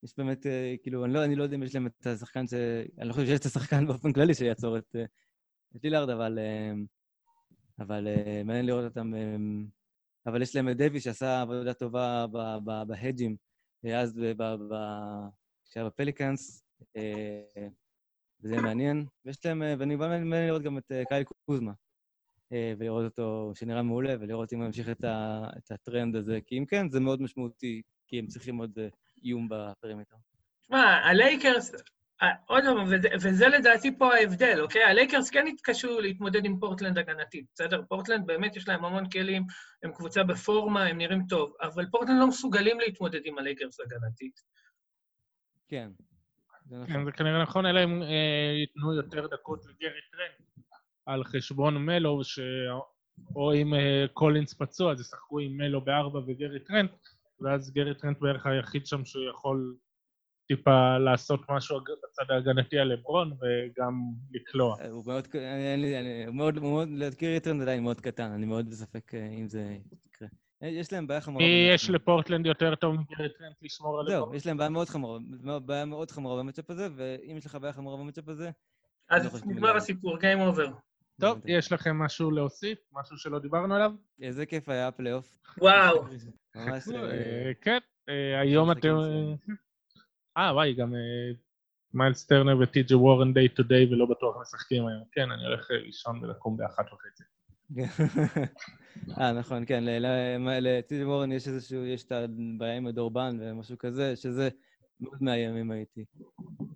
יש 0.03 0.13
באמת, 0.17 0.45
אה, 0.45 0.75
כאילו, 0.84 1.05
אני 1.05 1.13
לא, 1.13 1.25
אני 1.25 1.35
לא 1.35 1.43
יודע 1.43 1.55
אם 1.55 1.63
יש 1.63 1.75
להם 1.75 1.88
את 1.88 2.07
השחקן 2.07 2.47
ש... 2.47 2.53
אני 2.99 3.07
לא 3.07 3.13
חושב 3.13 3.25
שיש 3.25 3.39
את 3.39 3.45
השחקן 3.45 3.85
באופן 3.88 4.13
כללי 4.13 4.34
שיעצור 4.34 4.77
את, 4.77 4.95
אה, 4.95 5.05
את 5.75 5.84
לילארד, 5.84 6.09
אבל, 6.09 6.39
אה, 6.39 6.71
אבל 7.80 8.07
מעניין 8.45 8.65
לראות 8.65 8.85
אותם. 8.85 9.11
אבל 10.25 10.41
יש 10.41 10.55
להם 10.55 10.69
את 10.69 10.77
דבי 10.77 10.99
שעשה 10.99 11.41
עבודה 11.41 11.73
טובה 11.73 12.25
בהדג'ים, 12.88 13.35
אז 13.95 14.21
כשהיה 15.69 15.85
בפליקאנס, 15.85 16.65
וזה 18.43 18.61
מעניין. 18.61 19.05
ויש 19.25 19.45
להם, 19.45 19.61
ואני 19.80 19.97
בא 19.97 20.07
מעניין 20.07 20.47
לראות 20.47 20.61
גם 20.61 20.77
את 20.77 20.91
קייל 21.09 21.23
קוזמה, 21.45 21.71
ולראות 22.51 23.05
אותו 23.05 23.51
שנראה 23.55 23.81
מעולה, 23.84 24.15
ולראות 24.19 24.53
אם 24.53 24.57
הוא 24.57 24.65
ימשיך 24.65 24.89
את 24.89 25.71
הטרנד 25.71 26.15
הזה, 26.15 26.39
כי 26.45 26.57
אם 26.57 26.65
כן, 26.65 26.89
זה 26.89 26.99
מאוד 26.99 27.21
משמעותי, 27.21 27.81
כי 28.07 28.19
הם 28.19 28.27
צריכים 28.27 28.57
עוד 28.57 28.80
איום 29.23 29.47
ב 29.49 29.55
perimeter. 29.55 30.15
תשמע, 30.61 30.99
הלייקרס, 31.03 31.73
אה, 32.21 32.27
עוד 32.45 32.63
פעם, 32.63 32.87
וזה 33.21 33.47
לדעתי 33.47 33.97
פה 33.97 34.15
ההבדל, 34.15 34.61
אוקיי? 34.61 34.83
הלייקרס 34.83 35.29
כן 35.29 35.47
התקשו 35.47 36.01
להתמודד 36.01 36.45
עם 36.45 36.59
פורטלנד 36.59 36.97
הגנתית, 36.97 37.45
בסדר? 37.53 37.81
פורטלנד 37.89 38.27
באמת 38.27 38.55
יש 38.55 38.67
להם 38.67 38.85
המון 38.85 39.09
כלים, 39.09 39.43
הם 39.83 39.93
קבוצה 39.93 40.23
בפורמה, 40.23 40.83
הם 40.83 40.97
נראים 40.97 41.23
טוב, 41.29 41.53
אבל 41.61 41.85
פורטלנד 41.91 42.19
לא 42.19 42.27
מסוגלים 42.27 42.79
להתמודד 42.79 43.21
עם 43.25 43.37
הלייקרס 43.37 43.79
הגנתית. 43.79 44.39
כן. 45.67 45.89
זה 46.65 46.75
נכון. 46.75 47.11
כן, 47.11 47.11
כנראה 47.11 47.41
נכון, 47.41 47.65
אלא 47.65 47.83
אם 47.83 48.03
אה, 48.03 48.51
ייתנו 48.61 48.93
יותר 48.93 49.27
דקות 49.27 49.65
לגרי 49.65 49.99
טרנט 50.11 50.68
על 51.05 51.23
חשבון 51.23 51.77
מלו, 51.77 52.23
ש... 52.23 52.39
או 53.35 53.53
אם 53.53 53.73
אה, 53.73 54.05
קולינס 54.13 54.53
פצוע, 54.53 54.91
אז 54.91 54.99
ישחקו 54.99 55.39
עם 55.39 55.57
מלו 55.57 55.81
בארבע 55.81 56.19
וגרי 56.19 56.59
טרנט, 56.60 56.89
ואז 57.44 57.72
גרי 57.72 57.95
טרנט 57.95 58.18
בערך 58.20 58.45
היחיד 58.45 58.86
שם 58.86 59.06
שהוא 59.06 59.24
יכול 59.30 59.76
טיפה 60.48 60.98
לעשות 60.98 61.41
משהו 61.49 61.80
בצד 61.80 62.32
ההגנתי 62.32 62.80
על 62.80 62.88
לברון 62.88 63.32
וגם 63.32 64.02
לקלוע. 64.32 64.82
אה, 64.82 64.90
הוא 64.90 65.03
מאוד, 65.07 65.28
לי, 65.78 65.99
אני, 65.99 66.26
הוא 66.26 66.36
מאוד, 66.36 66.60
מאוד, 66.60 66.88
גרי 67.20 67.40
טרנט 67.40 67.61
עדיין 67.61 67.84
מאוד 67.84 68.02
קטן, 68.02 68.32
אני 68.32 68.45
מאוד 68.45 68.70
בספק 68.70 69.14
אה, 69.14 69.28
אם 69.28 69.48
זה 69.48 69.78
יקרה. 70.06 70.28
אה, 70.64 70.68
יש 70.68 70.94
להם 70.94 71.07
בעיה 71.07 71.22
חמורה. 71.22 71.45
יש 71.45 71.90
לפורטלנד 71.90 72.45
יותר 72.45 72.76
טוב 72.76 72.95
מגרי 72.95 73.30
טרנט 73.38 73.56
לשמור 73.61 73.99
על 73.99 74.06
לברון. 74.06 74.30
זהו, 74.30 74.36
יש 74.36 74.45
להם 74.45 74.57
בעיה 74.57 74.70
מאוד 74.70 74.90
חמורה, 74.90 75.20
בעיה 75.65 75.86
מאוד 75.86 76.11
חמורה 76.11 76.44
ב 76.43 76.47
matchup 76.47 76.69
הזה, 76.70 76.88
ואם 76.95 77.38
יש 77.38 77.45
לך 77.45 77.56
בעיה 77.56 77.74
חמורה 77.74 77.98
ב 77.97 78.01
matchup 78.01 78.27
הזה... 78.28 78.52
אז 79.10 79.45
נגמר 79.45 79.78
הסיפור, 79.78 80.20
game 80.19 80.39
over. 80.39 80.68
טוב, 81.19 81.40
יש 81.45 81.72
לכם 81.72 81.98
משהו 81.98 82.31
להוסיף? 82.31 82.80
משהו 82.94 83.18
שלא 83.18 83.40
דיברנו 83.40 83.76
עליו? 83.76 83.91
איזה 84.22 84.45
כיף 84.45 84.69
היה 84.69 84.88
הפלייאוף. 84.88 85.38
וואו. 85.57 86.06
ממש... 86.56 86.84
אה, 86.88 87.52
כן, 87.61 87.77
אה, 88.10 88.40
היום 88.40 88.72
אתם... 88.72 88.95
אה, 90.38 90.53
וואי, 90.53 90.73
גם 90.73 90.95
אה, 90.95 90.99
מיילס 91.94 92.26
טרנר 92.26 92.57
וטי.ג'י 92.60 92.95
וורן 92.95 93.34
דיי 93.34 93.49
טו 93.49 93.64
דיי 93.64 93.94
ולא 93.94 94.06
בטוח 94.06 94.41
משחקים 94.41 94.88
היום. 94.88 95.03
כן, 95.11 95.31
אני 95.31 95.45
הולך 95.45 95.68
לישון 95.72 96.23
ולקום 96.23 96.57
באחת 96.57 96.85
וחצי. 96.94 97.23
אה, 99.19 99.34
נכון, 99.34 99.65
כן, 99.65 99.84
לטי.ג'י 100.61 101.03
וורן 101.03 101.31
יש 101.31 101.48
איזשהו, 101.48 101.85
יש 101.85 102.03
את 102.03 102.11
הבעיה 102.11 102.77
עם 102.77 102.88
הדורבן 102.88 103.38
ומשהו 103.40 103.77
כזה, 103.77 104.15
שזה 104.15 104.49
מאוד 104.99 105.23
מאיים 105.23 105.57
אם 105.57 105.72
הייתי 105.72 106.06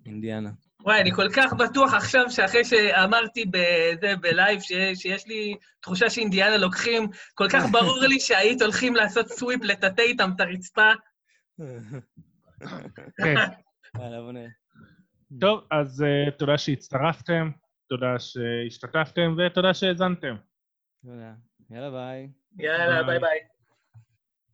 אינדיאנה. 0.06 0.50
וואי, 0.82 1.00
אני 1.00 1.12
כל 1.12 1.28
כך 1.36 1.52
בטוח 1.52 1.94
עכשיו 1.94 2.30
שאחרי 2.30 2.64
שאמרתי 2.64 3.44
בזה, 3.44 4.16
בלייב, 4.20 4.60
שיש 4.94 5.26
לי 5.26 5.56
תחושה 5.80 6.10
שאינדיאנה 6.10 6.56
לוקחים, 6.56 7.08
כל 7.34 7.46
כך 7.52 7.62
ברור 7.72 8.00
לי 8.00 8.20
שההיט 8.20 8.62
הולכים 8.62 8.96
לעשות 8.96 9.28
sweep, 9.28 9.64
לטאטא 9.64 10.02
איתם 10.02 10.30
את 10.36 10.40
הרצפה. 10.40 10.92
כן. 13.16 13.34
טוב, 15.40 15.64
אז 15.70 16.04
אה, 16.04 16.30
תודה 16.30 16.58
שהצטרפתם, 16.58 17.50
תודה 17.88 18.18
שהשתתפתם 18.18 19.36
ותודה 19.38 19.74
שהאזנתם. 19.74 20.36
תודה. 21.04 21.32
יאללה 21.70 21.90
ביי. 21.90 22.28
יאללה, 22.58 23.02
ביי 23.02 23.18
ביי. 23.18 23.38